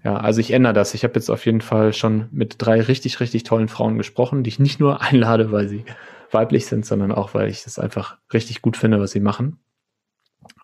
Ja, 0.04 0.18
also 0.18 0.40
ich 0.40 0.52
ändere 0.52 0.74
das. 0.74 0.94
Ich 0.94 1.04
habe 1.04 1.16
jetzt 1.16 1.32
auf 1.32 1.44
jeden 1.48 1.62
Fall 1.62 1.92
schon 1.92 2.30
mit 2.32 2.58
drei 2.60 2.80
richtig, 2.82 3.20
richtig 3.20 3.42
tollen 3.42 3.68
Frauen 3.68 3.98
gesprochen, 3.98 4.44
die 4.44 4.50
ich 4.50 4.60
nicht 4.60 4.80
nur 4.80 5.02
einlade, 5.10 5.52
weil 5.52 5.68
sie 5.68 5.86
weiblich 6.30 6.68
sind, 6.68 6.86
sondern 6.86 7.12
auch, 7.12 7.34
weil 7.34 7.50
ich 7.50 7.64
das 7.64 7.80
einfach 7.80 8.20
richtig 8.32 8.62
gut 8.62 8.78
finde, 8.78 9.00
was 9.00 9.10
sie 9.10 9.22
machen. 9.22 9.58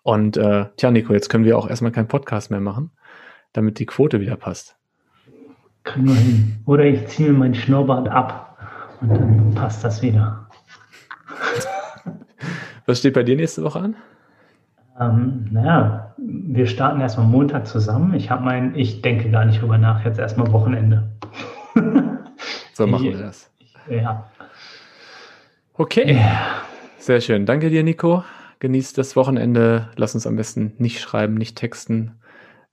Und 0.04 0.36
äh, 0.36 0.66
tja, 0.76 0.92
Nico, 0.92 1.12
jetzt 1.12 1.28
können 1.28 1.44
wir 1.44 1.58
auch 1.58 1.68
erstmal 1.68 1.90
keinen 1.90 2.06
Podcast 2.06 2.52
mehr 2.52 2.60
machen, 2.60 2.92
damit 3.52 3.80
die 3.80 3.86
Quote 3.86 4.20
wieder 4.20 4.36
passt. 4.36 4.76
Kriegen 5.82 6.06
wir 6.06 6.14
hin. 6.14 6.60
Oder 6.64 6.84
ich 6.84 7.08
ziehe 7.08 7.32
mir 7.32 7.38
meinen 7.40 7.56
Schnurrbart 7.56 8.08
ab 8.08 8.56
und 9.00 9.08
dann 9.08 9.52
passt 9.56 9.82
das 9.82 10.00
wieder. 10.00 10.48
Was 12.86 13.00
steht 13.00 13.14
bei 13.14 13.24
dir 13.24 13.34
nächste 13.34 13.64
Woche 13.64 13.80
an? 13.80 13.96
Ähm, 15.10 15.46
naja, 15.50 16.14
wir 16.18 16.66
starten 16.66 17.00
erstmal 17.00 17.26
Montag 17.26 17.66
zusammen. 17.66 18.14
Ich 18.14 18.30
habe 18.30 18.44
mein, 18.44 18.74
ich 18.74 19.02
denke 19.02 19.30
gar 19.30 19.44
nicht 19.44 19.60
drüber 19.60 19.78
nach, 19.78 20.04
jetzt 20.04 20.18
erstmal 20.18 20.52
Wochenende. 20.52 21.10
so 22.74 22.86
machen 22.86 23.04
wir 23.04 23.18
das. 23.18 23.50
Ja. 23.88 24.30
Okay. 25.74 26.14
Ja. 26.14 26.62
Sehr 26.98 27.20
schön. 27.20 27.46
Danke 27.46 27.70
dir, 27.70 27.82
Nico. 27.82 28.22
Genießt 28.60 28.96
das 28.96 29.16
Wochenende. 29.16 29.88
Lass 29.96 30.14
uns 30.14 30.26
am 30.26 30.36
besten 30.36 30.74
nicht 30.78 31.00
schreiben, 31.00 31.34
nicht 31.34 31.56
texten. 31.56 32.12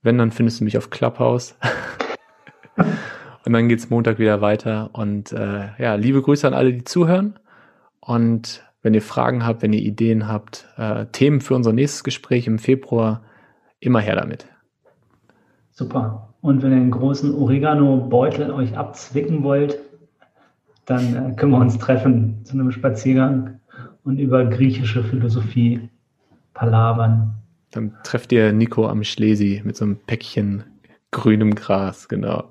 Wenn, 0.02 0.18
dann 0.18 0.30
findest 0.30 0.60
du 0.60 0.64
mich 0.64 0.78
auf 0.78 0.90
Clubhouse. 0.90 1.56
und 3.44 3.52
dann 3.52 3.68
geht's 3.68 3.90
Montag 3.90 4.18
wieder 4.18 4.40
weiter. 4.40 4.90
Und 4.92 5.32
äh, 5.32 5.68
ja, 5.78 5.94
liebe 5.94 6.22
Grüße 6.22 6.46
an 6.46 6.54
alle, 6.54 6.72
die 6.72 6.84
zuhören. 6.84 7.38
Und 8.00 8.62
wenn 8.82 8.94
ihr 8.94 9.02
Fragen 9.02 9.46
habt, 9.46 9.62
wenn 9.62 9.72
ihr 9.72 9.82
Ideen 9.82 10.28
habt, 10.28 10.66
äh, 10.76 11.06
Themen 11.06 11.40
für 11.40 11.54
unser 11.54 11.72
nächstes 11.72 12.04
Gespräch 12.04 12.46
im 12.46 12.58
Februar, 12.58 13.22
immer 13.78 14.00
her 14.00 14.16
damit. 14.16 14.46
Super. 15.70 16.34
Und 16.40 16.62
wenn 16.62 16.72
ihr 16.72 16.76
einen 16.76 16.90
großen 16.90 17.34
Oregano-Beutel 17.34 18.50
euch 18.50 18.76
abzwicken 18.76 19.42
wollt, 19.42 19.78
dann 20.86 21.32
äh, 21.32 21.34
können 21.36 21.52
wir 21.52 21.58
uns 21.58 21.78
treffen 21.78 22.44
zu 22.44 22.54
einem 22.54 22.70
Spaziergang 22.72 23.60
und 24.04 24.18
über 24.18 24.44
griechische 24.46 25.04
Philosophie 25.04 25.88
palavern. 26.54 27.34
Dann 27.70 27.94
trefft 28.02 28.32
ihr 28.32 28.52
Nico 28.52 28.88
am 28.88 29.04
Schlesi 29.04 29.62
mit 29.64 29.76
so 29.76 29.84
einem 29.84 29.96
Päckchen 29.96 30.64
grünem 31.10 31.54
Gras, 31.54 32.08
genau. 32.08 32.50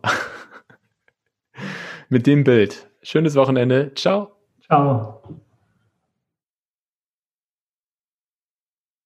mit 2.10 2.28
dem 2.28 2.44
Bild. 2.44 2.88
Schönes 3.02 3.36
Wochenende. 3.36 3.92
Ciao. 3.96 4.32
Ciao. 4.66 5.22